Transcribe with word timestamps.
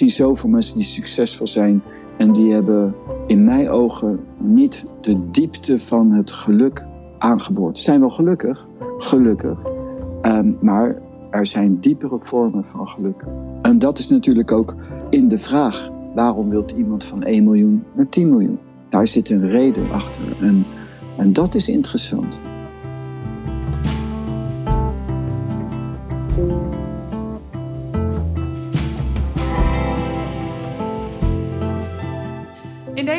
zie 0.00 0.08
zoveel 0.08 0.48
mensen 0.48 0.76
die 0.76 0.86
succesvol 0.86 1.46
zijn 1.46 1.82
en 2.18 2.32
die 2.32 2.52
hebben 2.52 2.94
in 3.26 3.44
mijn 3.44 3.68
ogen 3.68 4.20
niet 4.36 4.86
de 5.00 5.30
diepte 5.30 5.78
van 5.78 6.12
het 6.12 6.30
geluk 6.30 6.84
aangeboord. 7.18 7.78
Ze 7.78 7.84
zijn 7.84 8.00
wel 8.00 8.10
gelukkig, 8.10 8.66
gelukkig, 8.98 9.58
um, 10.22 10.58
maar 10.60 10.96
er 11.30 11.46
zijn 11.46 11.80
diepere 11.80 12.18
vormen 12.18 12.64
van 12.64 12.88
geluk. 12.88 13.24
En 13.62 13.78
dat 13.78 13.98
is 13.98 14.08
natuurlijk 14.08 14.52
ook 14.52 14.76
in 15.10 15.28
de 15.28 15.38
vraag: 15.38 15.90
waarom 16.14 16.48
wilt 16.48 16.70
iemand 16.70 17.04
van 17.04 17.22
1 17.22 17.44
miljoen 17.44 17.84
naar 17.92 18.08
10 18.08 18.28
miljoen? 18.28 18.58
Daar 18.88 19.06
zit 19.06 19.30
een 19.30 19.48
reden 19.48 19.90
achter. 19.90 20.36
En, 20.40 20.66
en 21.16 21.32
dat 21.32 21.54
is 21.54 21.68
interessant. 21.68 22.40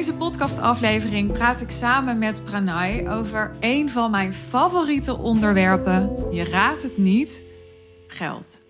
Deze 0.01 0.15
podcastaflevering 0.15 1.31
praat 1.31 1.61
ik 1.61 1.69
samen 1.69 2.17
met 2.17 2.43
Pranay 2.43 3.07
over 3.09 3.55
een 3.59 3.89
van 3.89 4.11
mijn 4.11 4.33
favoriete 4.33 5.17
onderwerpen. 5.17 6.15
Je 6.31 6.43
raadt 6.43 6.83
het 6.83 6.97
niet: 6.97 7.43
geld. 8.07 8.61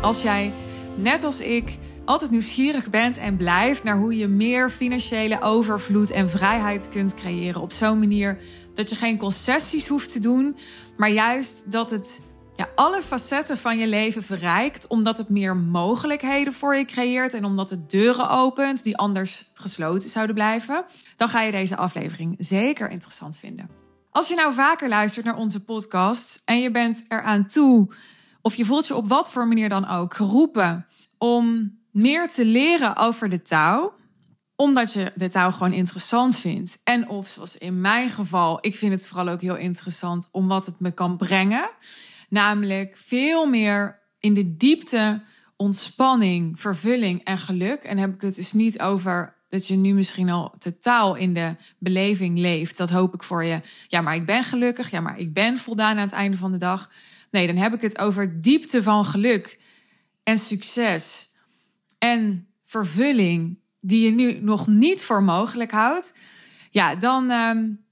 Als 0.00 0.22
jij, 0.22 0.52
net 0.96 1.24
als 1.24 1.40
ik, 1.40 1.78
altijd 2.04 2.30
nieuwsgierig 2.30 2.90
bent 2.90 3.16
en 3.16 3.36
blijft 3.36 3.84
naar 3.84 3.96
hoe 3.96 4.16
je 4.16 4.28
meer 4.28 4.70
financiële 4.70 5.40
overvloed 5.40 6.10
en 6.10 6.30
vrijheid 6.30 6.88
kunt 6.88 7.14
creëren 7.14 7.60
op 7.60 7.72
zo'n 7.72 7.98
manier 7.98 8.38
dat 8.74 8.90
je 8.90 8.96
geen 8.96 9.18
concessies 9.18 9.88
hoeft 9.88 10.12
te 10.12 10.20
doen, 10.20 10.56
maar 10.96 11.10
juist 11.10 11.72
dat 11.72 11.90
het 11.90 12.20
ja, 12.56 12.68
alle 12.74 13.02
facetten 13.02 13.58
van 13.58 13.78
je 13.78 13.86
leven 13.86 14.22
verrijkt, 14.22 14.86
omdat 14.86 15.18
het 15.18 15.28
meer 15.28 15.56
mogelijkheden 15.56 16.52
voor 16.52 16.76
je 16.76 16.84
creëert 16.84 17.34
en 17.34 17.44
omdat 17.44 17.70
het 17.70 17.90
deuren 17.90 18.28
opent 18.28 18.84
die 18.84 18.96
anders 18.96 19.50
gesloten 19.54 20.10
zouden 20.10 20.34
blijven, 20.34 20.84
dan 21.16 21.28
ga 21.28 21.40
je 21.40 21.50
deze 21.50 21.76
aflevering 21.76 22.36
zeker 22.38 22.90
interessant 22.90 23.38
vinden. 23.38 23.68
Als 24.10 24.28
je 24.28 24.34
nou 24.34 24.54
vaker 24.54 24.88
luistert 24.88 25.24
naar 25.24 25.36
onze 25.36 25.64
podcast 25.64 26.42
en 26.44 26.60
je 26.60 26.70
bent 26.70 27.04
eraan 27.08 27.46
toe, 27.46 27.94
of 28.42 28.54
je 28.54 28.64
voelt 28.64 28.86
je 28.86 28.94
op 28.94 29.08
wat 29.08 29.30
voor 29.30 29.48
manier 29.48 29.68
dan 29.68 29.88
ook 29.88 30.14
geroepen 30.14 30.86
om 31.18 31.76
meer 31.92 32.28
te 32.28 32.44
leren 32.44 32.96
over 32.96 33.28
de 33.28 33.42
touw, 33.42 33.92
omdat 34.56 34.92
je 34.92 35.12
de 35.14 35.28
touw 35.28 35.50
gewoon 35.50 35.72
interessant 35.72 36.36
vindt. 36.36 36.80
En 36.84 37.08
of 37.08 37.28
zoals 37.28 37.58
in 37.58 37.80
mijn 37.80 38.10
geval, 38.10 38.58
ik 38.60 38.74
vind 38.74 38.92
het 38.92 39.08
vooral 39.08 39.28
ook 39.28 39.40
heel 39.40 39.56
interessant 39.56 40.28
om 40.32 40.48
wat 40.48 40.66
het 40.66 40.80
me 40.80 40.90
kan 40.90 41.16
brengen. 41.16 41.70
Namelijk 42.34 42.96
veel 42.96 43.46
meer 43.46 44.00
in 44.18 44.34
de 44.34 44.56
diepte 44.56 45.22
ontspanning, 45.56 46.60
vervulling 46.60 47.24
en 47.24 47.38
geluk. 47.38 47.82
En 47.82 47.98
heb 47.98 48.14
ik 48.14 48.20
het 48.20 48.34
dus 48.34 48.52
niet 48.52 48.80
over 48.80 49.34
dat 49.48 49.66
je 49.66 49.76
nu 49.76 49.92
misschien 49.92 50.30
al 50.30 50.54
totaal 50.58 51.14
in 51.14 51.34
de 51.34 51.56
beleving 51.78 52.38
leeft. 52.38 52.76
Dat 52.76 52.90
hoop 52.90 53.14
ik 53.14 53.22
voor 53.22 53.44
je. 53.44 53.60
Ja, 53.88 54.00
maar 54.00 54.14
ik 54.14 54.26
ben 54.26 54.44
gelukkig. 54.44 54.90
Ja, 54.90 55.00
maar 55.00 55.18
ik 55.18 55.32
ben 55.32 55.58
voldaan 55.58 55.96
aan 55.96 56.02
het 56.02 56.12
einde 56.12 56.36
van 56.36 56.52
de 56.52 56.58
dag. 56.58 56.90
Nee, 57.30 57.46
dan 57.46 57.56
heb 57.56 57.74
ik 57.74 57.82
het 57.82 57.98
over 57.98 58.42
diepte 58.42 58.82
van 58.82 59.04
geluk 59.04 59.60
en 60.22 60.38
succes 60.38 61.32
en 61.98 62.46
vervulling 62.64 63.58
die 63.80 64.04
je 64.04 64.10
nu 64.10 64.40
nog 64.40 64.66
niet 64.66 65.04
voor 65.04 65.22
mogelijk 65.22 65.70
houdt. 65.70 66.18
Ja, 66.70 66.94
dan 66.94 67.30
um, 67.30 67.84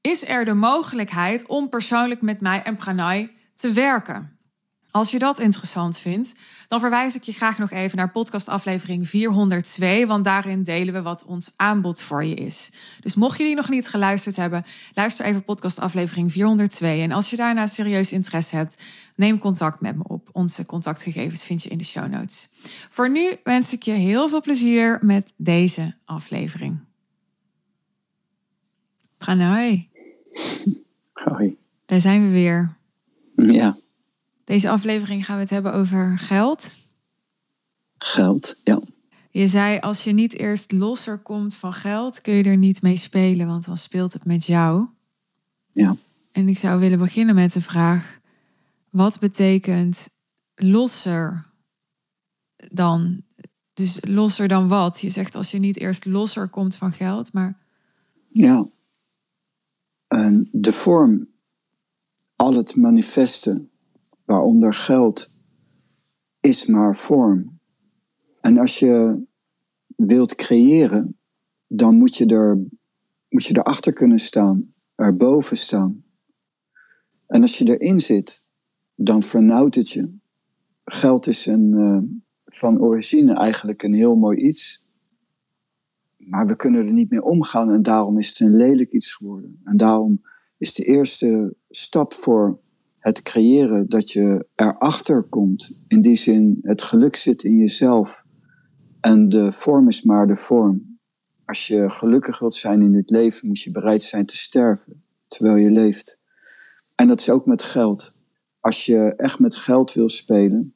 is 0.00 0.28
er 0.28 0.44
de 0.44 0.54
mogelijkheid 0.54 1.46
om 1.46 1.68
persoonlijk 1.68 2.22
met 2.22 2.40
mij 2.40 2.62
en 2.62 2.76
Pranay 2.76 3.36
te 3.58 3.72
werken. 3.72 4.38
Als 4.90 5.10
je 5.10 5.18
dat 5.18 5.38
interessant 5.38 5.98
vindt, 5.98 6.34
dan 6.66 6.80
verwijs 6.80 7.14
ik 7.16 7.22
je 7.22 7.32
graag 7.32 7.58
nog 7.58 7.70
even 7.70 7.96
naar 7.96 8.10
podcastaflevering 8.10 9.08
402, 9.08 10.06
want 10.06 10.24
daarin 10.24 10.62
delen 10.62 10.94
we 10.94 11.02
wat 11.02 11.24
ons 11.24 11.52
aanbod 11.56 12.02
voor 12.02 12.24
je 12.24 12.34
is. 12.34 12.72
Dus 13.00 13.14
mocht 13.14 13.38
je 13.38 13.44
die 13.44 13.54
nog 13.54 13.68
niet 13.68 13.88
geluisterd 13.88 14.36
hebben, 14.36 14.64
luister 14.94 15.26
even 15.26 15.44
podcastaflevering 15.44 16.32
402. 16.32 17.02
En 17.02 17.12
als 17.12 17.30
je 17.30 17.36
daarna 17.36 17.66
serieus 17.66 18.12
interesse 18.12 18.56
hebt, 18.56 18.82
neem 19.14 19.38
contact 19.38 19.80
met 19.80 19.96
me 19.96 20.02
op. 20.06 20.28
Onze 20.32 20.66
contactgegevens 20.66 21.44
vind 21.44 21.62
je 21.62 21.68
in 21.68 21.78
de 21.78 21.84
show 21.84 22.08
notes. 22.08 22.50
Voor 22.90 23.10
nu 23.10 23.36
wens 23.44 23.72
ik 23.72 23.82
je 23.82 23.92
heel 23.92 24.28
veel 24.28 24.40
plezier 24.40 24.98
met 25.02 25.32
deze 25.36 25.94
aflevering. 26.04 26.78
Pranay. 29.18 29.88
Hoi. 31.12 31.56
Daar 31.84 32.00
zijn 32.00 32.26
we 32.26 32.32
weer. 32.32 32.77
Ja. 33.46 33.76
Deze 34.44 34.70
aflevering 34.70 35.24
gaan 35.24 35.34
we 35.34 35.42
het 35.42 35.50
hebben 35.50 35.72
over 35.72 36.18
geld. 36.18 36.78
Geld, 37.98 38.56
ja. 38.62 38.80
Je 39.30 39.48
zei, 39.48 39.78
als 39.78 40.04
je 40.04 40.12
niet 40.12 40.34
eerst 40.34 40.72
losser 40.72 41.18
komt 41.18 41.56
van 41.56 41.72
geld, 41.72 42.20
kun 42.20 42.34
je 42.34 42.42
er 42.42 42.56
niet 42.56 42.82
mee 42.82 42.96
spelen, 42.96 43.46
want 43.46 43.64
dan 43.64 43.76
speelt 43.76 44.12
het 44.12 44.24
met 44.24 44.46
jou. 44.46 44.86
Ja. 45.72 45.96
En 46.32 46.48
ik 46.48 46.58
zou 46.58 46.80
willen 46.80 46.98
beginnen 46.98 47.34
met 47.34 47.52
de 47.52 47.60
vraag, 47.60 48.18
wat 48.90 49.18
betekent 49.18 50.08
losser 50.54 51.46
dan? 52.56 53.22
Dus 53.72 53.98
losser 54.00 54.48
dan 54.48 54.68
wat? 54.68 55.00
Je 55.00 55.10
zegt 55.10 55.34
als 55.34 55.50
je 55.50 55.58
niet 55.58 55.78
eerst 55.78 56.04
losser 56.04 56.48
komt 56.48 56.76
van 56.76 56.92
geld, 56.92 57.32
maar... 57.32 57.58
Ja. 58.28 58.68
En 60.06 60.48
de 60.52 60.72
vorm, 60.72 61.28
al 62.38 62.54
het 62.54 62.76
manifesten 62.76 63.70
waaronder 64.24 64.74
geld 64.74 65.32
is 66.40 66.66
maar 66.66 66.96
vorm. 66.96 67.60
En 68.40 68.58
als 68.58 68.78
je 68.78 69.22
wilt 69.96 70.34
creëren, 70.34 71.18
dan 71.66 71.96
moet 71.96 72.16
je, 72.16 72.26
er, 72.26 72.66
moet 73.28 73.44
je 73.44 73.56
erachter 73.56 73.92
kunnen 73.92 74.18
staan, 74.18 74.74
erboven 74.94 75.56
staan. 75.56 76.04
En 77.26 77.42
als 77.42 77.58
je 77.58 77.78
erin 77.78 78.00
zit, 78.00 78.44
dan 78.94 79.22
vernauwt 79.22 79.74
het 79.74 79.90
je. 79.90 80.16
Geld 80.84 81.26
is 81.26 81.46
een, 81.46 81.72
uh, 81.72 81.98
van 82.44 82.80
origine 82.80 83.32
eigenlijk 83.32 83.82
een 83.82 83.94
heel 83.94 84.16
mooi 84.16 84.38
iets. 84.38 84.86
Maar 86.16 86.46
we 86.46 86.56
kunnen 86.56 86.86
er 86.86 86.92
niet 86.92 87.10
mee 87.10 87.22
omgaan 87.22 87.70
en 87.70 87.82
daarom 87.82 88.18
is 88.18 88.28
het 88.28 88.40
een 88.40 88.56
lelijk 88.56 88.92
iets 88.92 89.12
geworden. 89.12 89.60
En 89.64 89.76
daarom 89.76 90.22
is 90.58 90.74
de 90.74 90.84
eerste 90.84 91.56
stap 91.70 92.12
voor 92.12 92.60
het 92.98 93.22
creëren 93.22 93.88
dat 93.88 94.10
je 94.10 94.46
erachter 94.54 95.22
komt. 95.22 95.78
In 95.88 96.00
die 96.00 96.16
zin, 96.16 96.58
het 96.62 96.82
geluk 96.82 97.16
zit 97.16 97.42
in 97.42 97.56
jezelf. 97.56 98.24
En 99.00 99.28
de 99.28 99.52
vorm 99.52 99.88
is 99.88 100.02
maar 100.02 100.26
de 100.26 100.36
vorm. 100.36 100.98
Als 101.44 101.66
je 101.66 101.90
gelukkig 101.90 102.38
wilt 102.38 102.54
zijn 102.54 102.82
in 102.82 102.92
dit 102.92 103.10
leven, 103.10 103.48
moet 103.48 103.60
je 103.60 103.70
bereid 103.70 104.02
zijn 104.02 104.26
te 104.26 104.36
sterven 104.36 105.02
terwijl 105.28 105.56
je 105.56 105.70
leeft. 105.70 106.18
En 106.94 107.08
dat 107.08 107.20
is 107.20 107.30
ook 107.30 107.46
met 107.46 107.62
geld. 107.62 108.12
Als 108.60 108.86
je 108.86 109.14
echt 109.16 109.38
met 109.38 109.56
geld 109.56 109.92
wil 109.92 110.08
spelen, 110.08 110.74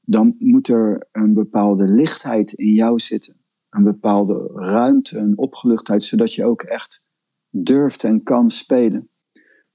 dan 0.00 0.36
moet 0.38 0.68
er 0.68 1.08
een 1.12 1.34
bepaalde 1.34 1.86
lichtheid 1.86 2.52
in 2.52 2.72
jou 2.72 2.98
zitten. 2.98 3.36
Een 3.70 3.82
bepaalde 3.82 4.50
ruimte, 4.54 5.18
een 5.18 5.38
opgeluchtheid, 5.38 6.02
zodat 6.02 6.34
je 6.34 6.44
ook 6.44 6.62
echt 6.62 7.06
durft 7.50 8.04
en 8.04 8.22
kan 8.22 8.50
spelen. 8.50 9.10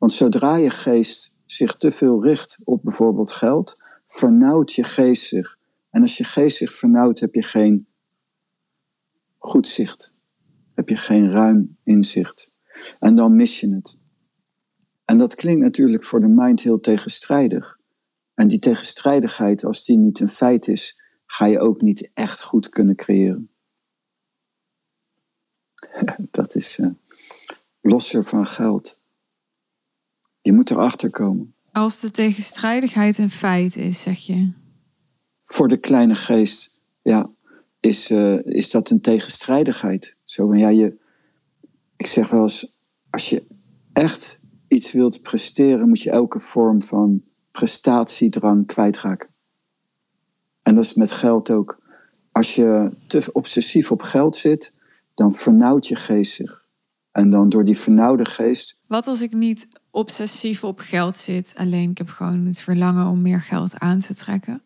Want 0.01 0.13
zodra 0.13 0.55
je 0.55 0.69
geest 0.69 1.33
zich 1.45 1.77
te 1.77 1.91
veel 1.91 2.23
richt 2.23 2.59
op 2.63 2.83
bijvoorbeeld 2.83 3.31
geld, 3.31 3.77
vernauwt 4.05 4.73
je 4.73 4.83
geest 4.83 5.27
zich. 5.27 5.59
En 5.89 6.01
als 6.01 6.17
je 6.17 6.23
geest 6.23 6.57
zich 6.57 6.73
vernauwt, 6.73 7.19
heb 7.19 7.33
je 7.33 7.43
geen 7.43 7.87
goed 9.37 9.67
zicht. 9.67 10.13
Heb 10.73 10.89
je 10.89 10.97
geen 10.97 11.31
ruim 11.31 11.77
inzicht. 11.83 12.55
En 12.99 13.15
dan 13.15 13.35
mis 13.35 13.59
je 13.59 13.73
het. 13.73 13.97
En 15.05 15.17
dat 15.17 15.35
klinkt 15.35 15.61
natuurlijk 15.61 16.03
voor 16.03 16.19
de 16.19 16.27
mind 16.27 16.61
heel 16.61 16.79
tegenstrijdig. 16.79 17.79
En 18.33 18.47
die 18.47 18.59
tegenstrijdigheid, 18.59 19.63
als 19.63 19.85
die 19.85 19.97
niet 19.97 20.19
een 20.19 20.29
feit 20.29 20.67
is, 20.67 21.01
ga 21.25 21.45
je 21.45 21.59
ook 21.59 21.81
niet 21.81 22.11
echt 22.13 22.41
goed 22.41 22.69
kunnen 22.69 22.95
creëren. 22.95 23.49
Dat 26.31 26.55
is 26.55 26.77
uh, 26.77 26.89
losser 27.81 28.23
van 28.23 28.45
geld. 28.45 29.00
Je 30.41 30.53
moet 30.53 30.69
erachter 30.69 31.09
komen. 31.09 31.53
Als 31.71 31.99
de 31.99 32.11
tegenstrijdigheid 32.11 33.17
een 33.17 33.29
feit 33.29 33.77
is, 33.77 34.01
zeg 34.01 34.19
je. 34.19 34.51
Voor 35.43 35.67
de 35.67 35.77
kleine 35.77 36.15
geest, 36.15 36.79
ja, 37.01 37.29
is, 37.79 38.11
uh, 38.11 38.45
is 38.45 38.71
dat 38.71 38.89
een 38.89 39.01
tegenstrijdigheid. 39.01 40.17
Zo, 40.23 40.55
ja, 40.55 40.69
je, 40.69 40.99
ik 41.97 42.05
zeg 42.05 42.29
wel 42.29 42.41
eens, 42.41 42.75
als 43.09 43.29
je 43.29 43.47
echt 43.93 44.39
iets 44.67 44.91
wilt 44.91 45.21
presteren, 45.21 45.87
moet 45.87 46.01
je 46.01 46.11
elke 46.11 46.39
vorm 46.39 46.81
van 46.81 47.23
prestatiedrang 47.51 48.65
kwijtraken. 48.65 49.29
En 50.63 50.75
dat 50.75 50.83
is 50.83 50.93
met 50.93 51.11
geld 51.11 51.49
ook. 51.49 51.79
Als 52.31 52.55
je 52.55 52.91
te 53.07 53.29
obsessief 53.33 53.91
op 53.91 54.01
geld 54.01 54.35
zit, 54.35 54.73
dan 55.13 55.33
vernauwt 55.33 55.87
je 55.87 55.95
geest 55.95 56.33
zich. 56.33 56.65
En 57.11 57.29
dan 57.29 57.49
door 57.49 57.65
die 57.65 57.77
vernauwde 57.77 58.25
geest. 58.25 58.79
Wat 58.87 59.07
als 59.07 59.21
ik 59.21 59.33
niet 59.33 59.67
obsessief 59.91 60.63
op 60.63 60.79
geld 60.79 61.15
zit. 61.15 61.53
Alleen 61.57 61.89
ik 61.89 61.97
heb 61.97 62.09
gewoon 62.09 62.45
het 62.45 62.59
verlangen 62.59 63.07
om 63.07 63.21
meer 63.21 63.41
geld 63.41 63.79
aan 63.79 63.99
te 63.99 64.15
trekken. 64.15 64.61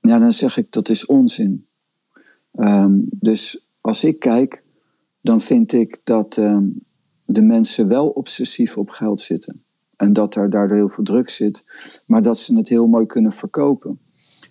Ja, 0.00 0.18
dan 0.18 0.32
zeg 0.32 0.56
ik 0.56 0.72
dat 0.72 0.88
is 0.88 1.06
onzin. 1.06 1.66
Ehm, 2.52 3.00
dus 3.04 3.66
als 3.80 4.04
ik 4.04 4.18
kijk, 4.18 4.62
dan 5.20 5.40
vind 5.40 5.72
ik 5.72 6.00
dat 6.04 6.36
ehm, 6.36 6.66
de 7.24 7.42
mensen 7.42 7.88
wel 7.88 8.08
obsessief 8.08 8.76
op 8.76 8.90
geld 8.90 9.20
zitten. 9.20 9.64
En 9.96 10.12
dat 10.12 10.34
er 10.34 10.50
daardoor 10.50 10.76
heel 10.76 10.88
veel 10.88 11.04
druk 11.04 11.28
zit, 11.28 11.64
maar 12.06 12.22
dat 12.22 12.38
ze 12.38 12.56
het 12.56 12.68
heel 12.68 12.86
mooi 12.86 13.06
kunnen 13.06 13.32
verkopen. 13.32 14.00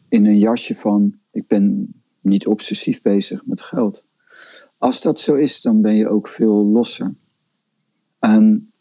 In 0.10 0.26
een 0.26 0.38
jasje 0.38 0.76
van, 0.76 1.20
ik 1.32 1.48
ben 1.48 1.94
niet 2.22 2.48
obsessief 2.48 3.02
bezig 3.02 3.46
met 3.46 3.62
geld. 3.62 4.06
Als 4.78 5.02
dat 5.02 5.20
zo 5.20 5.36
is, 5.36 5.62
dan 5.62 5.82
ben 5.82 5.96
je 5.96 6.10
ook 6.10 6.28
veel 6.28 6.66
losser. 6.66 7.16
En 8.20 8.73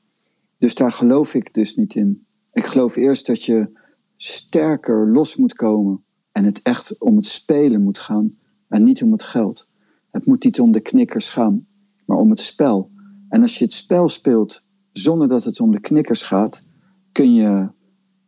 dus 0.63 0.75
daar 0.75 0.93
geloof 0.93 1.35
ik 1.35 1.55
dus 1.55 1.77
niet 1.77 1.95
in. 1.95 2.27
Ik 2.53 2.65
geloof 2.65 2.97
eerst 2.97 3.27
dat 3.27 3.45
je 3.45 3.71
sterker 4.17 5.13
los 5.13 5.37
moet 5.37 5.55
komen 5.55 6.05
en 6.33 6.45
het 6.45 6.63
echt 6.63 6.99
om 6.99 7.17
het 7.17 7.27
spelen 7.27 7.83
moet 7.83 7.99
gaan 7.99 8.39
en 8.69 8.85
niet 8.85 9.03
om 9.03 9.13
het 9.13 9.23
geld. 9.23 9.69
Het 10.11 10.27
moet 10.27 10.45
niet 10.45 10.61
om 10.61 10.73
de 10.73 10.81
knikkers 10.81 11.31
gaan, 11.31 11.67
maar 12.07 12.17
om 12.17 12.31
het 12.31 12.41
spel. 12.41 12.91
En 13.29 13.43
als 13.43 13.59
je 13.59 13.65
het 13.65 13.73
spel 13.73 14.09
speelt 14.09 14.65
zonder 14.93 15.29
dat 15.29 15.45
het 15.45 15.61
om 15.61 15.71
de 15.71 15.81
knikkers 15.81 16.23
gaat, 16.23 16.63
kun 17.13 17.35
je 17.35 17.71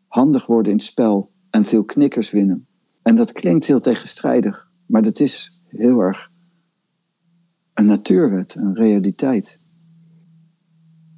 handig 0.07 0.47
worden 0.47 0.73
in 0.73 0.79
het 0.79 0.87
spel 0.87 1.31
en 1.51 1.65
veel 1.65 1.85
knikkers 1.85 2.31
winnen. 2.31 2.67
En 3.03 3.17
dat 3.17 3.33
klinkt 3.33 3.67
heel 3.67 3.81
tegenstrijdig, 3.81 4.71
maar 4.87 5.03
dat 5.03 5.21
is 5.21 5.63
heel 5.67 6.01
erg 6.01 6.31
een 7.75 7.87
natuurwet, 7.87 8.55
een 8.55 8.75
realiteit. 8.75 9.63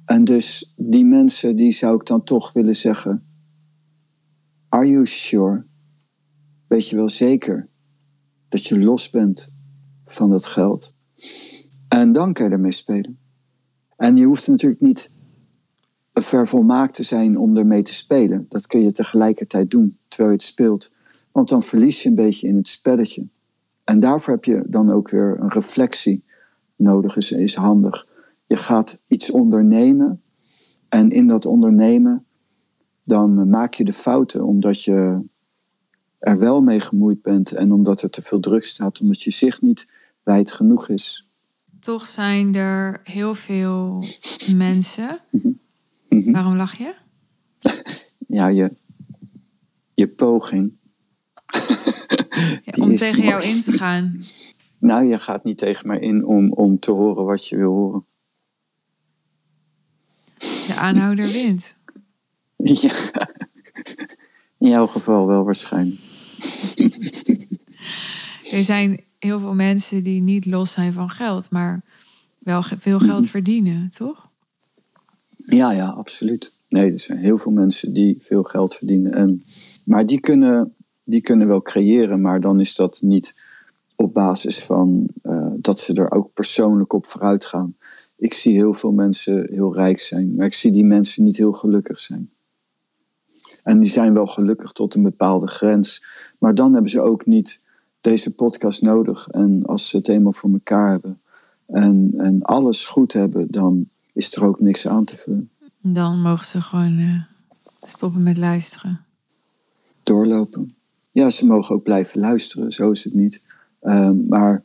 En 0.07 0.23
dus 0.23 0.73
die 0.75 1.05
mensen, 1.05 1.55
die 1.55 1.71
zou 1.71 1.95
ik 1.95 2.05
dan 2.05 2.23
toch 2.23 2.53
willen 2.53 2.75
zeggen: 2.75 3.25
Are 4.69 4.89
you 4.89 5.05
sure? 5.05 5.65
Weet 6.67 6.89
je 6.89 6.95
wel 6.95 7.09
zeker 7.09 7.69
dat 8.49 8.65
je 8.65 8.79
los 8.79 9.09
bent 9.09 9.53
van 10.05 10.29
dat 10.29 10.45
geld? 10.45 10.95
En 11.87 12.11
dan 12.11 12.33
kan 12.33 12.45
je 12.45 12.51
ermee 12.51 12.71
spelen. 12.71 13.19
En 13.97 14.17
je 14.17 14.25
hoeft 14.25 14.47
natuurlijk 14.47 14.81
niet 14.81 15.09
vervolmaakt 16.13 16.93
te 16.93 17.03
zijn 17.03 17.37
om 17.37 17.57
ermee 17.57 17.81
te 17.81 17.93
spelen. 17.93 18.45
Dat 18.49 18.67
kun 18.67 18.81
je 18.81 18.91
tegelijkertijd 18.91 19.71
doen 19.71 19.97
terwijl 20.07 20.29
je 20.29 20.35
het 20.35 20.45
speelt. 20.45 20.91
Want 21.31 21.49
dan 21.49 21.63
verlies 21.63 22.03
je 22.03 22.09
een 22.09 22.15
beetje 22.15 22.47
in 22.47 22.55
het 22.55 22.67
spelletje. 22.67 23.27
En 23.83 23.99
daarvoor 23.99 24.33
heb 24.33 24.45
je 24.45 24.63
dan 24.67 24.91
ook 24.91 25.09
weer 25.09 25.37
een 25.39 25.49
reflectie 25.49 26.23
nodig, 26.75 27.17
is, 27.17 27.31
is 27.31 27.55
handig. 27.55 28.06
Je 28.47 28.57
gaat 28.57 29.01
iets 29.07 29.31
ondernemen 29.31 30.21
en 30.89 31.11
in 31.11 31.27
dat 31.27 31.45
ondernemen 31.45 32.25
dan 33.07 33.49
maak 33.49 33.73
je 33.73 33.83
de 33.83 33.93
fouten 33.93 34.45
omdat 34.45 34.83
je 34.83 35.19
er 36.19 36.39
wel 36.39 36.61
mee 36.61 36.79
gemoeid 36.79 37.21
bent 37.21 37.51
en 37.51 37.71
omdat 37.71 38.01
er 38.01 38.09
te 38.09 38.21
veel 38.21 38.39
druk 38.39 38.65
staat, 38.65 38.99
omdat 38.99 39.21
je 39.21 39.31
zicht 39.31 39.61
niet 39.61 39.91
wijd 40.23 40.51
genoeg 40.51 40.89
is. 40.89 41.29
Toch 41.79 42.07
zijn 42.07 42.55
er 42.55 43.01
heel 43.03 43.35
veel 43.35 44.05
mensen. 44.55 45.19
Mhm. 46.09 46.31
Waarom 46.31 46.55
lach 46.55 46.77
je? 46.77 46.95
Ja, 48.27 48.47
je, 48.47 48.75
je 49.93 50.07
poging. 50.07 50.73
Ja, 52.63 52.83
om 52.83 52.95
tegen 52.95 53.23
jou 53.23 53.43
in 53.43 53.61
te 53.61 53.71
gaan. 53.71 54.23
Nou, 54.79 55.05
je 55.05 55.19
gaat 55.19 55.43
niet 55.43 55.57
tegen 55.57 55.87
mij 55.87 55.99
in 55.99 56.25
om, 56.25 56.51
om 56.51 56.79
te 56.79 56.91
horen 56.91 57.25
wat 57.25 57.47
je 57.47 57.55
wil 57.55 57.71
horen. 57.71 58.05
De 60.67 60.75
aanhouder 60.75 61.31
wint. 61.31 61.75
Ja. 62.81 63.29
In 64.59 64.69
jouw 64.69 64.87
geval 64.87 65.27
wel 65.27 65.43
waarschijnlijk. 65.43 65.99
Er 68.51 68.63
zijn 68.63 69.03
heel 69.19 69.39
veel 69.39 69.53
mensen 69.53 70.03
die 70.03 70.21
niet 70.21 70.45
los 70.45 70.71
zijn 70.71 70.93
van 70.93 71.09
geld, 71.09 71.51
maar 71.51 71.81
wel 72.37 72.61
veel 72.63 72.99
geld 72.99 73.29
verdienen, 73.29 73.89
toch? 73.89 74.29
Ja, 75.45 75.71
ja, 75.71 75.87
absoluut. 75.87 76.53
Nee, 76.69 76.91
er 76.91 76.99
zijn 76.99 77.17
heel 77.17 77.37
veel 77.37 77.51
mensen 77.51 77.93
die 77.93 78.17
veel 78.19 78.43
geld 78.43 78.75
verdienen. 78.75 79.13
En, 79.13 79.43
maar 79.83 80.05
die 80.05 80.19
kunnen, 80.19 80.75
die 81.03 81.21
kunnen 81.21 81.47
wel 81.47 81.61
creëren, 81.61 82.21
maar 82.21 82.41
dan 82.41 82.59
is 82.59 82.75
dat 82.75 83.01
niet 83.01 83.35
op 83.95 84.13
basis 84.13 84.63
van 84.63 85.07
eh, 85.21 85.51
dat 85.57 85.79
ze 85.79 85.93
er 85.93 86.11
ook 86.11 86.33
persoonlijk 86.33 86.93
op 86.93 87.05
vooruit 87.05 87.45
gaan. 87.45 87.75
Ik 88.17 88.33
zie 88.33 88.53
heel 88.53 88.73
veel 88.73 88.91
mensen 88.91 89.47
heel 89.51 89.73
rijk 89.73 89.99
zijn, 89.99 90.35
maar 90.35 90.45
ik 90.45 90.53
zie 90.53 90.71
die 90.71 90.85
mensen 90.85 91.23
niet 91.23 91.37
heel 91.37 91.51
gelukkig 91.51 91.99
zijn. 91.99 92.29
En 93.63 93.79
die 93.79 93.91
zijn 93.91 94.13
wel 94.13 94.27
gelukkig 94.27 94.71
tot 94.71 94.95
een 94.95 95.03
bepaalde 95.03 95.47
grens, 95.47 96.05
maar 96.39 96.55
dan 96.55 96.73
hebben 96.73 96.91
ze 96.91 97.01
ook 97.01 97.25
niet 97.25 97.61
deze 98.01 98.35
podcast 98.35 98.81
nodig. 98.81 99.27
En 99.27 99.65
als 99.65 99.89
ze 99.89 99.97
het 99.97 100.07
eenmaal 100.07 100.33
voor 100.33 100.51
elkaar 100.51 100.89
hebben 100.91 101.21
en, 101.65 102.13
en 102.17 102.41
alles 102.41 102.85
goed 102.85 103.13
hebben, 103.13 103.51
dan 103.51 103.89
is 104.13 104.35
er 104.35 104.43
ook 104.43 104.59
niks 104.59 104.87
aan 104.87 105.05
te 105.05 105.15
vullen. 105.15 105.49
Dan 105.81 106.21
mogen 106.21 106.45
ze 106.45 106.61
gewoon 106.61 106.97
eh, 106.97 107.21
stoppen 107.81 108.23
met 108.23 108.37
luisteren. 108.37 109.05
doorlopen. 110.03 110.75
Ja, 111.11 111.29
ze 111.29 111.45
mogen 111.45 111.75
ook 111.75 111.83
blijven 111.83 112.19
luisteren, 112.19 112.71
zo 112.71 112.91
is 112.91 113.03
het 113.03 113.13
niet. 113.13 113.41
Ehm, 113.81 114.27
maar 114.27 114.63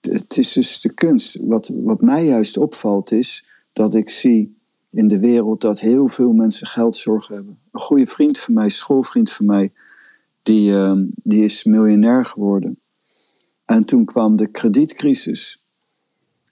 het 0.00 0.36
is 0.36 0.52
dus 0.52 0.80
de 0.80 0.94
kunst. 0.94 1.36
Wat, 1.40 1.70
wat 1.74 2.00
mij 2.00 2.24
juist 2.24 2.56
opvalt 2.56 3.12
is 3.12 3.48
dat 3.72 3.94
ik 3.94 4.10
zie 4.10 4.58
in 4.90 5.08
de 5.08 5.18
wereld 5.18 5.60
dat 5.60 5.80
heel 5.80 6.08
veel 6.08 6.32
mensen 6.32 6.66
geldzorgen 6.66 7.34
hebben. 7.34 7.58
Een 7.72 7.80
goede 7.80 8.06
vriend 8.06 8.38
van 8.38 8.54
mij, 8.54 8.68
schoolvriend 8.68 9.32
van 9.32 9.46
mij, 9.46 9.72
die, 10.42 10.72
ehm, 10.72 11.04
die 11.14 11.44
is 11.44 11.64
miljonair 11.64 12.24
geworden. 12.24 12.78
En 13.64 13.84
toen 13.84 14.04
kwam 14.04 14.36
de 14.36 14.46
kredietcrisis. 14.46 15.64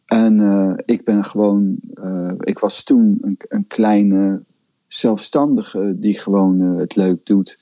En 0.06 0.40
eh, 0.40 0.72
ik 0.84 1.04
ben 1.04 1.24
gewoon, 1.24 1.78
eh, 1.94 2.32
ik 2.38 2.58
was 2.58 2.84
toen 2.84 3.18
een, 3.20 3.36
een 3.48 3.66
kleine 3.66 4.42
zelfstandige 4.86 5.94
die 5.96 6.18
gewoon 6.18 6.60
eh, 6.60 6.76
het 6.76 6.96
leuk 6.96 7.26
doet. 7.26 7.60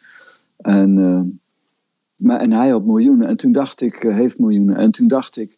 En, 0.57 1.41
maar, 2.17 2.41
en 2.41 2.53
hij 2.53 2.69
had 2.69 2.85
miljoenen. 2.85 3.29
En 3.29 3.37
toen 3.37 3.53
dacht 3.53 3.81
ik, 3.81 3.95
heeft 3.95 4.39
miljoenen. 4.39 4.77
En 4.77 4.91
toen 4.91 5.09
dacht 5.09 5.37
ik, 5.37 5.56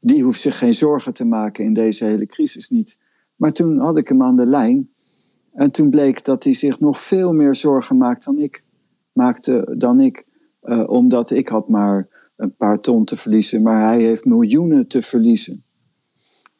die 0.00 0.22
hoeft 0.22 0.40
zich 0.40 0.58
geen 0.58 0.74
zorgen 0.74 1.14
te 1.14 1.24
maken 1.24 1.64
in 1.64 1.72
deze 1.72 2.04
hele 2.04 2.26
crisis 2.26 2.70
niet. 2.70 2.98
Maar 3.36 3.52
toen 3.52 3.78
had 3.78 3.96
ik 3.96 4.08
hem 4.08 4.22
aan 4.22 4.36
de 4.36 4.46
lijn. 4.46 4.90
En 5.52 5.70
toen 5.70 5.90
bleek 5.90 6.24
dat 6.24 6.44
hij 6.44 6.52
zich 6.52 6.80
nog 6.80 7.00
veel 7.00 7.32
meer 7.32 7.54
zorgen 7.54 7.96
maakt 7.96 8.24
dan 8.24 8.38
ik. 8.38 8.64
Maakte 9.12 9.74
dan 9.78 10.00
ik. 10.00 10.26
Eh, 10.60 10.84
omdat 10.86 11.30
ik 11.30 11.48
had 11.48 11.68
maar 11.68 12.08
een 12.36 12.56
paar 12.56 12.80
ton 12.80 13.04
te 13.04 13.16
verliezen. 13.16 13.62
Maar 13.62 13.86
hij 13.86 14.02
heeft 14.02 14.24
miljoenen 14.24 14.86
te 14.86 15.02
verliezen. 15.02 15.64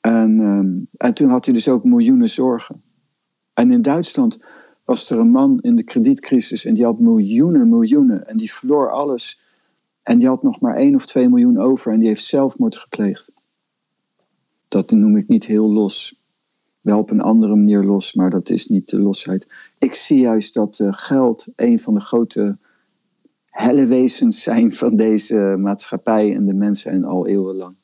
En, 0.01 0.41
ehm, 0.41 0.79
en 0.97 1.15
toen 1.15 1.29
had 1.29 1.45
hij 1.45 1.55
dus 1.55 1.69
ook 1.69 1.85
miljoenen 1.85 2.29
zorgen. 2.29 2.83
En 3.55 3.73
in 3.73 3.83
Duitsland 3.83 4.45
was 4.85 5.11
er 5.11 5.19
een 5.19 5.31
man 5.31 5.59
in 5.61 5.77
de 5.77 5.85
kredietcrisis 5.85 6.65
en 6.65 6.75
die 6.75 6.85
had 6.85 6.99
miljoenen, 6.99 7.69
miljoenen. 7.69 8.29
En 8.29 8.37
die 8.37 8.53
verloor 8.53 8.91
alles. 8.91 9.41
En 10.11 10.19
die 10.19 10.29
had 10.29 10.43
nog 10.43 10.61
maar 10.61 10.75
één 10.75 10.95
of 10.95 11.07
twee 11.07 11.29
miljoen 11.29 11.59
over 11.59 11.93
en 11.93 11.99
die 11.99 12.09
heeft 12.09 12.25
zelfmoord 12.25 12.77
gepleegd. 12.77 13.33
Dat 14.69 14.91
noem 14.91 15.17
ik 15.17 15.29
niet 15.29 15.45
heel 15.45 15.73
los. 15.73 16.25
Wel 16.81 16.99
op 16.99 17.11
een 17.11 17.21
andere 17.21 17.57
manier 17.57 17.83
los, 17.83 18.15
maar 18.15 18.31
dat 18.31 18.49
is 18.49 18.67
niet 18.67 18.89
de 18.89 19.01
losheid. 19.01 19.47
Ik 19.79 19.95
zie 19.95 20.19
juist 20.19 20.55
dat 20.55 20.79
eh, 20.79 20.89
geld 20.91 21.47
een 21.57 21.81
van 21.81 21.95
de 21.95 22.01
grote 22.01 22.59
wezens 23.75 24.43
zijn 24.43 24.73
van 24.73 24.97
deze 24.97 25.57
maatschappij 25.59 26.35
en 26.35 26.47
de 26.47 26.55
mensen 26.55 26.93
en 26.93 27.05
al 27.05 27.27
eeuwenlang. 27.27 27.77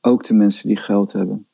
Ook 0.00 0.24
de 0.24 0.34
mensen 0.34 0.68
die 0.68 0.76
geld 0.76 1.12
hebben. 1.12 1.46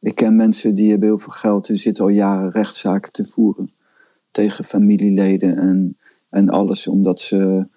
Ik 0.00 0.14
ken 0.14 0.36
mensen 0.36 0.74
die 0.74 0.90
hebben 0.90 1.08
heel 1.08 1.18
veel 1.18 1.32
geld 1.32 1.68
en 1.68 1.76
zitten 1.76 2.04
al 2.04 2.10
jaren 2.10 2.50
rechtszaken 2.50 3.12
te 3.12 3.24
voeren 3.24 3.72
tegen 4.30 4.64
familieleden 4.64 5.58
en, 5.58 5.98
en 6.28 6.48
alles, 6.48 6.86
omdat 6.86 7.20
ze, 7.20 7.68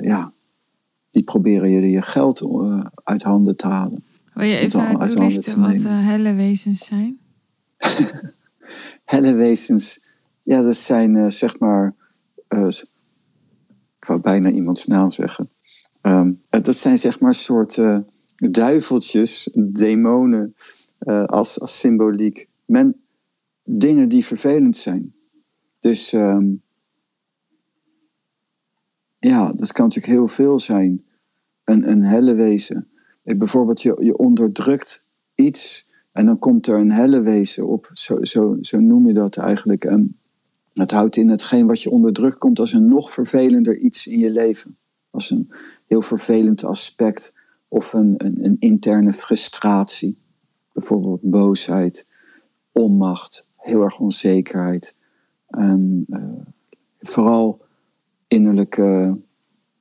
ja, 0.00 0.32
die 1.10 1.22
proberen 1.22 1.70
je 1.70 1.90
je 1.90 2.02
geld 2.02 2.40
eh, 2.40 2.86
uit 2.94 3.22
handen 3.22 3.56
te 3.56 3.66
halen. 3.66 4.04
Wil 4.34 4.46
je 4.46 4.56
even 4.56 4.98
toelichten 5.00 5.54
te 5.54 5.60
wat 5.60 5.84
eh, 5.84 6.06
helle 6.06 6.34
wezens 6.34 6.84
zijn? 6.84 7.18
Helle 9.04 9.32
wezens, 9.32 10.04
ja, 10.42 10.62
dat 10.62 10.76
zijn 10.76 11.16
eh, 11.16 11.30
zeg 11.30 11.58
maar, 11.58 11.94
eh, 12.48 12.68
ik 13.98 14.04
wou 14.06 14.20
bijna 14.20 14.50
iemands 14.50 14.86
naam 14.86 15.10
zeggen. 15.10 15.48
Ehm, 16.00 16.32
eh, 16.48 16.62
dat 16.62 16.76
zijn 16.76 16.96
zeg 16.96 17.20
maar 17.20 17.34
soort 17.34 17.78
eh, 17.78 17.98
duiveltjes, 18.36 19.50
demonen 19.54 20.54
eh, 20.98 21.24
als, 21.24 21.60
als 21.60 21.78
symboliek. 21.78 22.48
Men, 22.64 23.00
dingen 23.64 24.08
die 24.08 24.24
vervelend 24.24 24.76
zijn. 24.76 25.14
Dus 25.80 26.12
ehm, 26.12 26.46
ja, 29.28 29.52
dat 29.52 29.72
kan 29.72 29.84
natuurlijk 29.84 30.12
heel 30.12 30.28
veel 30.28 30.58
zijn. 30.58 31.04
Een, 31.64 31.90
een 31.90 32.02
helle 32.02 32.34
wezen. 32.34 32.88
Ik, 33.22 33.38
bijvoorbeeld, 33.38 33.82
je, 33.82 33.96
je 34.00 34.16
onderdrukt 34.16 35.04
iets 35.34 35.90
en 36.12 36.26
dan 36.26 36.38
komt 36.38 36.66
er 36.66 36.78
een 36.78 36.92
helle 36.92 37.20
wezen 37.20 37.66
op. 37.66 37.90
Zo, 37.92 38.24
zo, 38.24 38.56
zo 38.60 38.80
noem 38.80 39.06
je 39.06 39.12
dat 39.12 39.36
eigenlijk. 39.36 39.84
En 39.84 40.18
het 40.74 40.90
houdt 40.90 41.16
in 41.16 41.28
hetgeen 41.28 41.66
wat 41.66 41.82
je 41.82 41.90
onderdrukt 41.90 42.38
komt 42.38 42.58
als 42.58 42.72
een 42.72 42.88
nog 42.88 43.10
vervelender 43.10 43.76
iets 43.76 44.06
in 44.06 44.18
je 44.18 44.30
leven. 44.30 44.76
Als 45.10 45.30
een 45.30 45.52
heel 45.86 46.02
vervelend 46.02 46.64
aspect 46.64 47.34
of 47.68 47.92
een, 47.92 48.14
een, 48.16 48.44
een 48.44 48.56
interne 48.58 49.12
frustratie. 49.12 50.18
Bijvoorbeeld 50.72 51.20
boosheid, 51.22 52.06
onmacht, 52.72 53.48
heel 53.56 53.82
erg 53.82 53.98
onzekerheid. 53.98 54.96
En 55.46 56.06
uh, 56.08 56.22
vooral 57.00 57.63
innerlijke 58.34 59.18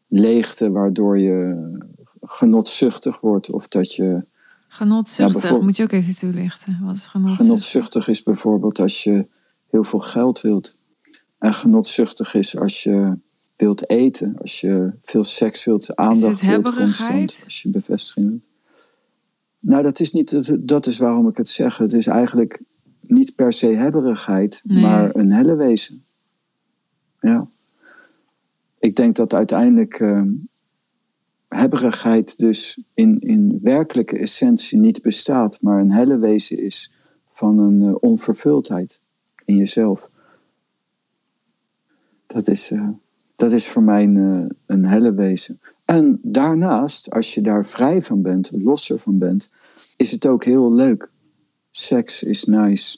leegte, 0.08 0.72
waardoor 0.72 1.20
je 1.20 1.68
genotzuchtig 2.22 3.20
wordt 3.20 3.52
of 3.52 3.68
dat 3.68 3.96
je. 3.96 4.26
Genotzuchtig, 4.68 5.50
ja, 5.50 5.60
moet 5.60 5.76
je 5.76 5.84
ook 5.84 5.92
even 5.92 6.16
toelichten. 6.16 6.80
Wat 6.84 6.96
is 6.96 7.08
genotzuchtig? 7.08 7.48
Genotzuchtig 7.48 8.08
is 8.08 8.24
bijvoorbeeld 8.24 8.80
als 8.80 9.04
je 9.04 9.28
heel 9.70 9.84
veel 9.84 10.00
geld 10.00 10.42
wilt. 10.42 10.78
En 11.38 11.54
genotzuchtig 11.54 12.34
is 12.34 12.58
als 12.58 12.84
je 12.84 13.18
wilt 13.56 13.90
eten, 13.90 14.36
als 14.42 14.62
je 14.62 14.94
veel 15.00 15.24
seks 15.24 15.66
wilt, 15.66 15.96
aandacht 15.96 16.46
wilt 16.46 16.76
constant, 16.76 17.42
als 17.44 17.62
je 17.62 17.70
bevestiging 17.70 18.30
wilt. 18.30 18.48
Nou, 19.60 19.84
dat 19.84 20.00
is, 20.00 20.12
niet, 20.12 20.68
dat 20.68 20.88
is 20.88 20.98
waarom 20.98 21.28
ik 21.28 21.38
het 21.38 21.50
zeg. 21.50 21.78
Het 21.78 21.94
is 21.94 22.08
eigenlijk 22.08 22.62
niet 23.02 23.36
per 23.36 23.54
se 23.54 23.68
hebberigheid, 23.68 24.62
maar 24.64 25.16
een 25.16 25.32
helle 25.32 25.56
wezen. 25.56 26.04
Ja. 27.20 27.48
Ik 28.84 28.96
denk 28.96 29.16
dat 29.16 29.34
uiteindelijk 29.34 30.00
uh, 30.00 30.22
hebberigheid 31.48 32.38
dus 32.38 32.84
in, 32.94 33.20
in 33.20 33.60
werkelijke 33.62 34.18
essentie 34.18 34.80
niet 34.80 35.02
bestaat, 35.02 35.62
maar 35.62 35.80
een 35.80 35.92
helle 35.92 36.18
wezen 36.18 36.60
is 36.60 36.94
van 37.30 37.60
een 37.60 37.82
uh, 37.82 37.96
onvervuldheid 38.00 39.02
in 39.46 39.56
jezelf. 39.56 40.10
Dat 42.26 42.48
is, 42.48 42.72
uh, 42.72 42.90
dat 43.36 43.52
is 43.52 43.68
voor 43.68 43.84
mij 43.84 44.04
een, 44.04 44.56
een 44.66 44.86
helle 44.86 45.14
wezen. 45.14 45.60
En 45.86 46.20
daarnaast, 46.22 47.12
als 47.12 47.34
je 47.34 47.42
daar 47.42 47.66
vrij 47.66 48.02
van 48.02 48.22
bent, 48.22 48.52
losser 48.52 49.00
van 49.00 49.18
bent, 49.18 49.50
is 49.98 50.12
het 50.12 50.26
ook 50.26 50.44
heel 50.44 50.74
leuk. 50.74 51.10
Seks 51.72 52.24
is 52.24 52.44
nice. 52.44 52.98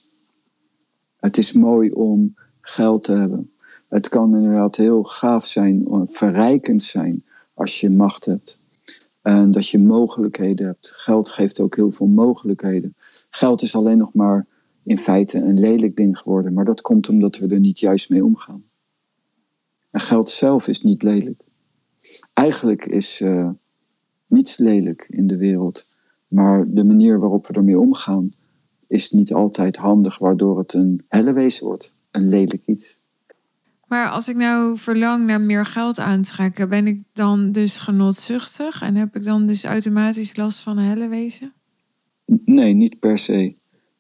Het 1.20 1.38
is 1.38 1.52
mooi 1.52 1.90
om 1.92 2.34
geld 2.62 3.04
te 3.04 3.14
hebben. 3.14 3.50
Het 3.96 4.10
kan 4.10 4.36
inderdaad 4.36 4.76
heel 4.76 5.04
gaaf 5.04 5.46
zijn, 5.46 5.86
verrijkend 6.04 6.82
zijn 6.82 7.26
als 7.54 7.80
je 7.80 7.90
macht 7.90 8.26
hebt. 8.26 8.60
En 9.22 9.52
dat 9.52 9.70
je 9.70 9.80
mogelijkheden 9.80 10.66
hebt. 10.66 10.92
Geld 10.92 11.30
geeft 11.30 11.60
ook 11.60 11.76
heel 11.76 11.92
veel 11.92 12.08
mogelijkheden. 12.08 12.96
Geld 13.30 13.62
is 13.62 13.76
alleen 13.76 13.98
nog 13.98 14.14
maar 14.14 14.48
in 14.84 14.98
feite 14.98 15.38
een 15.38 15.60
lelijk 15.60 15.96
ding 15.96 16.18
geworden, 16.18 16.54
maar 16.54 16.66
dat 16.66 16.82
komt 16.82 17.10
omdat 17.10 17.38
we 17.38 17.48
er 17.48 17.60
niet 17.60 17.80
juist 17.80 18.10
mee 18.10 18.26
omgaan. 18.26 18.64
En 19.92 20.00
geld 20.00 20.30
zelf 20.30 20.68
is 20.68 20.82
niet 20.82 21.04
lelijk. 21.04 21.44
Eigenlijk 22.34 22.86
is 22.86 23.22
uh, 23.22 23.50
niets 24.28 24.58
lelijk 24.58 25.06
in 25.10 25.28
de 25.28 25.38
wereld, 25.38 25.90
maar 26.28 26.66
de 26.70 26.84
manier 26.84 27.20
waarop 27.20 27.48
we 27.48 27.54
ermee 27.54 27.80
omgaan 27.80 28.32
is 28.88 29.12
niet 29.12 29.34
altijd 29.34 29.76
handig, 29.76 30.18
waardoor 30.18 30.58
het 30.58 30.74
een 30.74 31.06
helle 31.08 31.34
wezen 31.34 31.66
wordt, 31.66 31.96
een 32.12 32.30
lelijk 32.30 32.66
iets. 32.66 33.04
Maar 33.88 34.10
als 34.10 34.30
ik 34.30 34.36
nou 34.36 34.78
verlang 34.78 35.26
naar 35.26 35.42
meer 35.42 35.66
geld 35.66 36.00
aantrekken, 36.00 36.70
ben 36.70 36.88
ik 36.88 37.04
dan 37.14 37.52
dus 37.52 37.80
genotzuchtig 37.80 38.82
en 38.82 38.96
heb 38.96 39.16
ik 39.16 39.24
dan 39.24 39.48
dus 39.48 39.64
automatisch 39.64 40.36
last 40.36 40.60
van 40.60 40.78
een 40.78 40.86
helle 40.86 41.08
wezen? 41.08 41.54
Nee, 42.46 42.74
niet 42.74 43.00
per 43.00 43.18
se. 43.18 43.56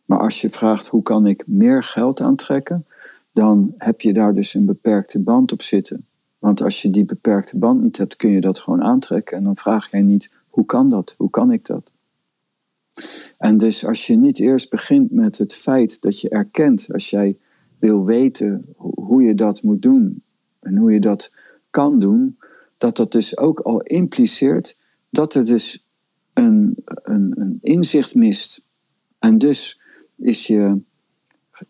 Maar 0.06 0.20
als 0.20 0.42
je 0.42 0.50
vraagt 0.50 0.88
hoe 0.88 1.04
kan 1.04 1.25
ik 1.25 1.44
meer 1.48 1.84
geld 1.84 2.22
aantrekken, 2.22 2.86
dan 3.34 3.74
heb 3.77 4.01
je 4.01 4.13
daar 4.13 4.34
dus 4.34 4.54
een 4.54 4.65
beperkte 4.65 5.20
band 5.20 5.51
op 5.51 5.62
zitten. 5.62 6.06
Want 6.39 6.62
als 6.62 6.82
je 6.82 6.89
die 6.89 7.06
beperkte 7.06 7.58
band 7.58 7.82
niet 7.82 7.98
hebt, 7.98 8.15
kun 8.15 8.30
je 8.30 8.42
dat 8.42 8.60
gewoon 8.60 8.84
aantrekken. 8.84 9.38
En 9.38 9.44
dan 9.44 9.56
vraag 9.56 9.92
jij 9.92 10.01
niet, 10.01 10.32
hoe 10.50 10.65
kan 10.65 10.89
dat? 10.89 11.15
Hoe 11.18 11.30
kan 11.30 11.51
ik 11.51 11.65
dat? 11.65 11.96
En 13.38 13.58
dus 13.58 13.86
als 13.86 14.08
je 14.08 14.15
niet 14.15 14.39
eerst 14.39 14.70
begint 14.70 15.12
met 15.12 15.38
het 15.38 15.54
feit 15.54 16.01
dat 16.01 16.22
je 16.22 16.30
erkent, 16.30 16.88
als 16.94 17.10
jij 17.10 17.38
wil 17.79 18.05
weten 18.05 18.65
hoe 18.77 19.24
je 19.24 19.36
dat 19.36 19.63
moet 19.63 19.82
doen 19.82 20.24
en 20.60 20.77
hoe 20.77 20.91
je 20.91 21.00
dat 21.00 21.32
kan 21.70 22.00
doen, 22.00 22.38
dat 22.77 22.96
dat 22.96 23.12
dus 23.12 23.38
ook 23.38 23.60
al 23.60 23.82
impliceert 23.82 24.77
dat 25.10 25.34
er 25.34 25.46
dus 25.46 25.88
een, 26.34 26.75
een, 26.86 27.34
een 27.36 27.60
inzicht 27.62 28.15
mist. 28.15 28.67
En 29.20 29.38
dus 29.38 29.82
is 30.15 30.48
je 30.48 30.82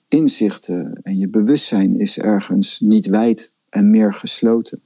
inzichten 0.07 0.99
en 1.03 1.17
je 1.17 1.29
bewustzijn 1.29 1.99
is 1.99 2.19
ergens 2.19 2.79
niet 2.79 3.05
wijd 3.05 3.51
en 3.69 3.89
meer 3.89 4.13
gesloten. 4.13 4.81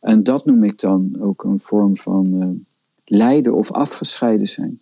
En 0.00 0.22
dat 0.22 0.44
noem 0.44 0.64
ik 0.64 0.78
dan 0.78 1.16
ook 1.20 1.44
een 1.44 1.58
vorm 1.58 1.96
van 1.96 2.42
uh, 2.42 2.48
lijden 3.04 3.54
of 3.54 3.72
afgescheiden 3.72 4.48
zijn. 4.48 4.80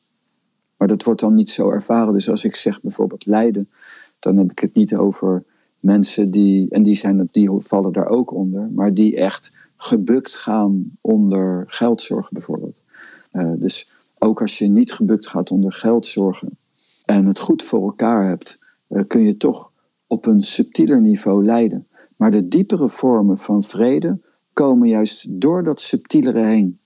Maar 0.76 0.88
dat 0.88 1.02
wordt 1.02 1.20
dan 1.20 1.34
niet 1.34 1.50
zo 1.50 1.70
ervaren. 1.70 2.12
Dus 2.12 2.30
als 2.30 2.44
ik 2.44 2.56
zeg 2.56 2.80
bijvoorbeeld 2.80 3.26
lijden, 3.26 3.70
dan 4.18 4.36
heb 4.36 4.50
ik 4.50 4.58
het 4.58 4.74
niet 4.74 4.96
over 4.96 5.44
mensen 5.84 6.30
die, 6.30 6.70
en 6.70 6.82
die, 6.82 6.94
zijn, 6.94 7.28
die 7.30 7.50
vallen 7.50 7.92
daar 7.92 8.08
ook 8.08 8.32
onder, 8.32 8.70
maar 8.70 8.94
die 8.94 9.16
echt 9.16 9.52
gebukt 9.76 10.36
gaan 10.36 10.96
onder 11.00 11.64
geldzorgen 11.66 12.30
bijvoorbeeld. 12.32 12.84
Uh, 13.32 13.52
dus 13.56 13.90
ook 14.18 14.40
als 14.40 14.58
je 14.58 14.68
niet 14.68 14.92
gebukt 14.92 15.26
gaat 15.26 15.50
onder 15.50 15.72
geldzorgen 15.72 16.58
en 17.04 17.26
het 17.26 17.38
goed 17.38 17.62
voor 17.62 17.82
elkaar 17.82 18.28
hebt, 18.28 18.58
uh, 18.88 19.02
kun 19.06 19.20
je 19.20 19.36
toch 19.36 19.72
op 20.06 20.26
een 20.26 20.42
subtieler 20.42 21.00
niveau 21.00 21.44
lijden. 21.44 21.86
Maar 22.16 22.30
de 22.30 22.48
diepere 22.48 22.88
vormen 22.88 23.38
van 23.38 23.64
vrede 23.64 24.20
komen 24.52 24.88
juist 24.88 25.40
door 25.40 25.64
dat 25.64 25.80
subtielere 25.80 26.44
heen. 26.44 26.78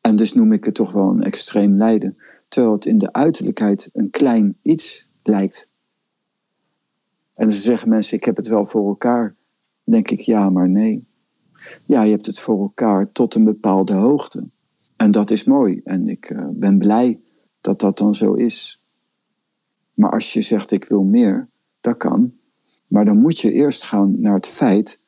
En 0.00 0.16
dus 0.16 0.32
noem 0.32 0.52
ik 0.52 0.64
het 0.64 0.74
toch 0.74 0.92
wel 0.92 1.10
een 1.10 1.22
extreem 1.22 1.76
lijden. 1.76 2.16
Terwijl 2.48 2.74
het 2.74 2.86
in 2.86 2.98
de 2.98 3.12
uiterlijkheid 3.12 3.90
een 3.92 4.10
klein 4.10 4.56
iets 4.62 5.10
lijkt. 5.22 5.67
En 7.38 7.48
dan 7.48 7.56
zeggen 7.56 7.88
mensen, 7.88 8.16
ik 8.16 8.24
heb 8.24 8.36
het 8.36 8.48
wel 8.48 8.64
voor 8.64 8.88
elkaar. 8.88 9.36
Denk 9.84 10.10
ik, 10.10 10.20
ja, 10.20 10.50
maar 10.50 10.68
nee. 10.68 11.06
Ja, 11.84 12.02
je 12.02 12.10
hebt 12.10 12.26
het 12.26 12.38
voor 12.38 12.60
elkaar 12.60 13.12
tot 13.12 13.34
een 13.34 13.44
bepaalde 13.44 13.92
hoogte. 13.92 14.48
En 14.96 15.10
dat 15.10 15.30
is 15.30 15.44
mooi. 15.44 15.80
En 15.84 16.08
ik 16.08 16.30
uh, 16.30 16.48
ben 16.52 16.78
blij 16.78 17.20
dat 17.60 17.80
dat 17.80 17.98
dan 17.98 18.14
zo 18.14 18.34
is. 18.34 18.84
Maar 19.94 20.10
als 20.10 20.32
je 20.32 20.42
zegt, 20.42 20.70
ik 20.70 20.84
wil 20.84 21.02
meer, 21.02 21.48
dat 21.80 21.96
kan. 21.96 22.34
Maar 22.86 23.04
dan 23.04 23.20
moet 23.20 23.38
je 23.38 23.52
eerst 23.52 23.82
gaan 23.82 24.20
naar 24.20 24.34
het 24.34 24.46
feit 24.46 25.02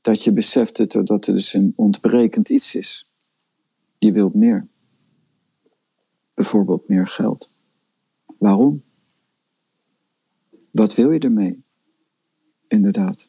dat 0.00 0.24
je 0.24 0.32
beseft 0.32 0.76
dat 1.06 1.26
er 1.26 1.34
dus 1.34 1.54
een 1.54 1.72
ontbrekend 1.76 2.48
iets 2.48 2.74
is. 2.74 3.12
Je 3.98 4.12
wilt 4.12 4.34
meer. 4.34 4.68
Bijvoorbeeld 6.34 6.88
meer 6.88 7.06
geld. 7.06 7.54
Waarom? 8.38 8.82
Wat 10.70 10.94
wil 10.94 11.10
je 11.10 11.18
ermee? 11.18 11.64
Inderdaad. 12.68 13.28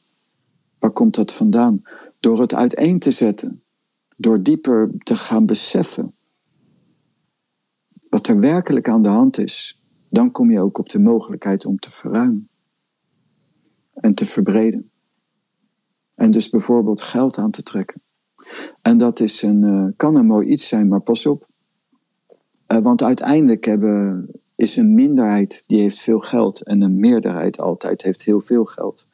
Waar 0.79 0.91
komt 0.91 1.15
dat 1.15 1.33
vandaan? 1.33 1.81
Door 2.19 2.39
het 2.39 2.53
uiteen 2.53 2.99
te 2.99 3.11
zetten. 3.11 3.63
Door 4.17 4.43
dieper 4.43 4.91
te 5.03 5.15
gaan 5.15 5.45
beseffen 5.45 6.15
wat 8.09 8.27
er 8.27 8.39
werkelijk 8.39 8.89
aan 8.89 9.01
de 9.01 9.09
hand 9.09 9.37
is. 9.37 9.83
Dan 10.09 10.31
kom 10.31 10.51
je 10.51 10.61
ook 10.61 10.77
op 10.77 10.89
de 10.89 10.99
mogelijkheid 10.99 11.65
om 11.65 11.79
te 11.79 11.91
verruimen. 11.91 12.49
En 13.93 14.13
te 14.13 14.25
verbreden. 14.25 14.91
En 16.15 16.31
dus 16.31 16.49
bijvoorbeeld 16.49 17.01
geld 17.01 17.37
aan 17.37 17.51
te 17.51 17.63
trekken. 17.63 18.01
En 18.81 18.97
dat 18.97 19.19
is 19.19 19.41
een, 19.41 19.61
uh, 19.61 19.87
kan 19.95 20.15
een 20.15 20.25
mooi 20.25 20.47
iets 20.47 20.67
zijn, 20.67 20.87
maar 20.87 21.01
pas 21.01 21.25
op. 21.25 21.47
Uh, 22.67 22.77
want 22.77 23.03
uiteindelijk 23.03 23.65
hebben, 23.65 24.29
is 24.55 24.75
een 24.75 24.93
minderheid 24.93 25.63
die 25.67 25.81
heeft 25.81 25.99
veel 25.99 26.19
geld 26.19 26.63
en 26.63 26.81
een 26.81 26.99
meerderheid 26.99 27.59
altijd 27.59 28.01
heeft 28.01 28.23
heel 28.23 28.41
veel 28.41 28.65
geld. 28.65 29.06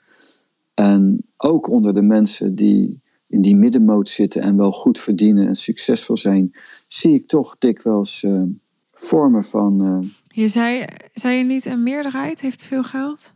En 0.74 1.26
ook 1.38 1.70
onder 1.70 1.94
de 1.94 2.02
mensen 2.02 2.56
die 2.56 3.02
in 3.28 3.42
die 3.42 3.56
middenmoot 3.56 4.10
zitten 4.10 4.42
en 4.42 4.58
wel 4.58 4.72
goed 4.72 5.00
verdienen 5.00 5.48
en 5.48 5.56
succesvol 5.56 6.18
zijn, 6.18 6.56
zie 6.88 7.14
ik 7.14 7.28
toch 7.28 7.56
dikwijls 7.60 8.24
uh, 8.24 8.44
vormen 8.92 9.44
van. 9.44 10.12
je 10.28 10.48
zei, 10.48 10.86
zei 11.14 11.38
je 11.38 11.44
niet 11.44 11.66
een 11.66 11.84
meerderheid 11.84 12.42
heeft 12.42 12.66
veel 12.66 12.84
geld? 12.84 13.34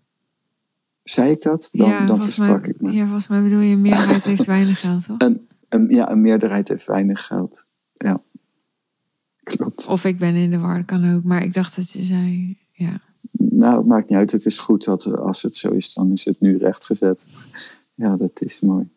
Zei 1.03 1.32
ik 1.32 1.41
dat? 1.41 1.70
Dan, 1.72 1.88
ja, 1.88 2.06
dan 2.06 2.22
versprak 2.22 2.67
ik 2.67 2.82
me. 2.82 2.91
Ja, 2.91 3.03
volgens 3.03 3.27
mij 3.27 3.41
bedoel 3.41 3.60
je 3.60 3.74
een 3.74 3.82
meerderheid 3.82 4.24
heeft 4.24 4.46
weinig 4.56 4.79
geld, 4.79 5.06
toch? 5.06 5.15
Een, 5.17 5.48
een, 5.70 5.88
ja, 5.89 6.12
een 6.12 6.22
meerderheid 6.22 6.67
heeft 6.67 6.86
weinig 6.86 7.25
geld. 7.25 7.67
Ja. 7.98 8.22
Klopt. 9.44 9.88
Of 9.88 10.06
ik 10.06 10.17
ben 10.17 10.36
in 10.36 10.51
de 10.51 10.58
war, 10.58 10.84
kan 10.84 11.15
ook. 11.15 11.24
Maar 11.24 11.44
ik 11.44 11.53
dacht 11.53 11.75
dat 11.75 11.91
je 11.91 12.01
zei, 12.01 12.58
ja. 12.72 13.01
Nou, 13.38 13.77
het 13.77 13.86
maakt 13.86 14.10
niet 14.10 14.17
uit. 14.17 14.32
Het 14.32 14.46
is 14.46 14.60
goed 14.60 14.84
dat 14.84 15.17
als 15.17 15.41
het 15.41 15.56
zo 15.56 15.70
is, 15.70 15.94
dan 15.94 16.12
is 16.12 16.25
het 16.25 16.39
nu 16.39 16.58
rechtgezet. 16.58 17.27
Ja, 17.94 18.15
dat 18.15 18.41
is 18.41 18.62
mooi. 18.62 18.89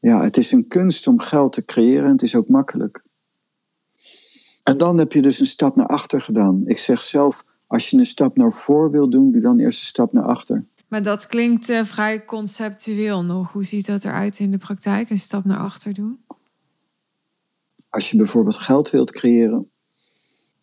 Ja, 0.00 0.22
het 0.22 0.36
is 0.36 0.52
een 0.52 0.66
kunst 0.66 1.06
om 1.06 1.20
geld 1.20 1.52
te 1.52 1.64
creëren 1.64 2.04
en 2.04 2.10
het 2.10 2.22
is 2.22 2.36
ook 2.36 2.48
makkelijk. 2.48 3.02
En 4.62 4.76
dan 4.76 4.98
heb 4.98 5.12
je 5.12 5.22
dus 5.22 5.40
een 5.40 5.46
stap 5.46 5.76
naar 5.76 5.86
achter 5.86 6.20
gedaan. 6.20 6.62
Ik 6.66 6.78
zeg 6.78 7.02
zelf, 7.02 7.44
als 7.66 7.90
je 7.90 7.98
een 7.98 8.06
stap 8.06 8.36
naar 8.36 8.52
voor 8.52 8.90
wil 8.90 9.10
doen, 9.10 9.32
doe 9.32 9.40
dan 9.40 9.58
eerst 9.58 9.80
een 9.80 9.86
stap 9.86 10.12
naar 10.12 10.24
achter. 10.24 10.64
Maar 10.88 11.02
dat 11.02 11.26
klinkt 11.26 11.70
uh, 11.70 11.84
vrij 11.84 12.24
conceptueel 12.24 13.24
nog. 13.24 13.52
Hoe 13.52 13.64
ziet 13.64 13.86
dat 13.86 14.04
eruit 14.04 14.38
in 14.38 14.50
de 14.50 14.58
praktijk? 14.58 15.10
Een 15.10 15.16
stap 15.16 15.44
naar 15.44 15.58
achter 15.58 15.94
doen? 15.94 16.18
Als 17.88 18.10
je 18.10 18.16
bijvoorbeeld 18.16 18.56
geld 18.56 18.90
wilt 18.90 19.10
creëren, 19.10 19.70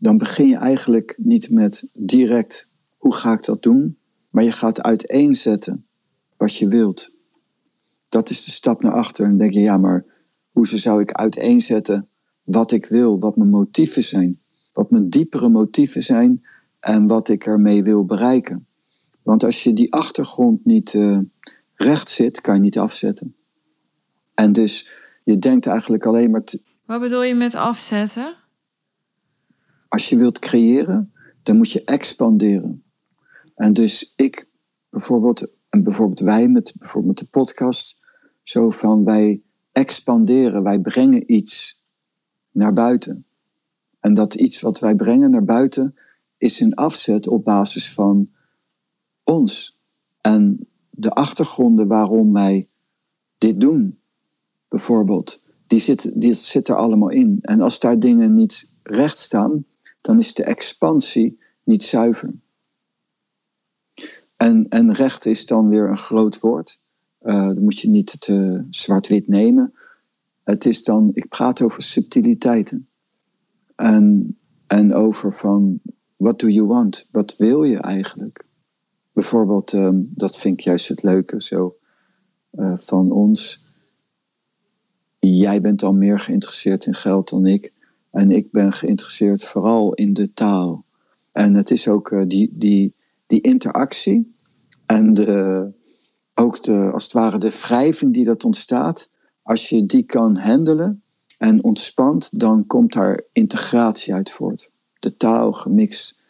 dan 0.03 0.17
begin 0.17 0.47
je 0.47 0.55
eigenlijk 0.55 1.15
niet 1.17 1.49
met 1.49 1.89
direct 1.93 2.69
hoe 2.97 3.15
ga 3.15 3.33
ik 3.33 3.43
dat 3.43 3.63
doen, 3.63 3.97
maar 4.29 4.43
je 4.43 4.51
gaat 4.51 4.81
uiteenzetten 4.81 5.85
wat 6.37 6.55
je 6.55 6.67
wilt. 6.67 7.11
Dat 8.09 8.29
is 8.29 8.43
de 8.43 8.51
stap 8.51 8.81
naar 8.81 8.93
achter. 8.93 9.23
En 9.23 9.29
dan 9.29 9.39
denk 9.39 9.53
je, 9.53 9.59
ja, 9.59 9.77
maar 9.77 10.05
hoe 10.51 10.67
zou 10.67 11.01
ik 11.01 11.11
uiteenzetten 11.11 12.07
wat 12.43 12.71
ik 12.71 12.85
wil, 12.85 13.19
wat 13.19 13.35
mijn 13.35 13.49
motieven 13.49 14.03
zijn, 14.03 14.39
wat 14.73 14.91
mijn 14.91 15.09
diepere 15.09 15.49
motieven 15.49 16.01
zijn 16.01 16.45
en 16.79 17.07
wat 17.07 17.29
ik 17.29 17.45
ermee 17.45 17.83
wil 17.83 18.05
bereiken. 18.05 18.67
Want 19.21 19.43
als 19.43 19.63
je 19.63 19.73
die 19.73 19.93
achtergrond 19.93 20.65
niet 20.65 20.93
uh, 20.93 21.19
recht 21.75 22.09
zit, 22.09 22.41
kan 22.41 22.55
je 22.55 22.61
niet 22.61 22.77
afzetten. 22.77 23.35
En 24.33 24.53
dus 24.53 24.89
je 25.23 25.37
denkt 25.37 25.65
eigenlijk 25.65 26.05
alleen 26.05 26.31
maar. 26.31 26.43
Wat 26.85 26.99
bedoel 26.99 27.23
je 27.23 27.35
met 27.35 27.55
afzetten? 27.55 28.41
Als 29.93 30.09
je 30.09 30.15
wilt 30.15 30.39
creëren, 30.39 31.13
dan 31.43 31.57
moet 31.57 31.71
je 31.71 31.83
expanderen. 31.83 32.83
En 33.55 33.73
dus 33.73 34.13
ik 34.15 34.49
bijvoorbeeld, 34.89 35.47
en 35.69 35.83
bijvoorbeeld 35.83 36.19
wij 36.19 36.47
met 36.47 36.73
bijvoorbeeld 36.77 37.17
de 37.17 37.25
podcast, 37.25 37.99
zo 38.43 38.69
van 38.69 39.03
wij 39.03 39.41
expanderen, 39.71 40.63
wij 40.63 40.79
brengen 40.79 41.33
iets 41.33 41.83
naar 42.51 42.73
buiten. 42.73 43.25
En 43.99 44.13
dat 44.13 44.33
iets 44.33 44.61
wat 44.61 44.79
wij 44.79 44.95
brengen 44.95 45.31
naar 45.31 45.43
buiten 45.43 45.95
is 46.37 46.59
een 46.59 46.73
afzet 46.73 47.27
op 47.27 47.43
basis 47.43 47.93
van 47.93 48.31
ons. 49.23 49.81
En 50.21 50.67
de 50.89 51.11
achtergronden 51.11 51.87
waarom 51.87 52.33
wij 52.33 52.69
dit 53.37 53.59
doen, 53.59 53.99
bijvoorbeeld, 54.67 55.43
die 55.67 55.79
zitten 55.79 56.19
die 56.19 56.33
zit 56.33 56.67
er 56.67 56.75
allemaal 56.75 57.09
in. 57.09 57.39
En 57.41 57.61
als 57.61 57.79
daar 57.79 57.99
dingen 57.99 58.35
niet 58.35 58.71
recht 58.83 59.19
staan, 59.19 59.65
dan 60.03 60.19
is 60.19 60.33
de 60.33 60.43
expansie 60.43 61.39
niet 61.63 61.83
zuiver. 61.83 62.33
En, 64.35 64.67
en 64.69 64.93
recht 64.93 65.25
is 65.25 65.45
dan 65.45 65.69
weer 65.69 65.89
een 65.89 65.97
groot 65.97 66.39
woord. 66.39 66.79
Uh, 67.21 67.33
dan 67.33 67.63
moet 67.63 67.79
je 67.79 67.89
niet 67.89 68.21
te 68.21 68.65
zwart-wit 68.69 69.27
nemen. 69.27 69.73
Het 70.43 70.65
is 70.65 70.83
dan, 70.83 71.11
ik 71.13 71.27
praat 71.27 71.61
over 71.61 71.81
subtiliteiten. 71.81 72.87
En, 73.75 74.37
en 74.67 74.93
over 74.93 75.33
van, 75.33 75.81
what 76.15 76.39
do 76.39 76.47
you 76.47 76.67
want? 76.67 77.07
Wat 77.11 77.35
wil 77.35 77.63
je 77.63 77.77
eigenlijk? 77.77 78.45
Bijvoorbeeld, 79.13 79.73
um, 79.73 80.11
dat 80.15 80.37
vind 80.37 80.59
ik 80.59 80.63
juist 80.63 80.87
het 80.87 81.03
leuke 81.03 81.41
zo 81.41 81.77
uh, 82.51 82.75
van 82.75 83.11
ons. 83.11 83.67
Jij 85.19 85.61
bent 85.61 85.79
dan 85.79 85.97
meer 85.97 86.19
geïnteresseerd 86.19 86.85
in 86.85 86.95
geld 86.95 87.29
dan 87.29 87.45
ik. 87.45 87.72
En 88.13 88.31
ik 88.31 88.51
ben 88.51 88.73
geïnteresseerd 88.73 89.43
vooral 89.43 89.93
in 89.93 90.13
de 90.13 90.33
taal. 90.33 90.85
En 91.31 91.53
het 91.53 91.71
is 91.71 91.87
ook 91.87 92.11
uh, 92.11 92.23
die, 92.27 92.49
die, 92.53 92.95
die 93.25 93.41
interactie 93.41 94.35
en 94.85 95.13
de, 95.13 95.71
ook 96.33 96.63
de, 96.63 96.89
als 96.91 97.03
het 97.03 97.13
ware 97.13 97.37
de 97.37 97.59
wrijving 97.61 98.13
die 98.13 98.25
dat 98.25 98.43
ontstaat. 98.43 99.09
Als 99.41 99.69
je 99.69 99.85
die 99.85 100.03
kan 100.03 100.37
handelen 100.37 101.03
en 101.37 101.63
ontspant, 101.63 102.39
dan 102.39 102.67
komt 102.67 102.93
daar 102.93 103.23
integratie 103.31 104.13
uit 104.13 104.31
voort. 104.31 104.71
De 104.99 105.17
taal 105.17 105.51
gemixt 105.51 106.21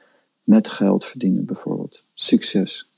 met 0.44 0.70
geld 0.70 1.06
verdienen 1.06 1.46
bijvoorbeeld. 1.46 2.08
Succes. 2.14 2.92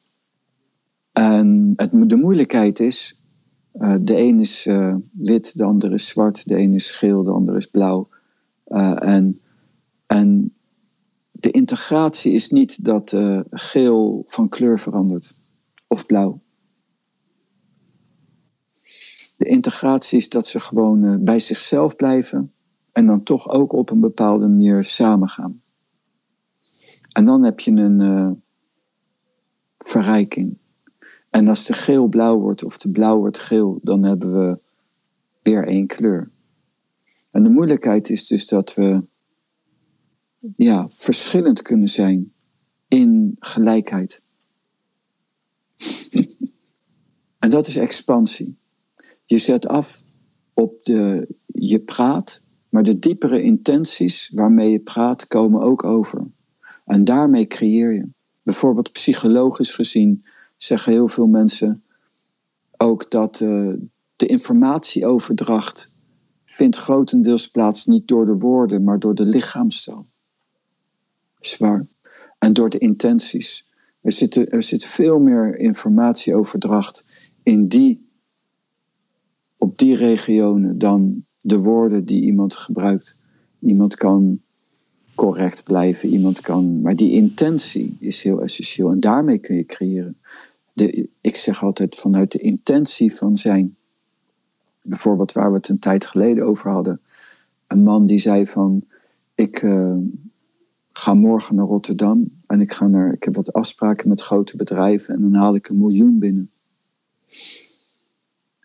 En 1.12 1.74
het, 1.76 2.10
de 2.10 2.16
moeilijkheid 2.16 2.80
is, 2.80 3.22
uh, 3.74 3.96
de 4.02 4.18
een 4.18 4.40
is 4.40 4.66
uh, 4.66 4.96
wit, 5.12 5.58
de 5.58 5.64
ander 5.64 5.94
is 5.94 6.08
zwart, 6.08 6.48
de 6.48 6.58
een 6.58 6.74
is 6.74 6.92
geel, 6.92 7.24
de 7.24 7.32
ander 7.32 7.56
is 7.56 7.66
blauw. 7.66 8.10
Uh, 8.68 9.04
en, 9.04 9.42
en 10.06 10.56
de 11.32 11.52
integratie 11.52 12.34
is 12.34 12.50
niet 12.50 12.84
dat 12.86 13.18
geel 13.50 14.24
van 14.26 14.50
kleur 14.50 14.80
verandert 14.80 15.36
of 15.88 16.06
blauw. 16.06 16.42
De 19.36 19.46
integratie 19.46 20.18
is 20.18 20.30
dat 20.30 20.48
ze 20.48 20.60
gewoon 20.60 21.24
bij 21.24 21.40
zichzelf 21.40 21.96
blijven 21.96 22.54
en 22.92 23.06
dan 23.06 23.24
toch 23.24 23.50
ook 23.50 23.74
op 23.74 23.90
een 23.90 24.00
bepaalde 24.00 24.48
manier 24.48 24.84
samengaan. 24.84 25.62
En 27.12 27.26
dan 27.26 27.44
heb 27.44 27.60
je 27.60 27.72
een 27.72 28.42
verrijking. 29.78 30.58
En 31.30 31.48
als 31.48 31.66
de 31.66 31.74
geel 31.74 32.08
blauw 32.08 32.40
wordt 32.40 32.64
of 32.64 32.78
de 32.78 32.90
blauw 32.92 33.18
wordt 33.18 33.40
geel, 33.40 33.80
dan 33.82 34.04
hebben 34.04 34.34
we 34.34 34.60
weer 35.42 35.68
één 35.68 35.88
kleur. 35.88 36.32
En 37.36 37.44
de 37.44 37.50
moeilijkheid 37.50 38.10
is 38.10 38.28
dus 38.28 38.48
dat 38.48 38.74
we 38.74 39.04
ja, 40.56 40.90
verschillend 40.90 41.62
kunnen 41.62 41.88
zijn 41.88 42.34
in 42.88 43.36
gelijkheid. 43.40 44.24
en 47.40 47.50
dat 47.50 47.68
is 47.68 47.76
expansie. 47.76 48.58
Je 49.26 49.38
zet 49.38 49.68
af 49.68 50.04
op 50.54 50.86
de, 50.86 51.28
je 51.46 51.80
praat, 51.80 52.42
maar 52.70 52.84
de 52.84 53.00
diepere 53.00 53.42
intenties 53.42 54.32
waarmee 54.34 54.72
je 54.72 54.80
praat 54.80 55.28
komen 55.28 55.62
ook 55.62 55.84
over. 55.84 56.28
En 56.86 57.04
daarmee 57.04 57.48
creëer 57.48 57.94
je. 57.94 58.08
Bijvoorbeeld 58.44 58.92
psychologisch 58.92 59.74
gezien 59.74 60.26
zeggen 60.58 60.92
heel 60.92 61.08
veel 61.08 61.28
mensen 61.28 61.84
ook 62.78 63.12
dat 63.12 63.40
uh, 63.40 63.74
de 64.16 64.26
informatieoverdracht 64.26 65.94
vindt 66.56 66.76
grotendeels 66.76 67.50
plaats 67.50 67.86
niet 67.86 68.08
door 68.08 68.26
de 68.26 68.38
woorden, 68.38 68.84
maar 68.84 69.00
door 69.00 69.16
de 69.16 69.26
lichaamstaal. 69.26 70.08
Zwaar. 71.40 71.86
En 72.40 72.54
door 72.54 72.70
de 72.70 72.78
intenties. 72.78 73.70
Er 74.02 74.12
zit, 74.12 74.52
er 74.52 74.64
zit 74.64 74.86
veel 74.86 75.20
meer 75.20 75.58
informatieoverdracht 75.58 77.06
in 77.44 77.68
die, 77.68 78.10
op 79.58 79.78
die 79.78 79.96
regionen 79.96 80.78
dan 80.78 81.26
de 81.42 81.58
woorden 81.58 82.06
die 82.06 82.22
iemand 82.22 82.56
gebruikt. 82.56 83.18
Iemand 83.60 83.96
kan 83.96 84.42
correct 85.16 85.64
blijven. 85.64 86.10
Iemand 86.10 86.42
kan, 86.42 86.82
maar 86.82 86.96
die 86.96 87.12
intentie 87.12 87.98
is 88.00 88.24
heel 88.24 88.42
essentieel 88.42 88.92
en 88.92 89.00
daarmee 89.00 89.38
kun 89.38 89.56
je 89.56 89.66
creëren. 89.66 90.18
De, 90.74 91.10
ik 91.22 91.36
zeg 91.36 91.64
altijd 91.64 91.96
vanuit 91.96 92.32
de 92.32 92.40
intentie 92.40 93.14
van 93.14 93.38
zijn. 93.38 93.76
Bijvoorbeeld 94.88 95.32
waar 95.32 95.50
we 95.50 95.58
het 95.58 95.70
een 95.70 95.80
tijd 95.80 96.06
geleden 96.06 96.46
over 96.46 96.72
hadden. 96.72 97.02
Een 97.68 97.84
man 97.84 98.06
die 98.06 98.18
zei 98.18 98.46
van, 98.46 98.84
ik 99.36 99.62
uh, 99.62 99.96
ga 100.92 101.14
morgen 101.14 101.56
naar 101.56 101.66
Rotterdam 101.66 102.32
en 102.48 102.62
ik, 102.62 102.74
ga 102.74 102.88
naar, 102.88 103.14
ik 103.14 103.24
heb 103.24 103.36
wat 103.36 103.54
afspraken 103.54 104.10
met 104.10 104.22
grote 104.22 104.58
bedrijven 104.58 105.16
en 105.16 105.22
dan 105.22 105.34
haal 105.34 105.56
ik 105.56 105.68
een 105.68 105.78
miljoen 105.78 106.20
binnen. 106.20 106.50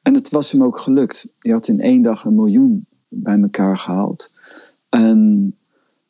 En 0.03 0.15
het 0.15 0.31
was 0.31 0.53
hem 0.53 0.63
ook 0.63 0.79
gelukt. 0.79 1.29
Hij 1.39 1.53
had 1.53 1.69
in 1.69 1.81
één 1.81 2.03
dag 2.03 2.25
een 2.25 2.35
miljoen 2.35 2.87
bij 3.09 3.41
elkaar 3.41 3.79
gehaald. 3.79 4.31
En 4.89 5.55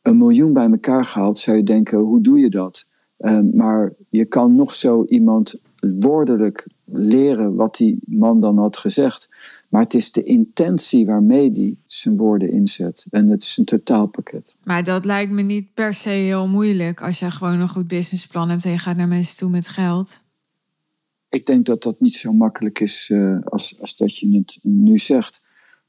een 0.02 0.18
miljoen 0.18 0.52
bij 0.52 0.70
elkaar 0.70 1.04
gehaald, 1.04 1.38
zou 1.38 1.56
je 1.56 1.62
denken, 1.62 1.98
hoe 1.98 2.20
doe 2.20 2.38
je 2.38 2.50
dat? 2.50 2.88
Uh, 3.18 3.40
maar 3.52 3.92
je 4.08 4.24
kan 4.24 4.54
nog 4.54 4.74
zo 4.74 5.04
iemand 5.04 5.60
woordelijk 5.80 6.66
leren 6.84 7.54
wat 7.54 7.76
die 7.76 7.98
man 8.06 8.40
dan 8.40 8.58
had 8.58 8.76
gezegd. 8.76 9.28
Maar 9.70 9.82
het 9.82 9.94
is 9.94 10.12
de 10.12 10.22
intentie 10.22 11.06
waarmee 11.06 11.50
die 11.50 11.82
zijn 11.86 12.16
woorden 12.16 12.52
inzet. 12.52 13.06
En 13.10 13.28
het 13.28 13.42
is 13.42 13.56
een 13.56 13.64
totaalpakket. 13.64 14.56
Maar 14.64 14.84
dat 14.84 15.04
lijkt 15.04 15.32
me 15.32 15.42
niet 15.42 15.74
per 15.74 15.94
se 15.94 16.08
heel 16.08 16.48
moeilijk 16.48 17.02
als 17.02 17.18
je 17.18 17.30
gewoon 17.30 17.60
een 17.60 17.68
goed 17.68 17.86
businessplan 17.86 18.48
hebt 18.48 18.64
en 18.64 18.70
je 18.70 18.78
gaat 18.78 18.96
naar 18.96 19.08
mensen 19.08 19.36
toe 19.36 19.50
met 19.50 19.68
geld. 19.68 20.24
Ik 21.28 21.46
denk 21.46 21.66
dat 21.66 21.82
dat 21.82 22.00
niet 22.00 22.14
zo 22.14 22.32
makkelijk 22.32 22.80
is 22.80 23.08
uh, 23.08 23.38
als, 23.44 23.80
als 23.80 23.96
dat 23.96 24.18
je 24.18 24.36
het 24.36 24.58
nu 24.62 24.98
zegt. 24.98 25.42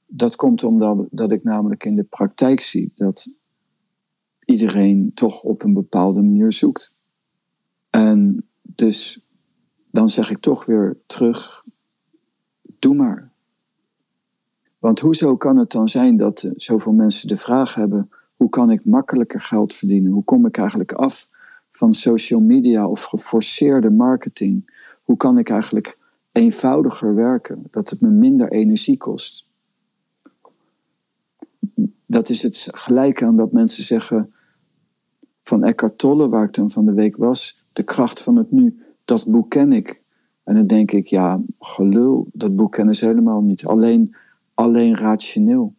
Dat 0.05 0.35
komt 0.35 0.63
omdat 0.63 1.07
dat 1.11 1.31
ik 1.31 1.43
namelijk 1.43 1.85
in 1.85 1.95
de 1.95 2.03
praktijk 2.03 2.59
zie 2.59 2.91
dat 2.95 3.27
iedereen 4.45 5.11
toch 5.13 5.43
op 5.43 5.63
een 5.63 5.73
bepaalde 5.73 6.21
manier 6.21 6.51
zoekt. 6.53 6.95
En 7.89 8.47
dus 8.61 9.25
dan 9.91 10.09
zeg 10.09 10.31
ik 10.31 10.39
toch 10.39 10.65
weer 10.65 10.97
terug, 11.05 11.65
doe 12.79 12.95
maar. 12.95 13.30
Want 14.81 14.99
hoezo 14.99 15.37
kan 15.37 15.57
het 15.57 15.71
dan 15.71 15.87
zijn 15.87 16.17
dat 16.17 16.49
zoveel 16.55 16.93
mensen 16.93 17.27
de 17.27 17.37
vraag 17.37 17.75
hebben, 17.75 18.09
hoe 18.35 18.49
kan 18.49 18.71
ik 18.71 18.85
makkelijker 18.85 19.41
geld 19.41 19.73
verdienen? 19.73 20.11
Hoe 20.11 20.23
kom 20.23 20.45
ik 20.45 20.57
eigenlijk 20.57 20.91
af 20.91 21.27
van 21.69 21.93
social 21.93 22.39
media 22.39 22.87
of 22.87 23.03
geforceerde 23.03 23.89
marketing? 23.89 24.83
Hoe 25.03 25.17
kan 25.17 25.37
ik 25.37 25.49
eigenlijk 25.49 25.97
eenvoudiger 26.31 27.15
werken, 27.15 27.67
dat 27.69 27.89
het 27.89 28.01
me 28.01 28.09
minder 28.09 28.51
energie 28.51 28.97
kost? 28.97 29.49
Dat 32.05 32.29
is 32.29 32.43
het 32.43 32.67
gelijke 32.71 33.25
aan 33.25 33.37
dat 33.37 33.51
mensen 33.51 33.83
zeggen, 33.83 34.33
van 35.41 35.63
Eckhart 35.63 35.97
Tolle, 35.97 36.29
waar 36.29 36.43
ik 36.43 36.53
dan 36.53 36.69
van 36.69 36.85
de 36.85 36.93
week 36.93 37.17
was, 37.17 37.65
De 37.73 37.83
kracht 37.83 38.21
van 38.21 38.35
het 38.35 38.51
nu. 38.51 38.81
Dat 39.05 39.25
boek 39.27 39.49
ken 39.49 39.73
ik. 39.73 40.01
En 40.43 40.55
dan 40.55 40.67
denk 40.67 40.91
ik, 40.91 41.07
ja, 41.07 41.41
gelul, 41.59 42.27
dat 42.33 42.55
boek 42.55 42.71
kennen 42.71 42.95
ze 42.95 43.05
helemaal 43.05 43.41
niet. 43.41 43.65
Alleen, 43.65 44.15
alleen 44.53 44.97
rationeel. 44.97 45.75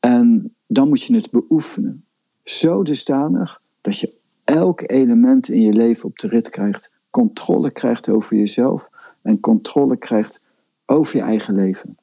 En 0.00 0.54
dan 0.66 0.88
moet 0.88 1.02
je 1.02 1.14
het 1.14 1.30
beoefenen. 1.30 2.04
Zo 2.44 2.82
dusdanig 2.82 3.62
dat 3.80 3.98
je 3.98 4.14
elk 4.44 4.90
element 4.90 5.48
in 5.48 5.60
je 5.60 5.72
leven 5.72 6.04
op 6.04 6.18
de 6.18 6.28
rit 6.28 6.48
krijgt. 6.48 6.90
Controle 7.10 7.70
krijgt 7.70 8.08
over 8.08 8.36
jezelf 8.36 8.90
en 9.22 9.40
controle 9.40 9.96
krijgt 9.96 10.40
over 10.86 11.16
je 11.16 11.22
eigen 11.22 11.54
leven. 11.54 11.98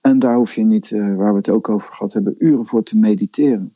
En 0.00 0.18
daar 0.18 0.36
hoef 0.36 0.54
je 0.54 0.64
niet, 0.64 0.92
eh, 0.92 1.16
waar 1.16 1.32
we 1.32 1.38
het 1.38 1.50
ook 1.50 1.68
over 1.68 1.92
gehad 1.92 2.12
hebben, 2.12 2.34
uren 2.38 2.66
voor 2.66 2.82
te 2.82 2.98
mediteren. 2.98 3.74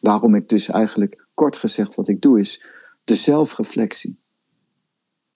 Waarom 0.00 0.34
ik 0.34 0.48
dus 0.48 0.68
eigenlijk, 0.68 1.26
kort 1.34 1.56
gezegd, 1.56 1.94
wat 1.94 2.08
ik 2.08 2.20
doe, 2.20 2.38
is 2.38 2.64
de 3.04 3.14
zelfreflectie. 3.14 4.18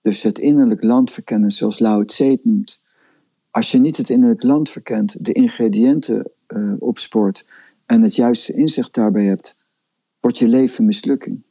Dus 0.00 0.22
het 0.22 0.38
innerlijk 0.38 0.82
land 0.82 1.10
verkennen, 1.10 1.50
zoals 1.50 1.78
Lao 1.78 2.04
Tse 2.04 2.24
het 2.24 2.44
noemt. 2.44 2.82
Als 3.54 3.70
je 3.70 3.78
niet 3.78 3.96
het 3.96 4.10
innerlijk 4.10 4.42
land 4.42 4.70
verkent, 4.70 5.24
de 5.24 5.32
ingrediënten 5.32 6.30
uh, 6.48 6.72
opspoort 6.78 7.46
en 7.86 8.02
het 8.02 8.14
juiste 8.14 8.54
inzicht 8.54 8.94
daarbij 8.94 9.24
hebt, 9.24 9.56
wordt 10.20 10.38
je 10.38 10.48
leven 10.48 10.84
mislukking. 10.84 11.42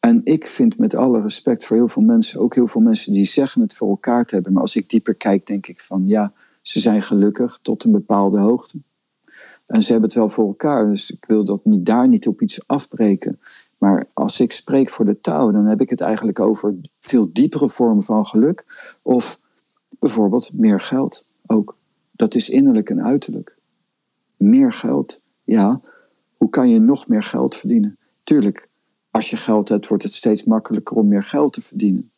En 0.00 0.20
ik 0.24 0.46
vind 0.46 0.78
met 0.78 0.94
alle 0.94 1.20
respect 1.20 1.64
voor 1.64 1.76
heel 1.76 1.88
veel 1.88 2.02
mensen, 2.02 2.40
ook 2.40 2.54
heel 2.54 2.66
veel 2.66 2.80
mensen 2.80 3.12
die 3.12 3.24
zeggen 3.24 3.60
het 3.60 3.74
voor 3.74 3.88
elkaar 3.88 4.24
te 4.24 4.34
hebben, 4.34 4.52
maar 4.52 4.62
als 4.62 4.76
ik 4.76 4.90
dieper 4.90 5.14
kijk, 5.14 5.46
denk 5.46 5.66
ik 5.66 5.80
van 5.80 6.06
ja, 6.06 6.32
ze 6.62 6.80
zijn 6.80 7.02
gelukkig 7.02 7.58
tot 7.62 7.84
een 7.84 7.92
bepaalde 7.92 8.38
hoogte. 8.38 8.78
En 9.66 9.82
ze 9.82 9.92
hebben 9.92 10.08
het 10.08 10.18
wel 10.18 10.28
voor 10.28 10.46
elkaar, 10.46 10.86
dus 10.86 11.10
ik 11.10 11.24
wil 11.24 11.44
dat 11.44 11.64
niet, 11.64 11.86
daar 11.86 12.08
niet 12.08 12.26
op 12.26 12.42
iets 12.42 12.66
afbreken. 12.66 13.40
Maar 13.78 14.10
als 14.12 14.40
ik 14.40 14.52
spreek 14.52 14.90
voor 14.90 15.04
de 15.04 15.20
touw, 15.20 15.50
dan 15.50 15.66
heb 15.66 15.80
ik 15.80 15.90
het 15.90 16.00
eigenlijk 16.00 16.40
over 16.40 16.74
veel 17.00 17.32
diepere 17.32 17.68
vormen 17.68 18.02
van 18.02 18.26
geluk. 18.26 18.64
Of 19.02 19.42
bijvoorbeeld 20.04 20.50
meer 20.52 20.80
geld 20.80 21.26
ook. 21.46 21.76
Dat 22.12 22.34
is 22.34 22.50
innerlijk 22.50 22.90
en 22.90 23.04
uiterlijk. 23.04 23.56
Meer 24.36 24.72
geld, 24.72 25.20
ja. 25.44 25.80
Hoe 26.36 26.50
kan 26.50 26.68
je 26.68 26.78
nog 26.78 27.08
meer 27.08 27.22
geld 27.22 27.56
verdienen? 27.56 27.98
Tuurlijk, 28.24 28.68
als 29.10 29.30
je 29.30 29.36
geld 29.36 29.68
hebt, 29.68 29.88
wordt 29.88 30.02
het 30.02 30.12
steeds 30.12 30.44
makkelijker 30.44 30.96
om 30.96 31.08
meer 31.08 31.22
geld 31.22 31.52
te 31.52 31.60
verdienen. 31.60 32.10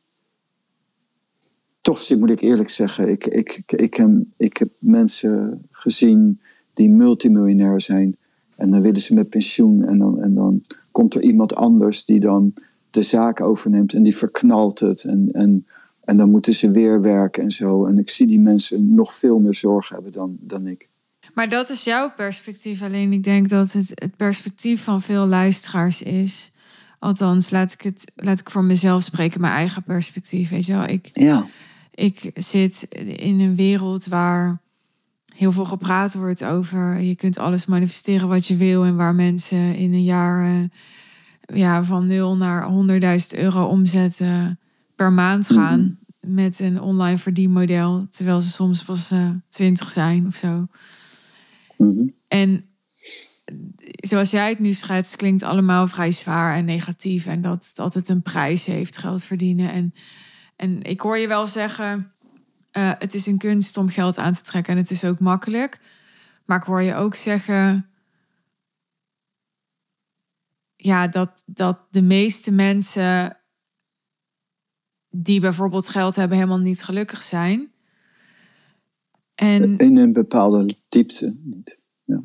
Toch 1.80 2.10
moet 2.18 2.30
ik 2.30 2.40
eerlijk 2.40 2.70
zeggen, 2.70 3.08
ik, 3.08 3.26
ik, 3.26 3.62
ik, 3.66 3.94
heb, 3.94 4.10
ik 4.36 4.56
heb 4.56 4.70
mensen 4.78 5.66
gezien 5.70 6.40
die 6.74 6.90
multimiljonair 6.90 7.80
zijn. 7.80 8.16
En 8.56 8.70
dan 8.70 8.80
willen 8.80 9.00
ze 9.00 9.14
met 9.14 9.28
pensioen 9.28 9.84
en 9.84 9.98
dan, 9.98 10.20
en 10.20 10.34
dan 10.34 10.60
komt 10.90 11.14
er 11.14 11.22
iemand 11.22 11.54
anders 11.54 12.04
die 12.04 12.20
dan 12.20 12.54
de 12.90 13.02
zaak 13.02 13.40
overneemt 13.40 13.92
en 13.92 14.02
die 14.02 14.16
verknalt 14.16 14.78
het. 14.78 15.04
En, 15.04 15.28
en, 15.32 15.66
en 16.06 16.16
dan 16.16 16.30
moeten 16.30 16.52
ze 16.52 16.70
weer 16.70 17.02
werken 17.02 17.42
en 17.42 17.50
zo. 17.50 17.86
En 17.86 17.98
ik 17.98 18.10
zie 18.10 18.26
die 18.26 18.40
mensen 18.40 18.94
nog 18.94 19.14
veel 19.14 19.38
meer 19.38 19.54
zorgen 19.54 19.94
hebben 19.94 20.12
dan, 20.12 20.36
dan 20.40 20.66
ik. 20.66 20.88
Maar 21.34 21.48
dat 21.48 21.70
is 21.70 21.84
jouw 21.84 22.12
perspectief. 22.16 22.82
Alleen 22.82 23.12
ik 23.12 23.24
denk 23.24 23.48
dat 23.48 23.72
het, 23.72 23.90
het 23.94 24.16
perspectief 24.16 24.82
van 24.82 25.02
veel 25.02 25.26
luisteraars 25.26 26.02
is. 26.02 26.52
Althans, 26.98 27.50
laat 27.50 27.72
ik 27.72 27.80
het 27.80 28.12
laat 28.14 28.40
ik 28.40 28.50
voor 28.50 28.64
mezelf 28.64 29.02
spreken, 29.02 29.40
mijn 29.40 29.52
eigen 29.52 29.82
perspectief. 29.82 30.50
Weet 30.50 30.66
je 30.66 30.72
wel, 30.72 30.88
ik, 30.88 31.10
ja. 31.12 31.46
ik 31.94 32.30
zit 32.34 32.86
in 33.16 33.40
een 33.40 33.56
wereld 33.56 34.06
waar 34.06 34.60
heel 35.34 35.52
veel 35.52 35.64
gepraat 35.64 36.14
wordt 36.14 36.44
over 36.44 37.00
je 37.00 37.16
kunt 37.16 37.38
alles 37.38 37.66
manifesteren 37.66 38.28
wat 38.28 38.46
je 38.46 38.56
wil 38.56 38.84
en 38.84 38.96
waar 38.96 39.14
mensen 39.14 39.74
in 39.74 39.92
een 39.92 40.04
jaar 40.04 40.48
uh, 40.48 40.64
ja, 41.54 41.84
van 41.84 42.06
0 42.06 42.36
naar 42.36 42.68
100.000 43.34 43.38
euro 43.38 43.64
omzetten 43.64 44.58
per 44.96 45.12
maand 45.12 45.48
gaan 45.48 45.80
mhm. 45.80 46.34
met 46.34 46.60
een 46.60 46.80
online 46.80 47.18
verdienmodel, 47.18 48.06
terwijl 48.10 48.40
ze 48.40 48.50
soms 48.50 48.84
pas 48.84 49.12
uh, 49.12 49.26
eh, 49.26 49.34
20 49.48 49.90
zijn 49.90 50.26
of 50.26 50.34
zo. 50.34 50.66
Mhm. 51.76 52.08
En 52.28 52.64
zoals 54.00 54.30
jij 54.30 54.48
het 54.48 54.58
nu 54.58 54.72
schetst, 54.72 55.16
klinkt 55.16 55.42
allemaal 55.42 55.88
vrij 55.88 56.10
zwaar 56.10 56.56
en 56.56 56.64
negatief 56.64 57.26
en 57.26 57.40
dat, 57.40 57.72
het 57.94 58.08
een 58.08 58.22
prijs 58.22 58.66
heeft, 58.66 58.96
geld 58.96 59.24
verdienen. 59.24 59.72
En, 59.72 59.94
en 60.56 60.82
ik 60.82 61.00
hoor 61.00 61.18
je 61.18 61.28
wel 61.28 61.46
zeggen 61.46 62.10
uh, 62.76 62.92
het 62.98 63.14
is 63.14 63.26
een 63.26 63.38
kunst 63.38 63.76
om 63.76 63.88
geld 63.88 64.18
aan 64.18 64.32
te 64.32 64.42
trekken 64.42 64.72
en 64.72 64.78
het 64.78 64.90
is 64.90 65.04
ook 65.04 65.20
makkelijk. 65.20 65.80
Maar 66.44 66.58
ik 66.58 66.64
hoor 66.64 66.82
je 66.82 66.94
ook 66.94 67.14
zeggen. 67.14 67.90
Ja, 70.76 71.06
dat, 71.06 71.42
dat 71.46 71.78
de 71.90 72.02
meeste 72.02 72.52
mensen 72.52 73.36
die 75.22 75.40
bijvoorbeeld 75.40 75.88
geld 75.88 76.16
hebben 76.16 76.36
helemaal 76.36 76.58
niet 76.58 76.82
gelukkig 76.82 77.22
zijn. 77.22 77.70
En... 79.34 79.76
In 79.76 79.96
een 79.96 80.12
bepaalde 80.12 80.76
diepte 80.88 81.36
niet. 81.42 81.78
Ja. 82.04 82.22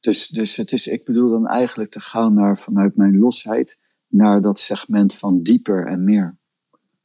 Dus, 0.00 0.28
dus 0.28 0.56
het 0.56 0.72
is, 0.72 0.86
ik 0.86 1.04
bedoel 1.04 1.30
dan 1.30 1.46
eigenlijk 1.46 1.90
te 1.90 2.00
gaan 2.00 2.34
naar 2.34 2.58
vanuit 2.58 2.96
mijn 2.96 3.18
losheid 3.18 3.80
naar 4.08 4.40
dat 4.40 4.58
segment 4.58 5.14
van 5.14 5.42
dieper 5.42 5.86
en 5.86 6.04
meer. 6.04 6.38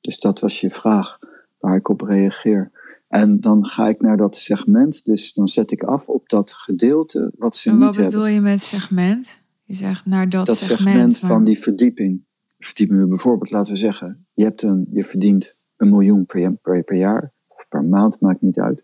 Dus 0.02 0.20
dat 0.20 0.40
was 0.40 0.62
je 0.62 0.70
vraag 0.70 1.20
waar 1.58 1.76
ik 1.76 1.90
op 1.90 2.02
reageer. 2.02 2.72
En 3.08 3.40
dan 3.40 3.66
ga 3.66 3.88
ik 3.88 4.02
naar 4.02 4.18
dat 4.18 4.36
segment, 4.36 5.06
dus 5.06 5.34
dan 5.34 5.48
zet 5.48 5.72
ik 5.72 5.84
af 5.84 6.08
op 6.08 6.30
dat 6.30 6.54
gedeelte 6.54 7.34
wat 7.38 7.56
ze 7.56 7.70
en 7.70 7.76
niet 7.76 7.84
hebben. 7.84 8.04
Wat 8.04 8.12
bedoel 8.12 8.28
je 8.28 8.42
met 8.42 8.62
segment? 8.62 9.42
Je 9.64 9.74
zegt 9.74 10.06
naar 10.06 10.30
dat, 10.30 10.46
dat 10.46 10.58
segment. 10.58 11.18
van 11.18 11.44
die 11.44 11.60
verdieping. 11.60 12.27
Verdieping 12.60 13.00
we 13.00 13.08
bijvoorbeeld, 13.08 13.52
laten 13.52 13.74
we 13.74 13.80
zeggen, 13.80 14.26
je, 14.34 14.44
hebt 14.44 14.62
een, 14.62 14.88
je 14.92 15.04
verdient 15.04 15.60
een 15.78 15.90
miljoen 15.90 16.26
per, 16.26 16.54
per, 16.84 16.96
jaar, 16.96 17.32
of 17.48 17.66
per 17.70 17.86
maand, 17.86 18.20
maakt 18.20 18.42
niet 18.42 18.60
uit. 18.60 18.84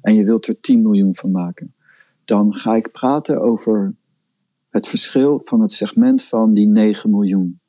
En 0.00 0.14
je 0.14 0.24
wilt 0.24 0.46
er 0.46 0.60
10 0.60 0.82
miljoen 0.82 1.14
van 1.14 1.30
maken. 1.30 1.74
Dan 2.24 2.54
ga 2.54 2.76
ik 2.76 2.92
praten 2.92 3.40
over 3.40 3.94
het 4.70 4.88
verschil 4.88 5.40
van 5.40 5.60
het 5.60 5.72
segment 5.72 6.22
van 6.22 6.54
die 6.54 6.66
9 6.66 7.10
miljoen. 7.10 7.60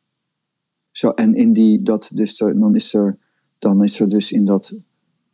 Zo, 0.92 1.10
en 1.10 1.36
in 1.36 1.54
die, 1.54 1.82
dat 1.82 2.12
dus 2.14 2.38
dan, 2.38 2.76
is 2.76 2.94
er, 2.94 3.18
dan 3.60 3.84
is 3.84 4.00
er 4.00 4.10
dus 4.10 4.32
in 4.32 4.46
dat, 4.46 4.76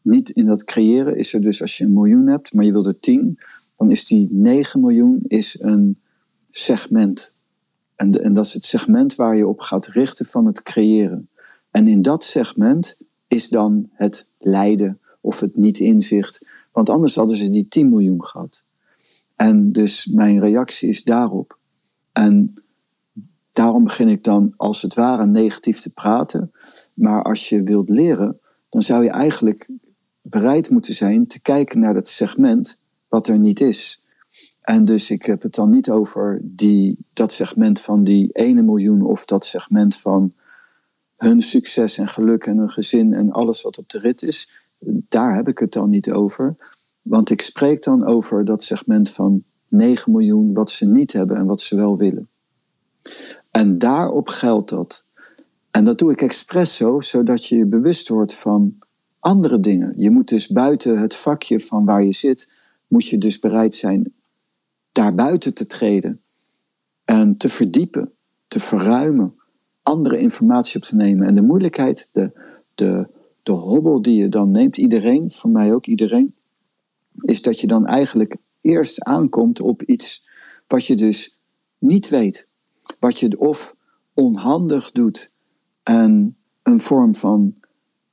niet 0.01 0.29
in 0.29 0.45
dat 0.45 0.63
creëren, 0.63 1.17
is 1.17 1.33
er 1.33 1.41
dus 1.41 1.61
als 1.61 1.77
je 1.77 1.83
een 1.83 1.93
miljoen 1.93 2.27
hebt, 2.27 2.53
maar 2.53 2.65
je 2.65 2.71
wil 2.71 2.85
er 2.85 2.99
tien, 2.99 3.39
dan 3.75 3.91
is 3.91 4.05
die 4.05 4.27
9 4.31 4.79
miljoen 4.79 5.19
is 5.27 5.61
een 5.61 5.99
segment. 6.49 7.37
En, 7.99 8.23
en 8.23 8.33
dat 8.33 8.45
is 8.45 8.53
het 8.53 8.63
segment 8.63 9.15
waar 9.15 9.35
je 9.35 9.47
op 9.47 9.59
gaat 9.59 9.87
richten 9.87 10.25
van 10.25 10.45
het 10.45 10.61
creëren. 10.61 11.29
En 11.71 11.87
in 11.87 12.01
dat 12.01 12.23
segment 12.23 12.97
is 13.27 13.49
dan 13.49 13.89
het 13.93 14.27
lijden 14.37 14.99
of 15.21 15.39
het 15.39 15.57
niet 15.57 15.79
inzicht. 15.79 16.45
Want 16.71 16.89
anders 16.89 17.15
hadden 17.15 17.35
ze 17.35 17.49
die 17.49 17.67
10 17.67 17.89
miljoen 17.89 18.23
gehad. 18.23 18.63
En 19.35 19.71
dus 19.71 20.05
mijn 20.05 20.39
reactie 20.39 20.89
is 20.89 21.03
daarop. 21.03 21.57
En 22.11 22.53
daarom 23.51 23.83
begin 23.83 24.07
ik 24.07 24.23
dan 24.23 24.53
als 24.57 24.81
het 24.81 24.93
ware 24.93 25.25
negatief 25.25 25.79
te 25.79 25.89
praten. 25.89 26.51
Maar 26.93 27.23
als 27.23 27.49
je 27.49 27.63
wilt 27.63 27.89
leren, 27.89 28.39
dan 28.69 28.81
zou 28.81 29.03
je 29.03 29.09
eigenlijk 29.09 29.67
bereid 30.21 30.69
moeten 30.69 30.93
zijn 30.93 31.27
te 31.27 31.41
kijken 31.41 31.79
naar 31.79 31.93
dat 31.93 32.07
segment 32.07 32.83
wat 33.07 33.27
er 33.27 33.39
niet 33.39 33.59
is. 33.59 33.98
En 34.69 34.85
dus 34.85 35.11
ik 35.11 35.23
heb 35.25 35.41
het 35.41 35.55
dan 35.55 35.69
niet 35.69 35.89
over 35.89 36.39
die, 36.43 36.97
dat 37.13 37.33
segment 37.33 37.81
van 37.81 38.03
die 38.03 38.29
ene 38.31 38.61
miljoen 38.61 39.01
of 39.01 39.25
dat 39.25 39.45
segment 39.45 39.95
van 39.95 40.33
hun 41.17 41.41
succes 41.41 41.97
en 41.97 42.07
geluk 42.07 42.45
en 42.45 42.57
hun 42.57 42.69
gezin 42.69 43.13
en 43.13 43.31
alles 43.31 43.61
wat 43.61 43.77
op 43.77 43.89
de 43.89 43.99
rit 43.99 44.21
is. 44.21 44.67
Daar 45.07 45.35
heb 45.35 45.47
ik 45.47 45.59
het 45.59 45.71
dan 45.71 45.89
niet 45.89 46.11
over. 46.11 46.55
Want 47.01 47.29
ik 47.29 47.41
spreek 47.41 47.83
dan 47.83 48.05
over 48.05 48.45
dat 48.45 48.63
segment 48.63 49.09
van 49.09 49.43
9 49.67 50.11
miljoen 50.11 50.53
wat 50.53 50.71
ze 50.71 50.85
niet 50.85 51.13
hebben 51.13 51.37
en 51.37 51.45
wat 51.45 51.61
ze 51.61 51.75
wel 51.75 51.97
willen. 51.97 52.29
En 53.51 53.77
daarop 53.77 54.27
geldt 54.27 54.69
dat. 54.69 55.05
En 55.71 55.85
dat 55.85 55.97
doe 55.97 56.11
ik 56.11 56.21
expres 56.21 56.75
zo, 56.75 57.01
zodat 57.01 57.45
je 57.45 57.57
je 57.57 57.65
bewust 57.65 58.09
wordt 58.09 58.35
van 58.35 58.77
andere 59.19 59.59
dingen. 59.59 59.93
Je 59.97 60.09
moet 60.09 60.27
dus 60.27 60.47
buiten 60.47 60.99
het 60.99 61.15
vakje 61.15 61.59
van 61.59 61.85
waar 61.85 62.03
je 62.03 62.13
zit, 62.13 62.49
moet 62.87 63.07
je 63.07 63.17
dus 63.17 63.39
bereid 63.39 63.75
zijn 63.75 64.13
daar 64.99 65.15
buiten 65.15 65.53
te 65.53 65.65
treden. 65.65 66.21
En 67.05 67.37
te 67.37 67.49
verdiepen, 67.49 68.11
te 68.47 68.59
verruimen, 68.59 69.35
andere 69.83 70.19
informatie 70.19 70.81
op 70.81 70.85
te 70.85 70.95
nemen. 70.95 71.27
En 71.27 71.35
de 71.35 71.41
moeilijkheid, 71.41 72.09
de, 72.11 72.31
de, 72.75 73.07
de 73.43 73.51
hobbel 73.51 74.01
die 74.01 74.21
je 74.21 74.29
dan 74.29 74.51
neemt, 74.51 74.77
iedereen, 74.77 75.31
voor 75.31 75.49
mij 75.49 75.73
ook 75.73 75.85
iedereen, 75.85 76.35
is 77.21 77.41
dat 77.41 77.59
je 77.59 77.67
dan 77.67 77.85
eigenlijk 77.85 78.35
eerst 78.61 79.03
aankomt 79.03 79.61
op 79.61 79.83
iets 79.83 80.27
wat 80.67 80.85
je 80.85 80.95
dus 80.95 81.39
niet 81.77 82.09
weet 82.09 82.47
wat 82.99 83.19
je 83.19 83.39
of 83.39 83.75
onhandig 84.13 84.91
doet 84.91 85.31
en 85.83 86.37
een 86.63 86.79
vorm 86.79 87.15
van, 87.15 87.55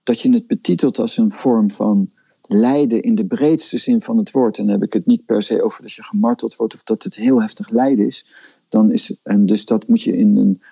dat 0.03 0.20
je 0.20 0.33
het 0.33 0.46
betitelt 0.46 0.99
als 0.99 1.16
een 1.16 1.31
vorm 1.31 1.70
van 1.70 2.11
lijden 2.49 3.03
in 3.03 3.15
de 3.15 3.27
breedste 3.27 3.79
zin 3.79 4.01
van 4.01 4.17
het 4.17 4.31
woord. 4.31 4.59
En 4.59 4.65
dan 4.65 4.73
heb 4.73 4.83
ik 4.83 4.93
het 4.93 5.07
niet 5.07 5.25
per 5.25 5.43
se 5.43 5.63
over 5.63 5.83
dat 5.83 5.93
je 5.93 6.03
gemarteld 6.03 6.57
wordt 6.57 6.75
of 6.75 6.83
dat 6.83 7.03
het 7.03 7.15
heel 7.17 7.41
heftig 7.41 7.69
lijden 7.71 8.07
is. 8.07 8.27
Dan 8.69 8.93
is 8.93 9.17
en 9.23 9.47
dus 9.47 9.65
dat 9.65 9.89
moet 9.89 10.03
je 10.03 10.17
in 10.17 10.37
een 10.37 10.63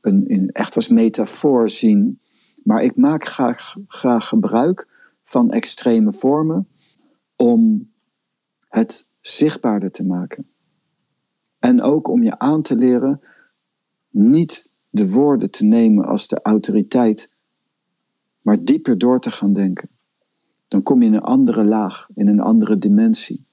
een, 0.00 0.28
in, 0.28 0.50
echt 0.50 0.76
als 0.76 0.88
metafoor 0.88 1.70
zien. 1.70 2.20
Maar 2.64 2.82
ik 2.82 2.96
maak 2.96 3.26
graag, 3.26 3.76
graag 3.86 4.28
gebruik 4.28 4.88
van 5.22 5.50
extreme 5.50 6.12
vormen 6.12 6.68
om 7.36 7.90
het 8.68 9.06
zichtbaarder 9.20 9.90
te 9.90 10.04
maken. 10.04 10.50
En 11.58 11.80
ook 11.80 12.08
om 12.08 12.22
je 12.22 12.38
aan 12.38 12.62
te 12.62 12.76
leren 12.76 13.20
niet 14.10 14.72
de 14.90 15.10
woorden 15.10 15.50
te 15.50 15.64
nemen 15.64 16.04
als 16.04 16.28
de 16.28 16.42
autoriteit, 16.42 17.32
maar 18.40 18.64
dieper 18.64 18.98
door 18.98 19.20
te 19.20 19.30
gaan 19.30 19.52
denken. 19.52 19.88
Dan 20.72 20.82
kom 20.82 21.02
je 21.02 21.08
in 21.08 21.14
een 21.14 21.20
andere 21.20 21.64
laag, 21.64 22.08
in 22.14 22.28
een 22.28 22.40
andere 22.40 22.78
dimensie. 22.78 23.46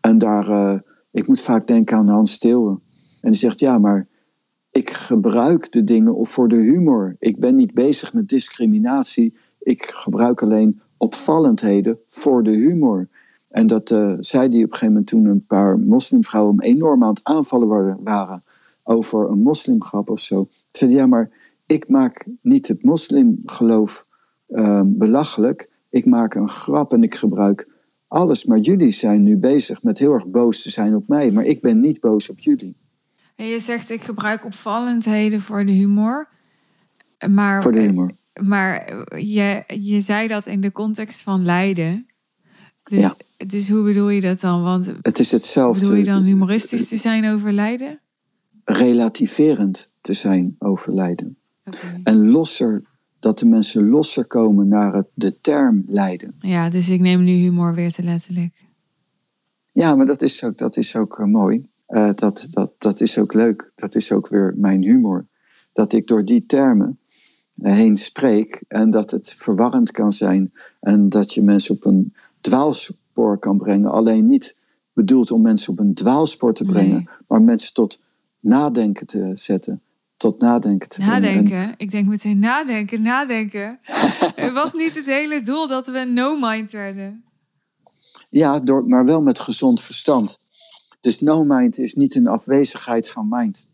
En 0.00 0.18
daar, 0.18 0.48
uh, 0.48 0.78
ik 1.10 1.26
moet 1.26 1.40
vaak 1.40 1.66
denken 1.66 1.96
aan 1.96 2.08
Hans 2.08 2.32
Steeuwen. 2.32 2.82
En 3.20 3.30
die 3.30 3.40
zegt, 3.40 3.60
ja, 3.60 3.78
maar 3.78 4.08
ik 4.70 4.90
gebruik 4.90 5.72
de 5.72 5.84
dingen 5.84 6.26
voor 6.26 6.48
de 6.48 6.56
humor. 6.56 7.16
Ik 7.18 7.40
ben 7.40 7.56
niet 7.56 7.74
bezig 7.74 8.12
met 8.12 8.28
discriminatie. 8.28 9.36
Ik 9.58 9.84
gebruik 9.84 10.42
alleen 10.42 10.80
opvallendheden 10.96 11.98
voor 12.06 12.42
de 12.42 12.54
humor. 12.56 13.08
En 13.48 13.66
dat 13.66 13.90
uh, 13.90 14.14
zei 14.18 14.48
die 14.48 14.64
op 14.64 14.70
een 14.70 14.78
gegeven 14.78 14.92
moment 14.92 15.06
toen 15.06 15.24
een 15.24 15.46
paar 15.46 15.78
moslimvrouwen 15.78 16.60
enorm 16.60 17.02
aan 17.02 17.14
het 17.14 17.24
aanvallen 17.24 17.98
waren 18.04 18.44
over 18.82 19.30
een 19.30 19.42
moslimgrap 19.42 20.10
of 20.10 20.20
zo. 20.20 20.48
Zei 20.70 20.90
ja, 20.90 21.06
maar 21.06 21.30
ik 21.66 21.88
maak 21.88 22.26
niet 22.42 22.68
het 22.68 22.82
moslimgeloof 22.82 24.06
uh, 24.48 24.82
belachelijk. 24.84 25.74
Ik 25.96 26.06
maak 26.06 26.34
een 26.34 26.48
grap 26.48 26.92
en 26.92 27.02
ik 27.02 27.14
gebruik 27.14 27.68
alles. 28.08 28.44
Maar 28.44 28.58
jullie 28.58 28.90
zijn 28.90 29.22
nu 29.22 29.36
bezig 29.36 29.82
met 29.82 29.98
heel 29.98 30.12
erg 30.12 30.26
boos 30.26 30.62
te 30.62 30.70
zijn 30.70 30.94
op 30.94 31.08
mij. 31.08 31.30
Maar 31.30 31.44
ik 31.44 31.60
ben 31.60 31.80
niet 31.80 32.00
boos 32.00 32.30
op 32.30 32.38
jullie. 32.38 32.76
En 33.36 33.46
je 33.46 33.58
zegt, 33.58 33.90
ik 33.90 34.02
gebruik 34.02 34.44
opvallendheden 34.44 35.40
voor 35.40 35.66
de 35.66 35.72
humor. 35.72 36.28
Maar, 37.28 37.62
voor 37.62 37.72
de 37.72 37.80
humor. 37.80 38.10
Maar 38.42 38.94
je, 39.18 39.64
je 39.66 40.00
zei 40.00 40.26
dat 40.26 40.46
in 40.46 40.60
de 40.60 40.72
context 40.72 41.22
van 41.22 41.44
lijden. 41.44 42.06
Dus, 42.82 43.00
ja. 43.00 43.14
dus 43.46 43.70
hoe 43.70 43.84
bedoel 43.84 44.08
je 44.08 44.20
dat 44.20 44.40
dan? 44.40 44.62
Want 44.62 44.94
het 45.02 45.18
is 45.18 45.32
hetzelfde. 45.32 45.80
Bedoel 45.80 45.96
je 45.96 46.04
dan 46.04 46.22
humoristisch 46.22 46.88
te 46.88 46.96
zijn 46.96 47.26
over 47.26 47.52
lijden? 47.52 48.00
Relativerend 48.64 49.92
te 50.00 50.12
zijn 50.12 50.56
over 50.58 50.94
lijden. 50.94 51.38
Okay. 51.64 52.00
En 52.04 52.30
losser, 52.30 52.82
dat 53.26 53.38
de 53.38 53.46
mensen 53.46 53.88
losser 53.88 54.26
komen 54.26 54.68
naar 54.68 54.94
het, 54.94 55.06
de 55.14 55.40
term 55.40 55.84
lijden. 55.86 56.34
Ja, 56.40 56.68
dus 56.68 56.88
ik 56.88 57.00
neem 57.00 57.24
nu 57.24 57.32
humor 57.32 57.74
weer 57.74 57.92
te 57.92 58.02
letterlijk. 58.02 58.64
Ja, 59.72 59.94
maar 59.94 60.06
dat 60.06 60.22
is 60.22 60.44
ook, 60.44 60.58
dat 60.58 60.76
is 60.76 60.96
ook 60.96 61.18
uh, 61.18 61.26
mooi. 61.26 61.66
Uh, 61.88 62.10
dat, 62.14 62.48
dat, 62.50 62.72
dat 62.78 63.00
is 63.00 63.18
ook 63.18 63.32
leuk. 63.32 63.72
Dat 63.74 63.94
is 63.94 64.12
ook 64.12 64.28
weer 64.28 64.54
mijn 64.56 64.82
humor. 64.82 65.26
Dat 65.72 65.92
ik 65.92 66.06
door 66.06 66.24
die 66.24 66.46
termen 66.46 66.98
heen 67.60 67.96
spreek 67.96 68.62
en 68.68 68.90
dat 68.90 69.10
het 69.10 69.32
verwarrend 69.32 69.90
kan 69.90 70.12
zijn 70.12 70.52
en 70.80 71.08
dat 71.08 71.34
je 71.34 71.42
mensen 71.42 71.74
op 71.74 71.84
een 71.84 72.14
dwaalspoor 72.40 73.38
kan 73.38 73.58
brengen. 73.58 73.90
Alleen 73.90 74.26
niet 74.26 74.56
bedoeld 74.92 75.30
om 75.30 75.42
mensen 75.42 75.72
op 75.72 75.78
een 75.78 75.94
dwaalspoor 75.94 76.54
te 76.54 76.64
brengen, 76.64 76.96
nee. 76.96 77.08
maar 77.28 77.42
mensen 77.42 77.74
tot 77.74 78.00
nadenken 78.40 79.06
te 79.06 79.30
zetten. 79.34 79.80
Tot 80.16 80.40
nadenken 80.40 80.88
te 80.88 81.00
nadenken. 81.00 81.44
brengen. 81.44 81.74
Ik 81.76 81.90
denk 81.90 82.06
meteen 82.06 82.38
nadenken, 82.38 83.02
nadenken. 83.02 83.78
het 84.34 84.52
was 84.52 84.74
niet 84.74 84.94
het 84.94 85.06
hele 85.06 85.40
doel 85.40 85.66
dat 85.66 85.86
we 85.86 85.98
no-mind 85.98 86.70
werden. 86.70 87.24
Ja, 88.28 88.60
door, 88.60 88.86
maar 88.86 89.04
wel 89.04 89.22
met 89.22 89.40
gezond 89.40 89.82
verstand. 89.82 90.38
Dus 91.00 91.20
no-mind 91.20 91.78
is 91.78 91.94
niet 91.94 92.14
een 92.14 92.26
afwezigheid 92.26 93.10
van 93.10 93.28
mind. 93.28 93.68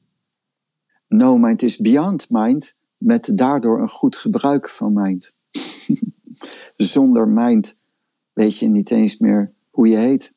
No-mind 1.08 1.62
is 1.62 1.76
beyond 1.76 2.30
mind, 2.30 2.76
met 2.96 3.30
daardoor 3.34 3.80
een 3.80 3.88
goed 3.88 4.16
gebruik 4.16 4.68
van 4.68 4.92
mind. 4.92 5.34
Zonder 6.76 7.28
mind 7.28 7.76
weet 8.32 8.58
je 8.58 8.68
niet 8.68 8.90
eens 8.90 9.18
meer 9.18 9.52
hoe 9.70 9.88
je 9.88 9.96
heet. 9.96 10.34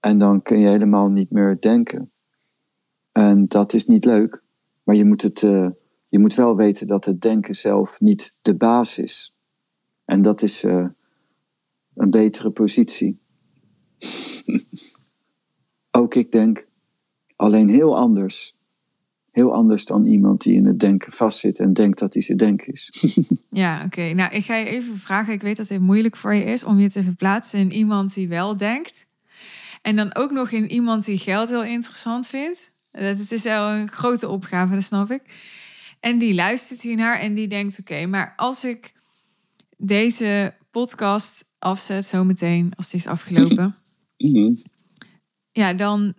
En 0.00 0.18
dan 0.18 0.42
kun 0.42 0.58
je 0.58 0.68
helemaal 0.68 1.10
niet 1.10 1.30
meer 1.30 1.60
denken. 1.60 2.12
En 3.12 3.48
dat 3.48 3.72
is 3.72 3.86
niet 3.86 4.04
leuk, 4.04 4.42
maar 4.88 4.96
je 4.96 5.04
moet, 5.04 5.22
het, 5.22 5.42
uh, 5.42 5.68
je 6.08 6.18
moet 6.18 6.34
wel 6.34 6.56
weten 6.56 6.86
dat 6.86 7.04
het 7.04 7.20
denken 7.20 7.54
zelf 7.54 8.00
niet 8.00 8.36
de 8.42 8.56
baas 8.56 8.98
is. 8.98 9.36
En 10.04 10.22
dat 10.22 10.42
is 10.42 10.64
uh, 10.64 10.86
een 11.94 12.10
betere 12.10 12.50
positie. 12.50 13.18
Ook 15.90 16.14
ik 16.14 16.32
denk, 16.32 16.68
alleen 17.36 17.68
heel 17.68 17.96
anders. 17.96 18.56
Heel 19.30 19.54
anders 19.54 19.84
dan 19.84 20.06
iemand 20.06 20.42
die 20.42 20.54
in 20.54 20.66
het 20.66 20.80
denken 20.80 21.12
vastzit 21.12 21.58
en 21.58 21.72
denkt 21.72 21.98
dat 21.98 22.12
hij 22.12 22.22
zijn 22.22 22.38
denken 22.38 22.72
is. 22.72 23.04
ja, 23.50 23.84
oké. 23.84 24.12
Nou, 24.12 24.34
ik 24.34 24.44
ga 24.44 24.54
je 24.54 24.66
even 24.66 24.96
vragen. 24.96 25.32
Ik 25.32 25.42
weet 25.42 25.56
dat 25.56 25.68
het 25.68 25.80
moeilijk 25.80 26.16
voor 26.16 26.34
je 26.34 26.44
is 26.44 26.64
om 26.64 26.78
je 26.78 26.90
te 26.90 27.02
verplaatsen 27.02 27.60
in 27.60 27.72
iemand 27.72 28.14
die 28.14 28.28
wel 28.28 28.56
denkt. 28.56 29.08
En 29.82 29.96
dan 29.96 30.14
ook 30.14 30.30
nog 30.30 30.50
in 30.50 30.70
iemand 30.70 31.04
die 31.04 31.18
geld 31.18 31.48
heel 31.48 31.64
interessant 31.64 32.26
vindt. 32.26 32.76
Dat 32.90 33.30
is 33.30 33.42
wel 33.42 33.68
een 33.68 33.90
grote 33.90 34.28
opgave, 34.28 34.74
dat 34.74 34.82
snap 34.82 35.10
ik. 35.10 35.22
En 36.00 36.18
die 36.18 36.34
luistert 36.34 36.82
hiernaar 36.82 37.18
en 37.18 37.34
die 37.34 37.48
denkt: 37.48 37.80
oké, 37.80 37.92
okay, 37.92 38.04
maar 38.04 38.32
als 38.36 38.64
ik 38.64 38.94
deze 39.76 40.54
podcast 40.70 41.44
afzet 41.58 42.06
zometeen, 42.06 42.72
als 42.76 42.90
die 42.90 43.00
is 43.00 43.06
afgelopen. 43.06 43.74
Mm-hmm. 44.16 44.56
Ja, 45.52 45.72
dan. 45.72 46.14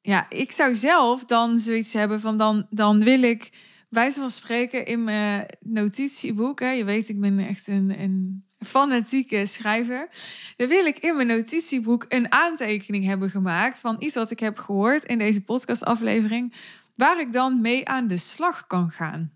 Ja, 0.00 0.30
ik 0.30 0.52
zou 0.52 0.74
zelf 0.74 1.24
dan 1.24 1.58
zoiets 1.58 1.92
hebben 1.92 2.20
van 2.20 2.36
dan, 2.36 2.66
dan 2.70 3.04
wil 3.04 3.22
ik 3.22 3.52
wijze 3.88 4.20
van 4.20 4.30
spreken 4.30 4.86
in 4.86 5.04
mijn 5.04 5.46
notitieboek. 5.60 6.60
Hè, 6.60 6.70
je 6.70 6.84
weet, 6.84 7.08
ik 7.08 7.20
ben 7.20 7.38
echt 7.38 7.68
een, 7.68 8.00
een 8.00 8.44
fanatieke 8.64 9.46
schrijver. 9.46 10.08
Dan 10.56 10.68
wil 10.68 10.84
ik 10.84 10.98
in 10.98 11.16
mijn 11.16 11.26
notitieboek 11.26 12.04
een 12.08 12.32
aantekening 12.32 13.04
hebben 13.04 13.30
gemaakt 13.30 13.80
van 13.80 13.96
iets 13.98 14.14
wat 14.14 14.30
ik 14.30 14.40
heb 14.40 14.58
gehoord 14.58 15.04
in 15.04 15.18
deze 15.18 15.44
podcastaflevering, 15.44 16.54
waar 16.94 17.20
ik 17.20 17.32
dan 17.32 17.60
mee 17.60 17.88
aan 17.88 18.08
de 18.08 18.16
slag 18.16 18.66
kan 18.66 18.90
gaan. 18.90 19.32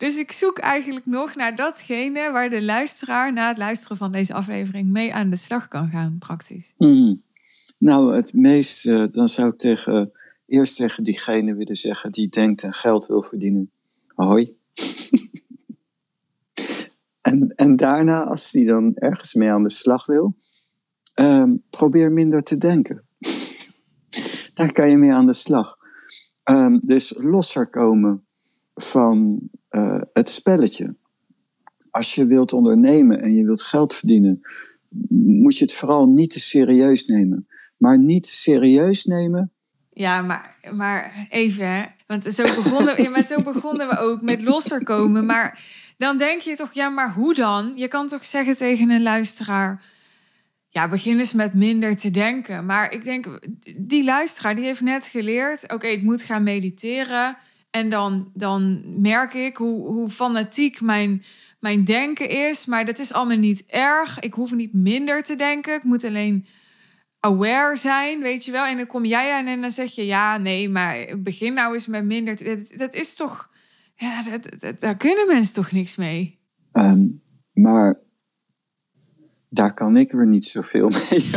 Dus 0.00 0.18
ik 0.18 0.32
zoek 0.32 0.58
eigenlijk 0.58 1.06
nog 1.06 1.34
naar 1.34 1.56
datgene 1.56 2.30
waar 2.30 2.50
de 2.50 2.62
luisteraar 2.62 3.32
na 3.32 3.48
het 3.48 3.58
luisteren 3.58 3.96
van 3.96 4.12
deze 4.12 4.34
aflevering 4.34 4.90
mee 4.90 5.14
aan 5.14 5.30
de 5.30 5.36
slag 5.36 5.68
kan 5.68 5.88
gaan, 5.88 6.16
praktisch. 6.18 6.72
Hmm. 6.76 7.22
Nou, 7.78 8.16
het 8.16 8.34
meest, 8.34 8.86
uh, 8.86 9.04
dan 9.10 9.28
zou 9.28 9.48
ik 9.48 9.58
tegen, 9.58 10.12
eerst 10.46 10.76
tegen 10.76 11.02
diegene 11.04 11.54
willen 11.54 11.76
zeggen 11.76 12.12
die 12.12 12.28
denkt 12.28 12.62
en 12.62 12.72
geld 12.72 13.06
wil 13.06 13.22
verdienen. 13.22 13.70
Hoi. 14.14 14.56
en, 17.20 17.52
en 17.56 17.76
daarna, 17.76 18.24
als 18.24 18.50
die 18.50 18.66
dan 18.66 18.94
ergens 18.94 19.34
mee 19.34 19.50
aan 19.50 19.62
de 19.62 19.70
slag 19.70 20.06
wil, 20.06 20.36
um, 21.14 21.62
probeer 21.70 22.12
minder 22.12 22.42
te 22.42 22.56
denken. 22.56 23.04
Daar 24.54 24.72
kan 24.72 24.90
je 24.90 24.96
mee 24.96 25.12
aan 25.12 25.26
de 25.26 25.32
slag. 25.32 25.78
Um, 26.44 26.78
dus 26.78 27.14
losser 27.16 27.70
komen 27.70 28.26
van 28.74 29.40
uh, 29.70 30.00
het 30.12 30.28
spelletje. 30.28 30.96
Als 31.90 32.14
je 32.14 32.26
wilt 32.26 32.52
ondernemen 32.52 33.20
en 33.20 33.34
je 33.34 33.44
wilt 33.44 33.62
geld 33.62 33.94
verdienen, 33.94 34.40
moet 35.18 35.58
je 35.58 35.64
het 35.64 35.74
vooral 35.74 36.08
niet 36.08 36.30
te 36.30 36.40
serieus 36.40 37.06
nemen. 37.06 37.46
Maar 37.76 37.98
niet 37.98 38.26
serieus 38.26 39.04
nemen. 39.04 39.52
Ja, 39.92 40.22
maar, 40.22 40.56
maar 40.74 41.26
even, 41.30 41.66
hè? 41.66 41.84
Want 42.06 42.24
zo 42.24 42.42
begonnen, 42.42 42.96
ja, 43.02 43.10
maar 43.10 43.24
zo 43.24 43.42
begonnen 43.42 43.88
we 43.88 43.98
ook 43.98 44.22
met 44.22 44.42
losser 44.42 44.84
komen. 44.84 45.26
Maar 45.26 45.60
dan 46.00 46.16
denk 46.16 46.40
je 46.40 46.56
toch, 46.56 46.72
ja, 46.72 46.88
maar 46.88 47.12
hoe 47.12 47.34
dan? 47.34 47.72
Je 47.76 47.88
kan 47.88 48.06
toch 48.06 48.26
zeggen 48.26 48.56
tegen 48.56 48.90
een 48.90 49.02
luisteraar. 49.02 49.82
Ja, 50.68 50.88
begin 50.88 51.18
eens 51.18 51.32
met 51.32 51.54
minder 51.54 51.96
te 51.96 52.10
denken. 52.10 52.66
Maar 52.66 52.92
ik 52.92 53.04
denk, 53.04 53.26
die 53.76 54.04
luisteraar 54.04 54.56
die 54.56 54.64
heeft 54.64 54.80
net 54.80 55.06
geleerd: 55.06 55.72
oké, 55.72 55.86
ik 55.86 56.02
moet 56.02 56.22
gaan 56.22 56.42
mediteren. 56.42 57.36
En 57.70 57.90
dan, 57.90 58.30
dan 58.34 58.82
merk 59.00 59.34
ik 59.34 59.56
hoe, 59.56 59.86
hoe 59.86 60.10
fanatiek 60.10 60.80
mijn, 60.80 61.24
mijn 61.58 61.84
denken 61.84 62.28
is. 62.28 62.66
Maar 62.66 62.84
dat 62.84 62.98
is 62.98 63.12
allemaal 63.12 63.36
niet 63.36 63.64
erg. 63.66 64.18
Ik 64.18 64.34
hoef 64.34 64.52
niet 64.52 64.72
minder 64.72 65.22
te 65.22 65.36
denken. 65.36 65.74
Ik 65.74 65.84
moet 65.84 66.04
alleen 66.04 66.46
aware 67.20 67.76
zijn, 67.76 68.20
weet 68.20 68.44
je 68.44 68.52
wel. 68.52 68.64
En 68.64 68.76
dan 68.76 68.86
kom 68.86 69.04
jij 69.04 69.32
aan 69.32 69.46
en 69.46 69.60
dan 69.60 69.70
zeg 69.70 69.94
je... 69.94 70.06
ja, 70.06 70.36
nee, 70.36 70.68
maar 70.68 71.06
begin 71.18 71.54
nou 71.54 71.72
eens 71.72 71.86
met 71.86 72.04
minder. 72.04 72.36
Dat 72.76 72.94
is 72.94 73.14
toch... 73.14 73.49
Ja, 74.00 74.22
dat, 74.22 74.60
dat, 74.60 74.80
daar 74.80 74.96
kunnen 74.96 75.26
mensen 75.26 75.54
toch 75.54 75.72
niks 75.72 75.96
mee? 75.96 76.38
Um, 76.72 77.22
maar 77.52 78.00
daar 79.48 79.74
kan 79.74 79.96
ik 79.96 80.12
weer 80.12 80.26
niet 80.26 80.44
zoveel 80.44 80.88
mee. 81.10 81.30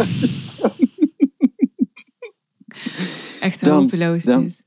Echt 3.39 3.61
hopeloos 3.61 4.23
dan, 4.23 4.43
dit. 4.43 4.63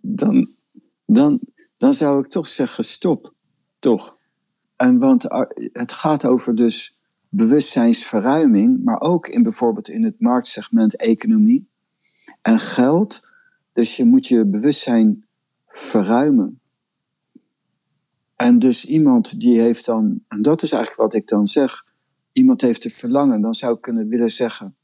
Dan, 0.00 0.50
dan, 1.06 1.40
dan 1.76 1.94
zou 1.94 2.24
ik 2.24 2.30
toch 2.30 2.48
zeggen, 2.48 2.84
stop. 2.84 3.34
Toch. 3.78 4.18
En 4.76 4.98
want 4.98 5.22
het 5.72 5.92
gaat 5.92 6.24
over 6.24 6.54
dus 6.54 6.98
bewustzijnsverruiming, 7.28 8.84
maar 8.84 9.00
ook 9.00 9.28
in 9.28 9.42
bijvoorbeeld 9.42 9.88
in 9.88 10.04
het 10.04 10.20
marktsegment 10.20 10.96
economie 10.96 11.68
en 12.42 12.58
geld. 12.58 13.28
Dus 13.72 13.96
je 13.96 14.04
moet 14.04 14.26
je 14.26 14.46
bewustzijn 14.46 15.26
verruimen. 15.66 16.57
En 18.38 18.58
dus 18.58 18.84
iemand 18.84 19.40
die 19.40 19.60
heeft 19.60 19.86
dan, 19.86 20.24
en 20.28 20.42
dat 20.42 20.62
is 20.62 20.72
eigenlijk 20.72 21.02
wat 21.02 21.14
ik 21.14 21.28
dan 21.28 21.46
zeg, 21.46 21.86
iemand 22.32 22.60
heeft 22.60 22.84
een 22.84 22.90
verlangen, 22.90 23.40
dan 23.40 23.54
zou 23.54 23.74
ik 23.74 23.80
kunnen 23.80 24.08
willen 24.08 24.30
zeggen, 24.30 24.76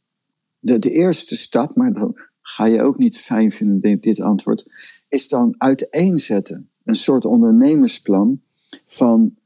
de, 0.59 0.79
de 0.79 0.91
eerste 0.91 1.37
stap, 1.37 1.75
maar 1.75 1.93
dan 1.93 2.19
ga 2.43 2.65
je 2.67 2.83
ook 2.83 2.99
niet 2.99 3.19
fijn 3.19 3.51
vinden, 3.51 4.01
dit 4.01 4.21
antwoord, 4.21 4.71
is 5.09 5.29
dan 5.29 5.55
uiteenzetten. 5.59 6.71
Een 6.85 6.95
soort 6.95 7.25
ondernemersplan 7.25 8.41
van, 8.87 9.37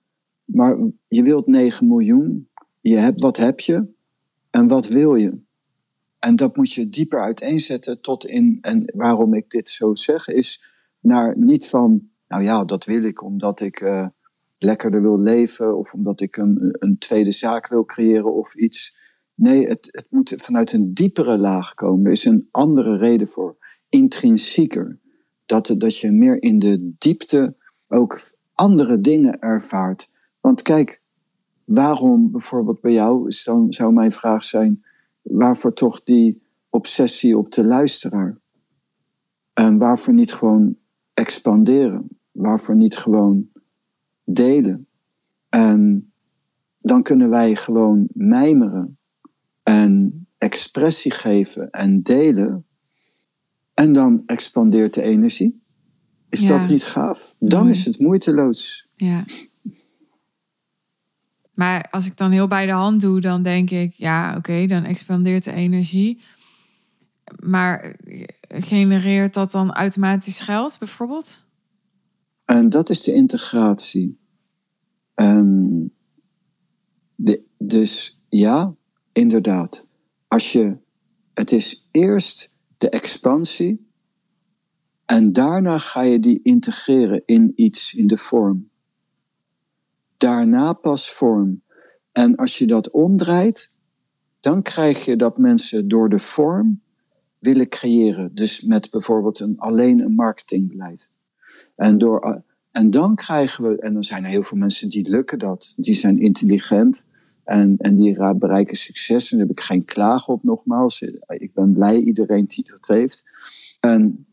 maar 0.44 0.79
je 1.09 1.23
wilt 1.23 1.47
9 1.47 1.87
miljoen, 1.87 2.49
je 2.81 2.97
hebt, 2.97 3.21
wat 3.21 3.37
heb 3.37 3.61
je 3.61 3.87
en 4.51 4.68
wat 4.68 4.88
wil 4.88 5.14
je? 5.14 5.38
En 6.18 6.37
dat 6.37 6.57
moet 6.57 6.73
je 6.73 6.88
dieper 6.88 7.23
uiteenzetten 7.23 8.01
tot 8.01 8.27
in, 8.27 8.59
en 8.61 8.92
waarom 8.94 9.35
ik 9.35 9.51
dit 9.51 9.68
zo 9.68 9.94
zeg, 9.94 10.29
is 10.29 10.62
naar 11.01 11.38
niet 11.38 11.66
van, 11.66 12.11
nou 12.29 12.43
ja, 12.43 12.64
dat 12.64 12.85
wil 12.85 13.03
ik 13.03 13.23
omdat 13.23 13.61
ik 13.61 13.81
uh, 13.81 14.07
lekkerder 14.59 15.01
wil 15.01 15.21
leven 15.21 15.77
of 15.77 15.93
omdat 15.95 16.21
ik 16.21 16.37
een, 16.37 16.77
een 16.79 16.99
tweede 16.99 17.31
zaak 17.31 17.69
wil 17.69 17.85
creëren 17.85 18.35
of 18.35 18.55
iets. 18.55 18.97
Nee, 19.35 19.69
het, 19.69 19.88
het 19.91 20.07
moet 20.11 20.35
vanuit 20.37 20.73
een 20.73 20.95
diepere 20.95 21.38
laag 21.38 21.75
komen. 21.75 22.07
Er 22.07 22.12
is 22.12 22.25
een 22.25 22.49
andere 22.51 22.97
reden 22.97 23.29
voor, 23.29 23.57
intrinsieker. 23.88 24.99
Dat, 25.47 25.75
dat 25.79 25.99
je 25.99 26.12
meer 26.12 26.43
in 26.43 26.59
de 26.59 26.95
diepte 26.99 27.57
ook 27.88 28.21
andere 28.55 29.01
dingen 29.01 29.38
ervaart. 29.38 30.11
Want 30.41 30.62
kijk, 30.62 31.03
waarom 31.64 32.31
bijvoorbeeld 32.31 32.81
bij 32.81 32.93
jou, 32.93 33.31
dan 33.45 33.73
zou 33.73 33.93
mijn 33.93 34.12
vraag 34.12 34.45
zijn, 34.45 34.85
waarvoor 35.23 35.73
toch 35.73 36.03
die 36.03 36.43
obsessie 36.69 37.38
op 37.38 37.53
de 37.53 37.64
luisteraar? 37.64 38.38
En 39.53 39.79
waarvoor 39.79 40.14
niet 40.14 40.33
gewoon 40.33 40.77
expanderen? 41.14 42.18
Waarvoor 42.38 42.77
niet 42.77 42.96
gewoon 42.96 43.48
delen? 44.24 44.87
En 45.48 46.12
dan 46.79 47.03
kunnen 47.03 47.31
wij 47.31 47.57
gewoon 47.57 48.09
mijmeren 48.12 48.98
en 49.62 50.27
expressie 50.38 51.12
geven 51.12 51.70
en 51.70 52.03
delen. 52.03 52.66
En 53.74 53.92
dan 53.92 54.22
expandeert 54.27 54.94
de 54.94 55.03
energie. 55.03 55.62
Is 56.29 56.46
dat 56.46 56.68
niet 56.68 56.85
gaaf? 56.85 57.37
Dan 57.38 57.68
is 57.68 57.85
het 57.85 57.98
moeiteloos. 57.98 58.88
Ja. 58.96 59.24
Maar 61.55 61.88
als 61.90 62.07
ik 62.07 62.16
dan 62.16 62.31
heel 62.31 62.48
bij 62.48 62.66
de 62.66 62.72
hand 62.72 63.01
doe, 63.01 63.20
dan 63.20 63.42
denk 63.42 63.70
ik, 63.70 63.92
ja, 63.92 64.37
oké, 64.37 64.66
dan 64.66 64.85
expandeert 64.85 65.44
de 65.44 65.53
energie. 65.53 66.20
Maar 67.38 67.96
genereert 68.48 69.35
dat 69.35 69.51
dan 69.51 69.72
automatisch 69.72 70.40
geld, 70.40 70.79
bijvoorbeeld? 70.79 71.46
En 72.49 72.69
dat 72.69 72.91
is 72.91 73.03
de 73.03 73.13
integratie. 73.13 74.19
En 75.15 75.93
de, 77.15 77.43
dus 77.59 78.21
ja, 78.29 78.75
inderdaad. 79.13 79.89
Als 80.29 80.53
je, 80.53 80.77
het 81.35 81.53
is 81.53 81.89
eerst 81.91 82.55
de 82.79 82.89
expansie 82.89 83.87
en 85.05 85.33
daarna 85.33 85.79
ga 85.79 86.03
je 86.03 86.19
die 86.19 86.41
integreren 86.43 87.23
in 87.27 87.53
iets, 87.55 87.95
in 87.95 88.07
de 88.07 88.17
vorm 88.17 88.69
daarna 90.19 90.73
pas 90.73 91.13
vorm. 91.13 91.63
En 92.13 92.37
als 92.37 92.59
je 92.59 92.67
dat 92.67 92.91
omdraait, 92.91 93.77
dan 94.41 94.63
krijg 94.63 95.05
je 95.05 95.17
dat 95.17 95.39
mensen 95.39 95.89
door 95.89 96.09
de 96.09 96.19
vorm 96.19 96.83
willen 97.39 97.69
creëren. 97.69 98.35
Dus 98.35 98.63
met 98.63 98.91
bijvoorbeeld 98.91 99.41
een, 99.41 99.59
alleen 99.59 100.01
een 100.01 100.15
marketingbeleid. 100.15 101.11
En, 101.77 101.99
door, 101.99 102.42
en 102.71 102.90
dan 102.90 103.14
krijgen 103.14 103.68
we, 103.68 103.81
en 103.81 103.92
dan 103.92 104.03
zijn 104.03 104.25
er 104.25 104.31
heel 104.31 104.42
veel 104.42 104.59
mensen 104.59 104.88
die 104.88 105.11
lukken 105.11 105.38
dat, 105.38 105.75
die 105.77 105.94
zijn 105.94 106.21
intelligent 106.21 107.07
en, 107.44 107.75
en 107.79 107.97
die 107.97 108.35
bereiken 108.35 108.77
succes. 108.77 109.33
En 109.33 109.38
daar 109.38 109.47
heb 109.47 109.57
ik 109.59 109.64
geen 109.64 109.85
klagen 109.85 110.33
op 110.33 110.42
nogmaals. 110.42 111.03
Ik 111.27 111.55
ben 111.55 111.73
blij 111.73 112.01
iedereen 112.01 112.47
die 112.47 112.64
dat 112.71 112.97
heeft. 112.97 113.25
En, 113.81 114.27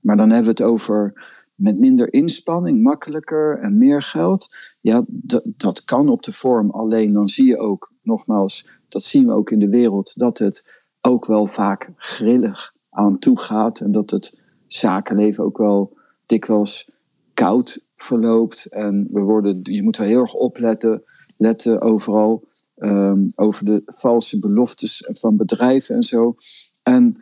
maar 0.00 0.16
dan 0.16 0.28
hebben 0.30 0.54
we 0.54 0.62
het 0.62 0.70
over 0.72 1.24
met 1.54 1.78
minder 1.78 2.12
inspanning, 2.12 2.82
makkelijker 2.82 3.58
en 3.58 3.78
meer 3.78 4.02
geld. 4.02 4.54
Ja, 4.80 5.04
dat 5.44 5.84
kan 5.84 6.08
op 6.08 6.22
de 6.22 6.32
vorm. 6.32 6.70
Alleen 6.70 7.12
dan 7.12 7.28
zie 7.28 7.46
je 7.46 7.58
ook, 7.58 7.92
nogmaals, 8.02 8.68
dat 8.88 9.02
zien 9.02 9.26
we 9.26 9.32
ook 9.32 9.50
in 9.50 9.58
de 9.58 9.68
wereld, 9.68 10.18
dat 10.18 10.38
het 10.38 10.82
ook 11.00 11.26
wel 11.26 11.46
vaak 11.46 11.90
grillig 11.96 12.74
aan 12.90 13.18
toe 13.18 13.38
gaat. 13.38 13.80
En 13.80 13.92
dat 13.92 14.10
het 14.10 14.38
zakenleven 14.66 15.44
ook 15.44 15.58
wel 15.58 15.96
dikwijls 16.34 16.90
koud 17.34 17.84
verloopt. 17.96 18.66
En 18.66 19.08
we 19.10 19.20
worden, 19.20 19.58
je 19.62 19.82
moet 19.82 19.96
wel 19.96 20.06
heel 20.06 20.20
erg 20.20 20.34
opletten, 20.34 21.02
letten 21.36 21.80
overal. 21.80 22.52
Um, 22.76 23.26
over 23.34 23.64
de 23.64 23.82
valse 23.86 24.38
beloftes 24.38 25.10
van 25.12 25.36
bedrijven 25.36 25.94
en 25.94 26.02
zo. 26.02 26.36
En 26.82 27.16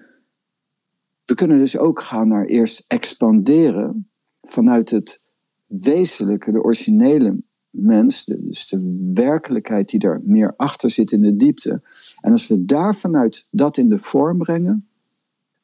we 1.25 1.35
kunnen 1.35 1.59
dus 1.59 1.79
ook 1.79 2.01
gaan 2.01 2.29
naar 2.29 2.47
eerst 2.47 2.85
expanderen 2.87 4.11
vanuit 4.43 4.91
het 4.91 5.21
wezenlijke, 5.67 6.53
de 6.53 6.63
originele 6.63 7.43
mens, 7.71 8.25
dus 8.25 8.69
de 8.69 9.11
werkelijkheid 9.15 9.89
die 9.89 10.01
er 10.01 10.21
meer 10.25 10.55
achter 10.57 10.91
zit 10.91 11.13
in 11.13 11.21
de 11.21 11.37
diepte. 11.37 11.83
En 12.21 12.33
als 12.33 12.49
we 12.49 12.65
daar 12.65 12.95
vanuit 12.95 13.47
dat 13.51 13.77
in 13.77 13.89
de 13.89 13.99
vorm 13.99 14.39
brengen, 14.39 14.89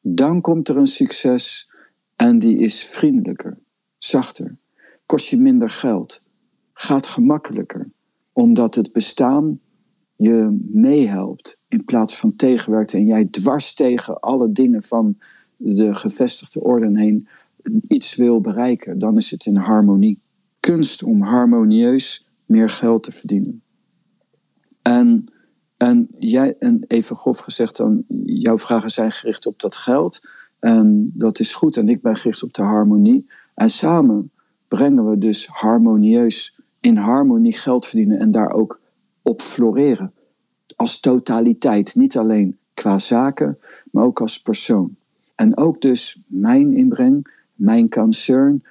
dan 0.01 0.41
komt 0.41 0.67
er 0.69 0.77
een 0.77 0.85
succes 0.85 1.68
en 2.19 2.39
die 2.39 2.57
is 2.57 2.83
vriendelijker, 2.83 3.57
zachter, 3.97 4.57
kost 5.05 5.27
je 5.27 5.37
minder 5.37 5.69
geld, 5.69 6.23
gaat 6.73 7.07
gemakkelijker, 7.07 7.89
omdat 8.33 8.75
het 8.75 8.91
bestaan 8.91 9.59
je 10.15 10.57
meehelpt 10.71 11.61
in 11.67 11.85
plaats 11.85 12.17
van 12.17 12.35
tegenwerkt 12.35 12.93
en 12.93 13.05
jij 13.05 13.25
dwars 13.25 13.73
tegen 13.73 14.19
alle 14.19 14.51
dingen 14.51 14.83
van 14.83 15.17
de 15.55 15.93
gevestigde 15.93 16.61
orde 16.61 16.99
heen 16.99 17.27
iets 17.87 18.15
wil 18.15 18.41
bereiken, 18.41 18.99
dan 18.99 19.17
is 19.17 19.31
het 19.31 19.45
in 19.45 19.55
harmonie. 19.55 20.21
Kunst 20.59 21.03
om 21.03 21.21
harmonieus 21.21 22.27
meer 22.45 22.69
geld 22.69 23.03
te 23.03 23.11
verdienen. 23.11 23.61
En, 24.81 25.33
en, 25.77 26.07
jij, 26.17 26.55
en 26.57 26.83
even 26.87 27.15
grof 27.15 27.37
gezegd, 27.37 27.75
dan, 27.75 28.03
jouw 28.25 28.57
vragen 28.57 28.89
zijn 28.89 29.11
gericht 29.11 29.45
op 29.45 29.59
dat 29.59 29.75
geld. 29.75 30.19
En 30.59 31.11
dat 31.13 31.39
is 31.39 31.53
goed. 31.53 31.77
En 31.77 31.89
ik 31.89 32.01
ben 32.01 32.15
gericht 32.15 32.43
op 32.43 32.53
de 32.53 32.61
harmonie. 32.61 33.29
En 33.55 33.69
samen 33.69 34.31
brengen 34.67 35.09
we 35.09 35.17
dus 35.17 35.47
harmonieus 35.47 36.59
in 36.79 36.97
harmonie 36.97 37.57
geld 37.57 37.85
verdienen 37.85 38.19
en 38.19 38.31
daar 38.31 38.51
ook 38.51 38.81
op 39.21 39.41
floreren. 39.41 40.13
Als 40.75 40.99
totaliteit, 40.99 41.95
niet 41.95 42.17
alleen 42.17 42.57
qua 42.73 42.97
zaken, 42.97 43.57
maar 43.91 44.03
ook 44.03 44.21
als 44.21 44.41
persoon. 44.41 44.95
En 45.35 45.57
ook 45.57 45.81
dus 45.81 46.21
mijn 46.27 46.73
inbreng 46.73 47.37
mijn 47.59 47.89
concern, 47.89 48.63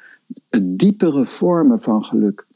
diepere 0.62 1.24
vormen 1.24 1.81
van 1.81 2.05
geluk. 2.05 2.46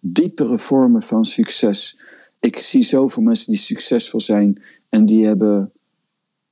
Diepere 0.00 0.58
vormen 0.58 1.02
van 1.02 1.24
succes. 1.24 2.00
Ik 2.40 2.58
zie 2.58 2.82
zoveel 2.82 3.22
mensen 3.22 3.52
die 3.52 3.60
succesvol 3.60 4.20
zijn 4.20 4.62
en 4.88 5.06
die 5.06 5.26
hebben 5.26 5.72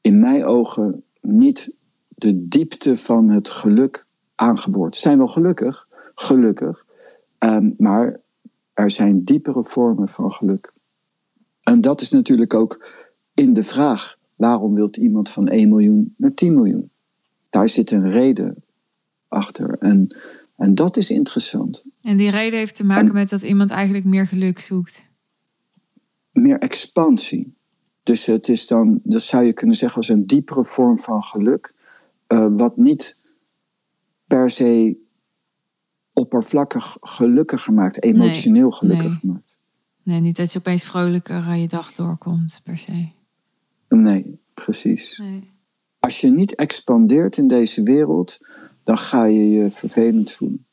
in 0.00 0.18
mijn 0.18 0.44
ogen 0.44 1.04
niet 1.30 1.74
de 2.08 2.48
diepte 2.48 2.96
van 2.96 3.28
het 3.28 3.48
geluk 3.48 4.06
aangeboord. 4.34 4.96
Ze 4.96 5.00
zijn 5.00 5.18
wel 5.18 5.26
gelukkig, 5.26 5.88
gelukkig, 6.14 6.87
um, 7.38 7.74
maar 7.79 8.20
er 8.72 8.90
zijn 8.90 9.24
diepere 9.24 9.64
vormen 9.64 10.08
van 10.08 10.33
geluk. 10.33 10.72
En 11.62 11.81
dat 11.81 12.00
is 12.00 12.10
natuurlijk 12.10 12.54
ook 12.54 12.87
in 13.35 13.52
de 13.52 13.64
vraag: 13.64 14.18
waarom 14.37 14.74
wilt 14.74 14.96
iemand 14.96 15.31
van 15.31 15.48
1 15.48 15.68
miljoen 15.68 16.14
naar 16.16 16.35
10 16.35 16.54
miljoen? 16.54 16.90
Daar 17.50 17.68
zit 17.68 17.90
een 17.90 18.10
reden 18.10 18.64
achter. 19.29 19.79
En, 19.79 20.16
en 20.56 20.74
dat 20.74 20.96
is 20.96 21.10
interessant. 21.10 21.85
En 22.02 22.16
die 22.16 22.31
reden 22.31 22.58
heeft 22.58 22.74
te 22.74 22.85
maken 22.85 23.12
met 23.12 23.29
dat 23.29 23.42
iemand 23.42 23.70
eigenlijk 23.70 24.04
meer 24.04 24.26
geluk 24.26 24.58
zoekt. 24.58 25.10
Meer 26.33 26.58
expansie. 26.58 27.58
Dus 28.09 28.27
het 28.27 28.48
is 28.48 28.67
dan, 28.67 29.00
dat 29.02 29.23
zou 29.23 29.44
je 29.44 29.52
kunnen 29.52 29.77
zeggen 29.77 29.96
als 29.96 30.09
een 30.09 30.27
diepere 30.27 30.65
vorm 30.65 30.98
van 30.98 31.23
geluk. 31.23 31.75
Uh, 32.29 32.46
wat 32.50 32.77
niet 32.77 33.19
per 34.27 34.50
se 34.50 34.96
oppervlakkig 36.13 36.96
gelukkiger 37.00 37.73
maakt, 37.73 38.02
emotioneel 38.02 38.71
gelukkig 38.71 39.23
nee. 39.23 39.33
maakt. 39.33 39.59
Nee, 40.02 40.21
niet 40.21 40.37
dat 40.37 40.52
je 40.52 40.59
opeens 40.59 40.85
vrolijker 40.85 41.37
aan 41.37 41.61
je 41.61 41.69
dag 41.69 41.92
doorkomt, 41.92 42.61
per 42.65 42.79
se. 42.79 43.09
Nee, 43.88 44.40
precies. 44.54 45.19
Nee. 45.19 45.50
Als 45.98 46.21
je 46.21 46.31
niet 46.31 46.54
expandeert 46.54 47.37
in 47.37 47.48
deze 47.48 47.83
wereld, 47.83 48.38
dan 48.83 48.98
ga 48.98 49.25
je 49.25 49.50
je 49.50 49.71
vervelend 49.71 50.33
voelen. 50.33 50.67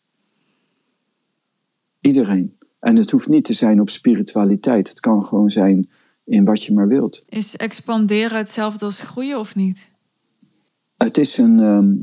Iedereen. 2.00 2.58
En 2.80 2.96
het 2.96 3.12
hoeft 3.12 3.28
niet 3.28 3.46
te 3.46 3.54
zijn 3.54 3.82
op 3.82 3.90
spiritualiteit. 3.90 4.90
Het 4.90 5.00
kan 5.00 5.26
gewoon 5.26 5.50
zijn 5.50 5.90
in 6.26 6.46
wat 6.46 6.64
je 6.64 6.74
maar 6.74 6.88
wilt. 6.88 7.24
Is 7.30 7.56
expanderen 7.56 8.38
hetzelfde 8.38 8.86
als 8.86 9.02
groeien 9.02 9.40
of 9.40 9.56
niet? 9.56 9.92
Het 10.98 11.18
is 11.18 11.38
een, 11.38 11.60
ehm, 11.60 11.94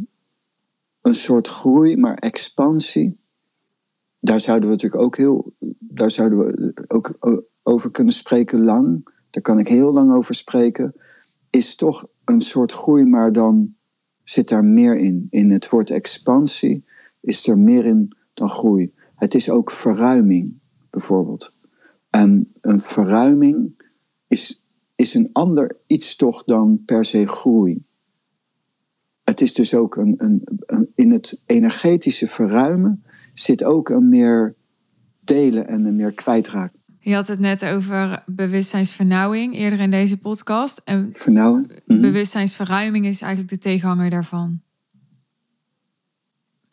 een 1.00 1.14
soort 1.14 1.48
groei, 1.48 1.96
maar 1.96 2.14
expansie. 2.14 3.20
Daar 4.20 4.40
zouden 4.40 4.68
we 4.68 4.74
natuurlijk 4.74 5.02
ook 5.02 5.16
heel, 5.16 5.54
daar 5.78 6.10
zouden 6.10 6.38
we 6.38 6.84
ook 6.88 7.16
over 7.62 7.90
kunnen 7.90 8.14
spreken 8.14 8.64
lang. 8.64 9.08
Daar 9.30 9.42
kan 9.42 9.58
ik 9.58 9.68
heel 9.68 9.92
lang 9.92 10.14
over 10.14 10.34
spreken. 10.34 10.94
Is 11.50 11.74
toch 11.74 12.08
een 12.24 12.40
soort 12.40 12.72
groei, 12.72 13.04
maar 13.04 13.32
dan 13.32 13.74
zit 14.24 14.48
daar 14.48 14.64
meer 14.64 14.96
in. 14.96 15.26
In 15.30 15.50
het 15.50 15.68
woord 15.68 15.90
expansie 15.90 16.84
is 17.20 17.48
er 17.48 17.58
meer 17.58 17.84
in 17.84 18.16
dan 18.34 18.48
groei. 18.48 18.92
Het 19.16 19.34
is 19.34 19.50
ook 19.50 19.70
verruiming, 19.70 20.58
bijvoorbeeld. 20.90 21.56
En 22.10 22.52
een 22.60 22.80
verruiming 22.80 23.81
is, 24.32 24.62
is 24.94 25.14
een 25.14 25.30
ander 25.32 25.76
iets 25.86 26.16
toch 26.16 26.44
dan 26.44 26.82
per 26.84 27.04
se 27.04 27.26
groei. 27.26 27.84
Het 29.24 29.40
is 29.40 29.54
dus 29.54 29.74
ook 29.74 29.96
een, 29.96 30.14
een, 30.16 30.42
een, 30.66 30.92
in 30.94 31.10
het 31.10 31.40
energetische 31.46 32.28
verruimen 32.28 33.04
zit 33.34 33.64
ook 33.64 33.88
een 33.88 34.08
meer 34.08 34.54
delen 35.20 35.66
en 35.66 35.84
een 35.84 35.96
meer 35.96 36.12
kwijtraken. 36.12 36.80
Je 36.98 37.14
had 37.14 37.26
het 37.26 37.38
net 37.38 37.64
over 37.64 38.22
bewustzijnsvernauwing 38.26 39.54
eerder 39.54 39.80
in 39.80 39.90
deze 39.90 40.18
podcast. 40.18 40.80
En 40.84 41.08
Vernauwen? 41.12 41.70
Mhm. 41.86 42.00
bewustzijnsverruiming 42.00 43.06
is 43.06 43.20
eigenlijk 43.20 43.52
de 43.52 43.58
tegenhanger 43.58 44.10
daarvan. 44.10 44.60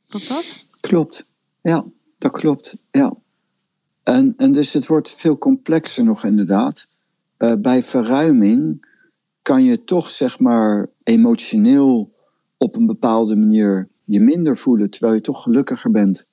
Klopt 0.08 0.28
dat? 0.28 0.66
Klopt, 0.80 1.32
ja, 1.62 1.86
dat 2.18 2.32
klopt, 2.32 2.78
ja. 2.92 3.14
En, 4.04 4.34
en 4.38 4.52
dus 4.52 4.74
het 4.74 4.88
wordt 4.88 5.12
veel 5.12 5.38
complexer 5.38 6.04
nog 6.04 6.26
inderdaad. 6.26 6.88
Uh, 7.40 7.54
bij 7.54 7.82
verruiming 7.82 8.88
kan 9.42 9.64
je 9.64 9.84
toch 9.84 10.10
zeg 10.10 10.40
maar 10.40 10.90
emotioneel 11.04 12.14
op 12.58 12.76
een 12.76 12.86
bepaalde 12.86 13.36
manier 13.36 13.90
je 14.06 14.20
minder 14.20 14.58
voelen, 14.58 14.90
terwijl 14.90 15.14
je 15.14 15.22
toch 15.22 15.44
gelukkiger 15.44 15.92
bent. 15.92 16.32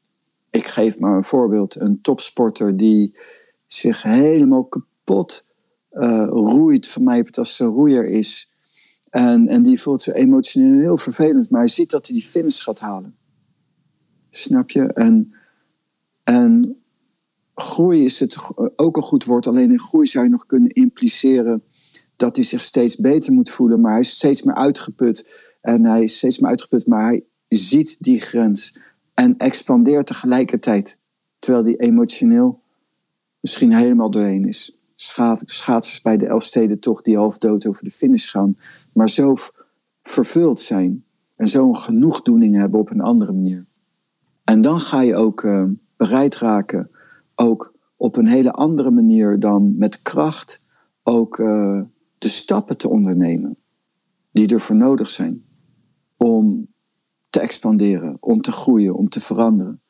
Ik 0.51 0.67
geef 0.67 0.99
maar 0.99 1.17
een 1.17 1.25
voorbeeld. 1.25 1.81
Een 1.81 2.01
topsporter 2.01 2.77
die 2.77 3.17
zich 3.67 4.03
helemaal 4.03 4.65
kapot 4.65 5.47
uh, 5.93 6.27
roeit, 6.29 6.89
van 6.89 7.05
mij 7.05 7.27
als 7.31 7.61
een 7.61 7.67
roeier 7.67 8.07
is. 8.09 8.55
En, 9.11 9.49
en 9.49 9.63
die 9.63 9.81
voelt 9.81 10.03
zich 10.03 10.15
emotioneel 10.15 10.81
heel 10.81 10.97
vervelend, 10.97 11.51
maar 11.51 11.61
hij 11.61 11.69
ziet 11.69 11.91
dat 11.91 12.07
hij 12.07 12.17
die 12.17 12.27
finish 12.27 12.63
gaat 12.63 12.81
halen. 12.81 13.17
Snap 14.31 14.71
je? 14.71 14.93
En, 14.93 15.35
en 16.23 16.81
groei 17.61 18.05
is 18.05 18.21
het 18.21 18.37
ook 18.77 18.97
een 18.97 19.03
goed 19.03 19.25
woord, 19.25 19.47
alleen 19.47 19.71
in 19.71 19.79
groei 19.79 20.07
zou 20.07 20.25
je 20.25 20.31
nog 20.31 20.47
kunnen 20.47 20.71
impliceren 20.71 21.63
dat 22.17 22.37
hij 22.37 22.45
zich 22.45 22.63
steeds 22.63 22.97
beter 22.97 23.33
moet 23.33 23.51
voelen, 23.51 23.81
maar 23.81 23.91
hij 23.91 24.01
is 24.01 24.11
steeds 24.11 24.43
meer 24.43 24.55
uitgeput. 24.55 25.45
En 25.61 25.85
hij 25.85 26.03
is 26.03 26.17
steeds 26.17 26.39
meer 26.39 26.51
uitgeput, 26.51 26.87
maar 26.87 27.05
hij 27.05 27.25
ziet 27.49 27.97
die 28.01 28.21
grens 28.21 28.79
en 29.15 29.37
expandeert 29.37 30.07
tegelijkertijd. 30.07 30.99
Terwijl 31.39 31.65
die 31.65 31.77
emotioneel 31.77 32.63
misschien 33.41 33.77
helemaal 33.77 34.11
doorheen 34.11 34.49
is. 34.49 34.79
Schaatsers 35.45 36.01
bij 36.03 36.17
de 36.17 36.27
Elfstedentocht 36.27 37.05
die 37.05 37.17
half 37.17 37.39
dood 37.39 37.67
over 37.67 37.85
de 37.85 37.91
finish 37.91 38.31
gaan, 38.31 38.59
maar 38.93 39.11
zo 39.11 39.35
vervuld 40.03 40.61
zijn 40.61 41.05
en 41.37 41.49
zo'n 41.49 41.77
genoegdoening 41.77 42.57
hebben 42.57 42.81
op 42.81 42.91
een 42.91 43.01
andere 43.01 43.33
manier. 43.33 43.67
En 44.45 44.61
dan 44.61 44.81
ga 44.81 45.01
je 45.01 45.17
ook 45.17 45.43
uh, 45.43 45.65
bereid 45.97 46.37
raken, 46.37 46.91
ook 47.37 47.75
op 47.97 48.17
een 48.17 48.29
hele 48.29 48.53
andere 48.53 48.91
manier 48.91 49.41
dan 49.41 49.77
met 49.79 50.03
kracht, 50.03 50.61
ook 51.03 51.39
uh, 51.39 51.83
de 52.19 52.29
stappen 52.29 52.77
te 52.77 52.89
ondernemen 52.89 53.59
die 54.31 54.49
ervoor 54.49 54.77
nodig 54.77 55.11
zijn 55.11 55.45
om 56.17 56.69
te 57.31 57.41
expanderen, 57.41 58.17
om 58.21 58.41
te 58.41 58.53
groeien, 58.53 58.95
om 58.95 59.09
te 59.09 59.21
veranderen, 59.21 59.81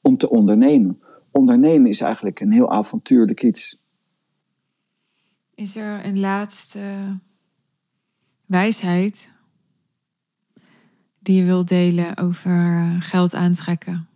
om 0.00 0.16
te 0.16 0.30
ondernemen. 0.30 1.02
Ondernemen 1.30 1.88
is 1.88 2.00
eigenlijk 2.00 2.40
een 2.40 2.52
heel 2.52 2.70
avontuurlijk 2.70 3.42
iets. 3.42 3.82
Is 5.54 5.76
er 5.76 6.04
een 6.04 6.20
laatste 6.20 7.18
wijsheid 8.46 9.34
die 11.18 11.36
je 11.36 11.44
wilt 11.44 11.68
delen 11.68 12.16
over 12.16 12.50
eh, 12.50 12.96
geld 12.98 13.34
aantrekken? 13.34 14.08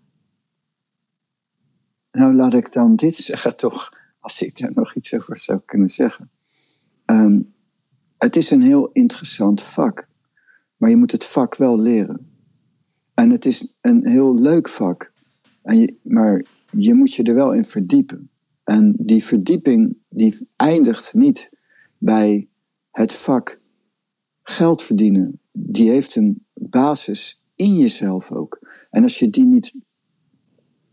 Nou, 2.17 2.35
laat 2.35 2.55
ik 2.55 2.73
dan 2.73 2.97
dit 2.97 3.15
zeggen, 3.15 3.57
toch, 3.57 3.93
als 4.21 4.43
ik 4.43 4.59
daar 4.59 4.73
nog 4.75 4.95
iets 4.95 5.15
over 5.15 5.39
zou 5.39 5.61
kunnen 5.65 5.89
zeggen. 5.89 6.31
Ehm, 7.05 7.41
het 8.19 8.37
is 8.37 8.51
een 8.51 8.63
heel 8.63 8.91
interessant 8.93 9.63
vak, 9.63 10.09
maar 10.77 10.91
je 10.91 10.97
moet 10.97 11.13
het 11.13 11.25
vak 11.25 11.57
wel 11.57 11.81
leren. 11.81 12.31
En 13.15 13.31
het 13.31 13.47
is 13.47 13.75
een 13.81 14.07
heel 14.07 14.35
leuk 14.35 14.69
vak, 14.69 15.13
en 15.63 15.99
maar 16.03 16.45
je 16.71 16.95
moet 16.95 17.15
je 17.15 17.23
er 17.23 17.35
wel 17.35 17.53
in 17.53 17.65
verdiepen. 17.65 18.31
En 18.65 18.95
die 18.99 19.25
verdieping 19.25 19.97
die 20.09 20.49
eindigt 20.57 21.15
niet 21.15 21.51
bij 21.99 22.49
het 22.91 23.13
vak 23.13 23.61
geld 24.43 24.83
verdienen. 24.83 25.41
Die 25.53 25.91
heeft 25.91 26.17
een 26.17 26.47
basis 26.55 27.43
in 27.55 27.77
jezelf 27.77 28.33
ook. 28.33 28.59
En 28.91 29.03
als 29.03 29.19
je 29.19 29.31
die 29.31 29.45
niet, 29.45 29.75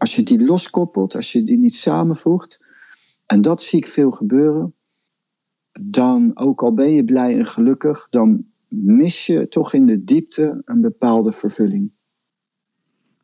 als 0.04 0.16
je 0.16 0.24
die 0.24 0.46
loskoppelt, 0.46 1.16
als 1.16 1.32
je 1.32 1.44
die 1.44 1.58
niet 1.58 1.76
samenvoegt, 1.76 2.66
en 3.26 3.42
dat 3.42 3.62
zie 3.62 3.80
ik 3.80 3.88
veel 3.88 4.12
gebeuren, 4.12 4.76
dan, 5.80 6.32
ook 6.38 6.64
al 6.64 6.74
ben 6.74 6.92
je 6.92 7.04
blij 7.04 7.38
en 7.38 7.46
gelukkig, 7.46 8.08
dan 8.10 8.46
mis 8.68 9.26
je 9.26 9.48
toch 9.48 9.74
in 9.74 9.86
de 9.86 10.04
diepte 10.04 10.62
een 10.66 10.82
bepaalde 10.82 11.32
vervulling. 11.32 11.92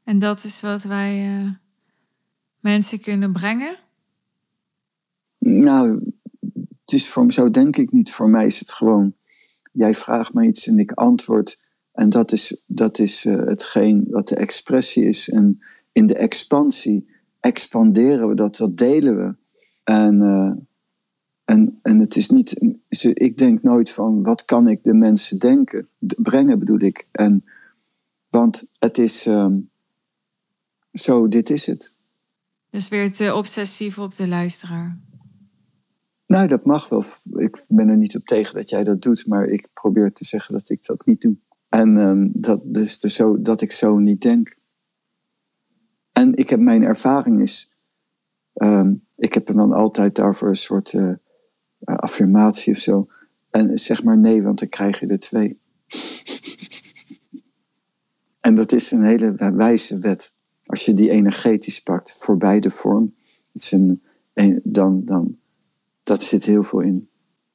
En 0.03 0.19
dat 0.19 0.43
is 0.43 0.61
wat 0.61 0.83
wij 0.83 1.39
uh, 1.39 1.51
mensen 2.59 2.99
kunnen 3.01 3.33
brengen? 3.33 3.77
Nou, 5.39 6.13
het 6.81 6.93
is 6.93 7.09
voor, 7.09 7.31
zo 7.31 7.49
denk 7.49 7.77
ik 7.77 7.91
niet. 7.91 8.11
Voor 8.11 8.29
mij 8.29 8.45
is 8.45 8.59
het 8.59 8.71
gewoon, 8.71 9.13
jij 9.71 9.95
vraagt 9.95 10.33
me 10.33 10.47
iets 10.47 10.67
en 10.67 10.79
ik 10.79 10.91
antwoord. 10.91 11.59
En 11.91 12.09
dat 12.09 12.31
is, 12.31 12.63
dat 12.65 12.99
is 12.99 13.25
uh, 13.25 13.45
hetgeen 13.45 14.05
wat 14.09 14.27
de 14.27 14.35
expressie 14.35 15.05
is. 15.05 15.29
En 15.29 15.59
in 15.91 16.07
de 16.07 16.15
expansie 16.15 17.09
expanderen 17.39 18.29
we 18.29 18.35
dat, 18.35 18.55
dat 18.55 18.77
delen 18.77 19.17
we. 19.17 19.35
En, 19.83 20.21
uh, 20.21 20.51
en, 21.45 21.79
en 21.81 21.99
het 21.99 22.15
is 22.15 22.29
niet, 22.29 22.75
ik 23.13 23.37
denk 23.37 23.61
nooit 23.61 23.91
van 23.91 24.23
wat 24.23 24.45
kan 24.45 24.67
ik 24.67 24.83
de 24.83 24.93
mensen 24.93 25.39
denken, 25.39 25.87
brengen 25.99 26.59
bedoel 26.59 26.79
ik. 26.79 27.07
En, 27.11 27.45
want 28.29 28.69
het 28.79 28.97
is 28.97 29.25
um, 29.25 29.69
zo, 30.93 31.27
dit 31.27 31.49
is 31.49 31.65
het. 31.65 31.93
Dus 32.69 32.89
weer 32.89 33.11
te 33.11 33.35
obsessief 33.35 33.99
op 33.99 34.15
de 34.15 34.27
luisteraar. 34.27 34.99
Nou, 36.25 36.47
dat 36.47 36.65
mag 36.65 36.89
wel. 36.89 37.03
Ik 37.31 37.65
ben 37.67 37.87
er 37.87 37.97
niet 37.97 38.15
op 38.15 38.25
tegen 38.25 38.55
dat 38.55 38.69
jij 38.69 38.83
dat 38.83 39.01
doet, 39.01 39.27
maar 39.27 39.45
ik 39.45 39.67
probeer 39.73 40.11
te 40.11 40.25
zeggen 40.25 40.53
dat 40.53 40.69
ik 40.69 40.85
dat 40.85 41.05
niet 41.05 41.21
doe. 41.21 41.37
En 41.69 41.97
um, 41.97 42.29
dat, 42.33 42.61
dus, 42.63 42.99
dus 42.99 43.13
zo, 43.13 43.41
dat 43.41 43.61
ik 43.61 43.71
zo 43.71 43.97
niet 43.97 44.21
denk. 44.21 44.57
En 46.19 46.35
ik 46.35 46.49
heb 46.49 46.59
mijn 46.59 46.83
ervaring 46.83 47.41
is, 47.41 47.71
um, 48.53 49.05
ik 49.15 49.33
heb 49.33 49.49
er 49.49 49.55
dan 49.55 49.73
altijd 49.73 50.15
daarvoor 50.15 50.47
een 50.47 50.55
soort 50.55 50.93
uh, 50.93 51.13
affirmatie 51.79 52.73
of 52.73 52.79
zo. 52.79 53.07
En 53.49 53.77
zeg 53.77 54.03
maar 54.03 54.17
nee, 54.17 54.43
want 54.43 54.59
dan 54.59 54.69
krijg 54.69 54.99
je 54.99 55.07
er 55.07 55.19
twee. 55.19 55.59
en 58.47 58.55
dat 58.55 58.71
is 58.71 58.91
een 58.91 59.03
hele 59.03 59.51
wijze 59.55 59.99
wet. 59.99 60.35
Als 60.65 60.85
je 60.85 60.93
die 60.93 61.09
energetisch 61.09 61.81
pakt 61.81 62.13
voor 62.17 62.37
beide 62.37 62.69
vorm, 62.69 63.15
het 63.53 63.61
is 63.61 63.71
een, 63.71 64.03
een, 64.33 64.61
dan, 64.63 65.05
dan, 65.05 65.37
dat 66.03 66.23
zit 66.23 66.43
heel 66.43 66.63
veel 66.63 66.81
in. 66.81 67.09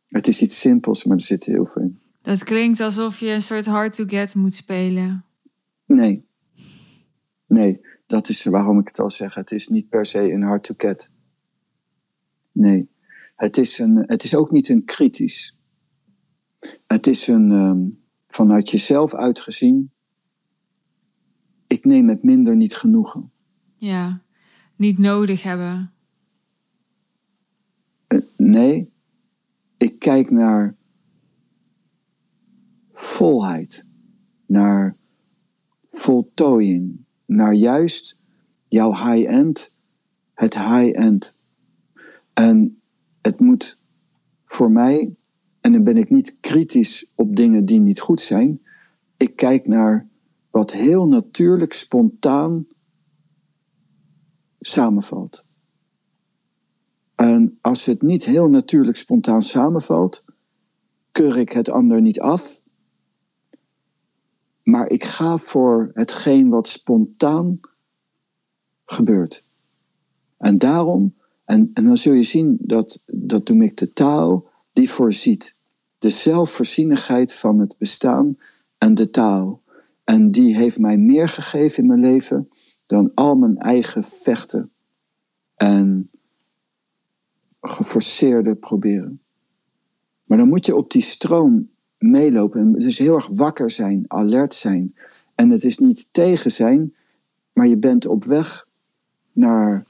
Het 0.08 0.28
is 0.28 0.42
iets 0.42 0.60
simpels, 0.60 1.04
maar 1.04 1.16
er 1.16 1.22
zit 1.22 1.44
heel 1.44 1.66
veel 1.66 1.82
in. 1.82 2.00
Dat 2.22 2.44
klinkt 2.44 2.80
alsof 2.80 3.18
je 3.18 3.30
een 3.30 3.42
soort 3.42 3.66
hard 3.66 3.92
to 3.92 4.04
get 4.06 4.34
moet 4.34 4.54
spelen. 4.54 5.24
Nee. 5.86 6.26
Nee, 7.46 7.80
dat 8.06 8.28
is 8.28 8.44
waarom 8.44 8.78
ik 8.78 8.88
het 8.88 8.98
al 8.98 9.10
zeg. 9.10 9.34
Het 9.34 9.50
is 9.50 9.68
niet 9.68 9.88
per 9.88 10.04
se 10.04 10.32
een 10.32 10.42
hard 10.42 10.64
to 10.64 10.74
get. 10.78 11.10
Nee. 12.52 12.92
Het 13.36 13.56
is, 13.56 13.78
een, 13.78 13.96
het 13.96 14.24
is 14.24 14.34
ook 14.34 14.50
niet 14.50 14.68
een 14.68 14.84
kritisch. 14.84 15.58
Het 16.86 17.06
is 17.06 17.26
een 17.26 17.50
um, 17.50 18.02
vanuit 18.26 18.70
jezelf 18.70 19.14
uitgezien. 19.14 19.92
Ik 21.66 21.84
neem 21.84 22.08
het 22.08 22.22
minder 22.22 22.56
niet 22.56 22.76
genoegen. 22.76 23.32
Ja, 23.76 24.22
niet 24.76 24.98
nodig 24.98 25.42
hebben. 25.42 25.92
Uh, 28.08 28.20
nee, 28.36 28.92
ik 29.76 29.98
kijk 29.98 30.30
naar 30.30 30.76
volheid, 32.92 33.86
naar 34.46 34.96
voltooiing, 35.86 37.03
naar 37.26 37.54
juist 37.54 38.18
jouw 38.68 38.92
high-end, 38.92 39.74
het 40.34 40.54
high-end. 40.54 41.38
En 42.32 42.82
het 43.22 43.40
moet 43.40 43.82
voor 44.44 44.70
mij, 44.70 45.16
en 45.60 45.72
dan 45.72 45.84
ben 45.84 45.96
ik 45.96 46.10
niet 46.10 46.36
kritisch 46.40 47.10
op 47.14 47.36
dingen 47.36 47.64
die 47.64 47.80
niet 47.80 48.00
goed 48.00 48.20
zijn, 48.20 48.62
ik 49.16 49.36
kijk 49.36 49.66
naar 49.66 50.08
wat 50.50 50.72
heel 50.72 51.08
natuurlijk, 51.08 51.72
spontaan 51.72 52.66
samenvalt. 54.60 55.46
En 57.14 57.58
als 57.60 57.84
het 57.84 58.02
niet 58.02 58.24
heel 58.24 58.48
natuurlijk, 58.48 58.96
spontaan 58.96 59.42
samenvalt, 59.42 60.24
keur 61.12 61.38
ik 61.38 61.52
het 61.52 61.70
ander 61.70 62.00
niet 62.00 62.20
af. 62.20 62.62
Maar 64.64 64.90
ik 64.90 65.04
ga 65.04 65.38
voor 65.38 65.90
hetgeen 65.94 66.48
wat 66.48 66.68
spontaan 66.68 67.60
gebeurt. 68.84 69.44
En 70.38 70.58
daarom, 70.58 71.14
en, 71.44 71.70
en 71.74 71.84
dan 71.84 71.96
zul 71.96 72.12
je 72.12 72.22
zien 72.22 72.56
dat, 72.60 73.02
dat 73.06 73.48
ik 73.48 73.76
de 73.76 73.92
taal, 73.92 74.48
die 74.72 74.90
voorziet. 74.90 75.56
De 75.98 76.10
zelfvoorzienigheid 76.10 77.34
van 77.34 77.58
het 77.58 77.76
bestaan 77.78 78.36
en 78.78 78.94
de 78.94 79.10
taal. 79.10 79.62
En 80.04 80.30
die 80.30 80.56
heeft 80.56 80.78
mij 80.78 80.96
meer 80.96 81.28
gegeven 81.28 81.82
in 81.82 81.88
mijn 81.88 82.00
leven 82.00 82.48
dan 82.86 83.10
al 83.14 83.34
mijn 83.34 83.58
eigen 83.58 84.04
vechten 84.04 84.72
en 85.54 86.10
geforceerde 87.60 88.56
proberen. 88.56 89.22
Maar 90.24 90.38
dan 90.38 90.48
moet 90.48 90.66
je 90.66 90.76
op 90.76 90.90
die 90.90 91.02
stroom 91.02 91.70
meelopen. 91.98 92.60
En 92.60 92.72
dus 92.72 92.98
heel 92.98 93.14
erg 93.14 93.26
wakker 93.26 93.70
zijn, 93.70 94.04
alert 94.06 94.54
zijn. 94.54 94.94
En 95.34 95.50
het 95.50 95.64
is 95.64 95.78
niet 95.78 96.08
tegen 96.10 96.50
zijn, 96.50 96.94
maar 97.52 97.66
je 97.66 97.76
bent 97.76 98.06
op 98.06 98.24
weg 98.24 98.66
naar 99.32 99.86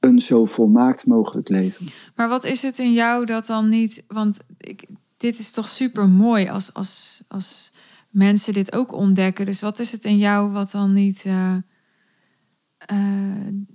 een 0.00 0.20
zo 0.20 0.44
volmaakt 0.44 1.06
mogelijk 1.06 1.48
leven. 1.48 1.86
Maar 2.14 2.28
wat 2.28 2.44
is 2.44 2.62
het 2.62 2.78
in 2.78 2.92
jou 2.92 3.24
dat 3.24 3.46
dan 3.46 3.68
niet. 3.68 4.04
Want 4.08 4.38
ik, 4.58 4.84
dit 5.16 5.38
is 5.38 5.50
toch 5.50 5.68
super 5.68 6.08
mooi 6.08 6.48
als, 6.48 6.74
als, 6.74 7.22
als 7.28 7.72
mensen 8.10 8.52
dit 8.52 8.72
ook 8.72 8.92
ontdekken. 8.92 9.46
Dus 9.46 9.60
wat 9.60 9.78
is 9.78 9.92
het 9.92 10.04
in 10.04 10.18
jou 10.18 10.50
wat 10.50 10.70
dan 10.70 10.92
niet. 10.92 11.24
Uh, 11.24 11.56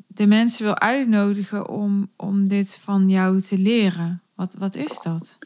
de 0.07 0.27
mensen 0.27 0.63
wil 0.63 0.79
uitnodigen 0.79 1.69
om, 1.69 2.09
om 2.15 2.47
dit 2.47 2.77
van 2.77 3.09
jou 3.09 3.41
te 3.41 3.57
leren? 3.57 4.21
Wat, 4.35 4.55
wat 4.57 4.75
is 4.75 5.01
dat? 5.01 5.37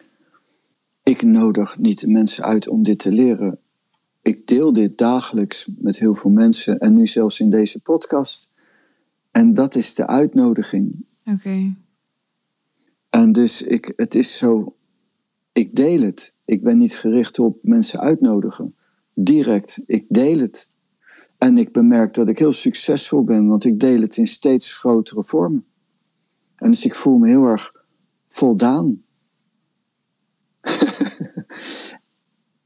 Ik 1.11 1.23
nodig 1.23 1.79
niet 1.79 1.99
de 1.99 2.07
mensen 2.07 2.43
uit 2.43 2.67
om 2.67 2.83
dit 2.83 2.99
te 2.99 3.11
leren. 3.11 3.59
Ik 4.21 4.47
deel 4.47 4.73
dit 4.73 4.97
dagelijks 4.97 5.69
met 5.77 5.99
heel 5.99 6.15
veel 6.15 6.31
mensen 6.31 6.79
en 6.79 6.93
nu 6.93 7.07
zelfs 7.07 7.39
in 7.39 7.49
deze 7.49 7.81
podcast. 7.81 8.51
En 9.31 9.53
dat 9.53 9.75
is 9.75 9.93
de 9.93 10.07
uitnodiging. 10.07 11.05
Oké. 11.25 11.75
En 13.09 13.31
dus 13.31 13.61
ik, 13.61 13.93
het 13.95 14.15
is 14.15 14.37
zo, 14.37 14.75
ik 15.51 15.75
deel 15.75 16.01
het. 16.01 16.35
Ik 16.45 16.63
ben 16.63 16.77
niet 16.77 16.97
gericht 16.97 17.39
op 17.39 17.57
mensen 17.61 17.99
uitnodigen. 17.99 18.75
Direct, 19.13 19.83
ik 19.85 20.05
deel 20.07 20.39
het. 20.39 20.69
En 21.37 21.57
ik 21.57 21.71
bemerk 21.71 22.13
dat 22.13 22.27
ik 22.27 22.39
heel 22.39 22.51
succesvol 22.51 23.23
ben, 23.23 23.47
want 23.47 23.63
ik 23.63 23.79
deel 23.79 24.01
het 24.01 24.17
in 24.17 24.27
steeds 24.27 24.73
grotere 24.73 25.23
vormen. 25.23 25.65
En 26.55 26.71
dus 26.71 26.85
ik 26.85 26.95
voel 26.95 27.17
me 27.17 27.27
heel 27.27 27.45
erg 27.45 27.85
voldaan. 28.25 29.03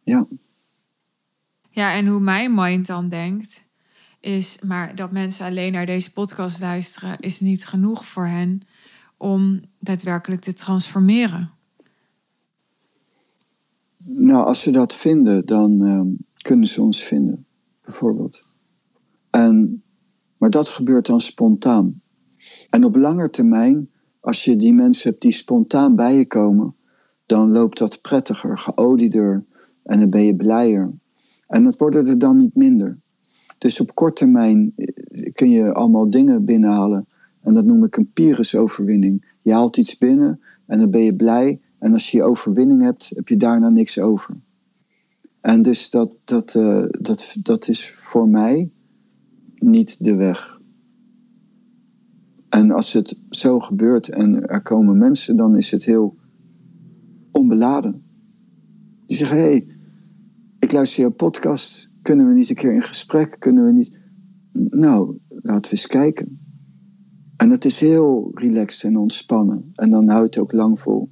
ja. 0.03 0.27
Ja, 1.69 1.93
en 1.93 2.07
hoe 2.07 2.19
mijn 2.19 2.53
mind 2.53 2.87
dan 2.87 3.09
denkt, 3.09 3.67
is 4.19 4.59
maar 4.61 4.95
dat 4.95 5.11
mensen 5.11 5.45
alleen 5.45 5.71
naar 5.71 5.85
deze 5.85 6.11
podcast 6.11 6.59
luisteren, 6.59 7.19
is 7.19 7.39
niet 7.39 7.65
genoeg 7.65 8.05
voor 8.05 8.25
hen 8.25 8.61
om 9.17 9.61
daadwerkelijk 9.79 10.41
te 10.41 10.53
transformeren. 10.53 11.51
Nou, 13.97 14.45
als 14.45 14.61
ze 14.61 14.71
dat 14.71 14.95
vinden, 14.95 15.45
dan 15.45 15.85
uh, 15.85 16.01
kunnen 16.41 16.67
ze 16.67 16.81
ons 16.81 17.03
vinden, 17.03 17.45
bijvoorbeeld. 17.81 18.47
En, 19.29 19.83
maar 20.37 20.49
dat 20.49 20.69
gebeurt 20.69 21.05
dan 21.05 21.21
spontaan. 21.21 22.01
En 22.69 22.83
op 22.83 22.95
lange 22.95 23.29
termijn, 23.29 23.89
als 24.19 24.45
je 24.45 24.55
die 24.55 24.73
mensen 24.73 25.09
hebt 25.09 25.21
die 25.21 25.31
spontaan 25.31 25.95
bij 25.95 26.15
je 26.15 26.25
komen, 26.25 26.75
dan 27.26 27.51
loopt 27.51 27.78
dat 27.78 28.01
prettiger, 28.01 28.57
geolieder 28.57 29.45
en 29.84 29.99
dan 29.99 30.09
ben 30.09 30.26
je 30.26 30.36
blijer. 30.36 30.91
En 31.47 31.63
dat 31.63 31.78
worden 31.78 32.07
er 32.07 32.19
dan 32.19 32.38
niet 32.38 32.55
minder. 32.55 32.97
Dus 33.57 33.80
op 33.80 33.95
korte 33.95 34.23
termijn 34.23 34.73
eh, 34.76 35.34
kun 35.34 35.49
je 35.49 35.73
allemaal 35.73 36.09
dingen 36.09 36.45
binnenhalen. 36.45 37.07
En 37.41 37.53
dat 37.53 37.65
noem 37.65 37.84
ik 37.84 37.97
een 37.97 38.11
Pyrrhus-overwinning. 38.13 39.34
Je 39.41 39.53
haalt 39.53 39.78
iets 39.78 39.97
binnen 39.97 40.41
en 40.65 40.80
dan 40.80 40.89
ben 40.89 41.03
je 41.03 41.15
blij. 41.15 41.59
En 41.80 41.93
als 41.93 42.11
je 42.11 42.17
je 42.17 42.23
overwinning 42.23 42.82
hebt, 42.82 43.11
heb 43.15 43.28
je 43.28 43.38
daarna 43.38 43.69
niks 43.69 43.99
over. 43.99 44.36
En 45.41 45.61
dus 45.61 45.89
dat, 45.89 46.09
dat, 46.23 46.53
uh, 46.53 46.86
dat, 46.89 47.36
dat 47.41 47.67
is 47.67 47.89
voor 47.89 48.30
mij 48.30 48.69
niet 49.55 50.03
de 50.03 50.15
weg. 50.15 50.59
En 52.49 52.71
als 52.71 52.93
het 52.93 53.17
zo 53.30 53.59
gebeurt 53.59 54.09
en 54.09 54.47
er 54.47 54.61
komen 54.61 54.97
mensen, 54.97 55.38
dan 55.38 55.57
is 55.57 55.71
het 55.71 55.86
heel 55.86 56.15
onbeladen. 57.36 58.03
Die 59.07 59.17
zeggen: 59.17 59.38
hé, 59.38 59.43
hey, 59.43 59.67
ik 60.59 60.71
luister 60.71 61.01
jouw 61.01 61.11
podcast. 61.11 61.91
Kunnen 62.01 62.27
we 62.27 62.33
niet 62.33 62.49
een 62.49 62.55
keer 62.55 62.73
in 62.73 62.81
gesprek? 62.81 63.36
Kunnen 63.39 63.65
we 63.65 63.71
niet. 63.71 63.99
Nou, 64.69 65.17
laten 65.29 65.71
we 65.71 65.77
eens 65.77 65.88
kijken. 65.88 66.39
En 67.38 67.49
het 67.49 67.65
is 67.65 67.79
heel 67.79 68.31
relaxed 68.33 68.83
en 68.91 68.97
ontspannen. 68.97 69.71
En 69.73 69.89
dan 69.89 70.09
houdt 70.09 70.36
het 70.36 70.43
ook 70.43 70.51
lang 70.51 70.79
vol. 70.79 71.11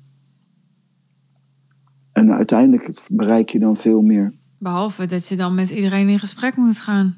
En 2.11 2.34
uiteindelijk 2.34 3.07
bereik 3.11 3.49
je 3.49 3.59
dan 3.59 3.76
veel 3.76 4.01
meer. 4.01 4.34
Behalve 4.57 5.05
dat 5.05 5.28
je 5.28 5.36
dan 5.36 5.55
met 5.55 5.69
iedereen 5.69 6.09
in 6.09 6.19
gesprek 6.19 6.55
moet 6.55 6.80
gaan. 6.80 7.15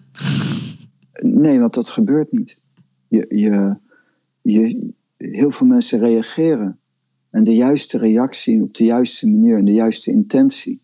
Nee, 1.22 1.60
want 1.60 1.74
dat 1.74 1.89
gebeurt 1.89 2.32
niet. 2.32 2.62
Je, 3.08 3.26
je, 3.30 3.78
je, 4.41 4.93
heel 5.18 5.51
veel 5.51 5.68
mensen 5.68 5.99
reageren. 5.99 6.80
En 7.36 7.44
de 7.44 7.56
juiste 7.56 7.98
reactie 7.98 8.62
op 8.62 8.74
de 8.74 8.84
juiste 8.84 9.30
manier 9.30 9.58
en 9.58 9.66
de 9.66 9.72
juiste 9.72 10.12
intentie. 10.12 10.82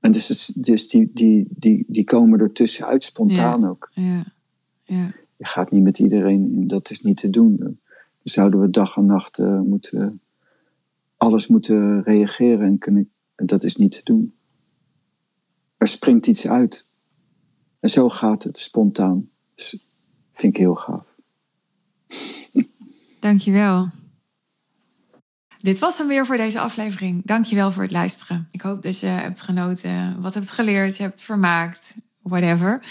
En 0.00 0.12
dus, 0.12 0.52
dus 0.54 0.88
die, 0.88 1.10
die, 1.12 1.46
die, 1.50 1.84
die 1.88 2.04
komen 2.04 2.40
er 2.40 2.52
tussenuit 2.52 3.04
spontaan 3.04 3.68
ook. 3.68 3.90
Ja, 3.92 4.24
ja. 4.82 5.14
Je 5.36 5.46
gaat 5.46 5.70
niet 5.70 5.82
met 5.82 5.98
iedereen 5.98 6.52
in, 6.52 6.66
dat 6.66 6.90
is 6.90 7.02
niet 7.02 7.16
te 7.16 7.30
doen. 7.30 7.56
Dan 7.56 7.76
zouden 8.22 8.60
we 8.60 8.70
dag 8.70 8.96
en 8.96 9.06
nacht 9.06 9.38
uh, 9.38 9.60
moeten, 9.60 10.20
alles 11.16 11.46
moeten 11.46 12.02
reageren 12.02 12.66
en 12.66 12.78
kunnen, 12.78 13.10
dat 13.34 13.64
is 13.64 13.76
niet 13.76 13.92
te 13.92 14.00
doen. 14.04 14.34
Er 15.76 15.88
springt 15.88 16.26
iets 16.26 16.48
uit. 16.48 16.90
En 17.80 17.88
zo 17.88 18.08
gaat 18.08 18.42
het 18.42 18.58
spontaan. 18.58 19.28
Dus 19.54 19.86
vind 20.32 20.54
ik 20.54 20.60
heel 20.60 20.74
gaaf. 20.74 21.06
Dankjewel. 23.20 24.02
Dit 25.64 25.78
was 25.78 25.98
hem 25.98 26.08
weer 26.08 26.26
voor 26.26 26.36
deze 26.36 26.60
aflevering. 26.60 27.22
Dankjewel 27.24 27.72
voor 27.72 27.82
het 27.82 27.92
luisteren. 27.92 28.48
Ik 28.50 28.60
hoop 28.60 28.82
dat 28.82 29.00
je 29.00 29.06
hebt 29.06 29.40
genoten, 29.40 30.20
wat 30.20 30.34
hebt 30.34 30.50
geleerd, 30.50 30.96
je 30.96 31.02
hebt 31.02 31.22
vermaakt, 31.22 31.94
whatever. 32.22 32.82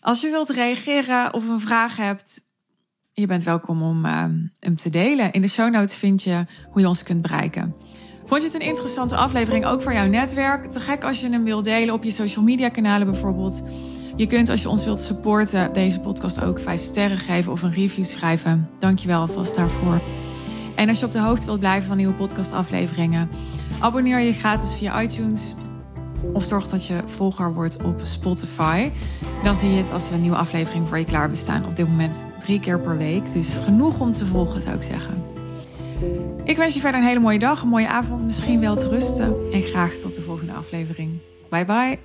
Als 0.00 0.20
je 0.20 0.30
wilt 0.30 0.48
reageren 0.48 1.34
of 1.34 1.48
een 1.48 1.60
vraag 1.60 1.96
hebt, 1.96 2.40
je 3.12 3.26
bent 3.26 3.44
welkom 3.44 3.82
om 3.82 4.04
uh, 4.04 4.24
hem 4.58 4.76
te 4.76 4.90
delen. 4.90 5.32
In 5.32 5.40
de 5.40 5.48
show 5.48 5.72
notes 5.72 5.96
vind 5.96 6.22
je 6.22 6.46
hoe 6.70 6.80
je 6.80 6.88
ons 6.88 7.02
kunt 7.02 7.22
bereiken. 7.22 7.74
Vond 8.24 8.42
je 8.42 8.48
het 8.48 8.56
een 8.56 8.68
interessante 8.68 9.16
aflevering 9.16 9.64
ook 9.64 9.82
voor 9.82 9.92
jouw 9.92 10.08
netwerk? 10.08 10.70
Te 10.70 10.80
gek 10.80 11.04
als 11.04 11.20
je 11.20 11.30
hem 11.30 11.44
wilt 11.44 11.64
delen 11.64 11.94
op 11.94 12.04
je 12.04 12.10
social 12.10 12.44
media 12.44 12.68
kanalen 12.68 13.06
bijvoorbeeld. 13.06 13.62
Je 14.16 14.26
kunt 14.26 14.48
als 14.48 14.62
je 14.62 14.68
ons 14.68 14.84
wilt 14.84 15.00
supporten 15.00 15.72
deze 15.72 16.00
podcast 16.00 16.40
ook 16.40 16.60
5 16.60 16.80
sterren 16.80 17.18
geven 17.18 17.52
of 17.52 17.62
een 17.62 17.72
review 17.72 18.04
schrijven. 18.04 18.70
Dankjewel 18.78 19.20
alvast 19.20 19.54
daarvoor. 19.54 20.00
En 20.80 20.88
als 20.88 21.00
je 21.00 21.06
op 21.06 21.12
de 21.12 21.20
hoogte 21.20 21.46
wilt 21.46 21.60
blijven 21.60 21.88
van 21.88 21.96
nieuwe 21.96 22.14
podcastafleveringen, 22.14 23.30
abonneer 23.80 24.18
je 24.18 24.32
gratis 24.32 24.74
via 24.74 25.02
iTunes 25.02 25.54
of 26.32 26.44
zorg 26.44 26.68
dat 26.68 26.86
je 26.86 27.00
volger 27.04 27.54
wordt 27.54 27.82
op 27.82 28.00
Spotify. 28.02 28.90
Dan 29.42 29.54
zie 29.54 29.70
je 29.70 29.76
het 29.76 29.92
als 29.92 30.08
we 30.08 30.14
een 30.14 30.20
nieuwe 30.20 30.36
aflevering 30.36 30.88
voor 30.88 30.98
je 30.98 31.04
klaar 31.04 31.30
bestaan. 31.30 31.66
Op 31.66 31.76
dit 31.76 31.88
moment 31.88 32.24
drie 32.38 32.60
keer 32.60 32.80
per 32.80 32.96
week. 32.96 33.32
Dus 33.32 33.58
genoeg 33.64 34.00
om 34.00 34.12
te 34.12 34.26
volgen, 34.26 34.62
zou 34.62 34.74
ik 34.74 34.82
zeggen. 34.82 35.22
Ik 36.44 36.56
wens 36.56 36.74
je 36.74 36.80
verder 36.80 37.00
een 37.00 37.06
hele 37.06 37.20
mooie 37.20 37.38
dag, 37.38 37.62
een 37.62 37.68
mooie 37.68 37.88
avond, 37.88 38.24
misschien 38.24 38.60
wel 38.60 38.76
te 38.76 38.88
rusten. 38.88 39.34
En 39.52 39.62
graag 39.62 39.92
tot 39.92 40.14
de 40.14 40.22
volgende 40.22 40.52
aflevering. 40.52 41.18
Bye 41.48 41.64
bye. 41.64 41.98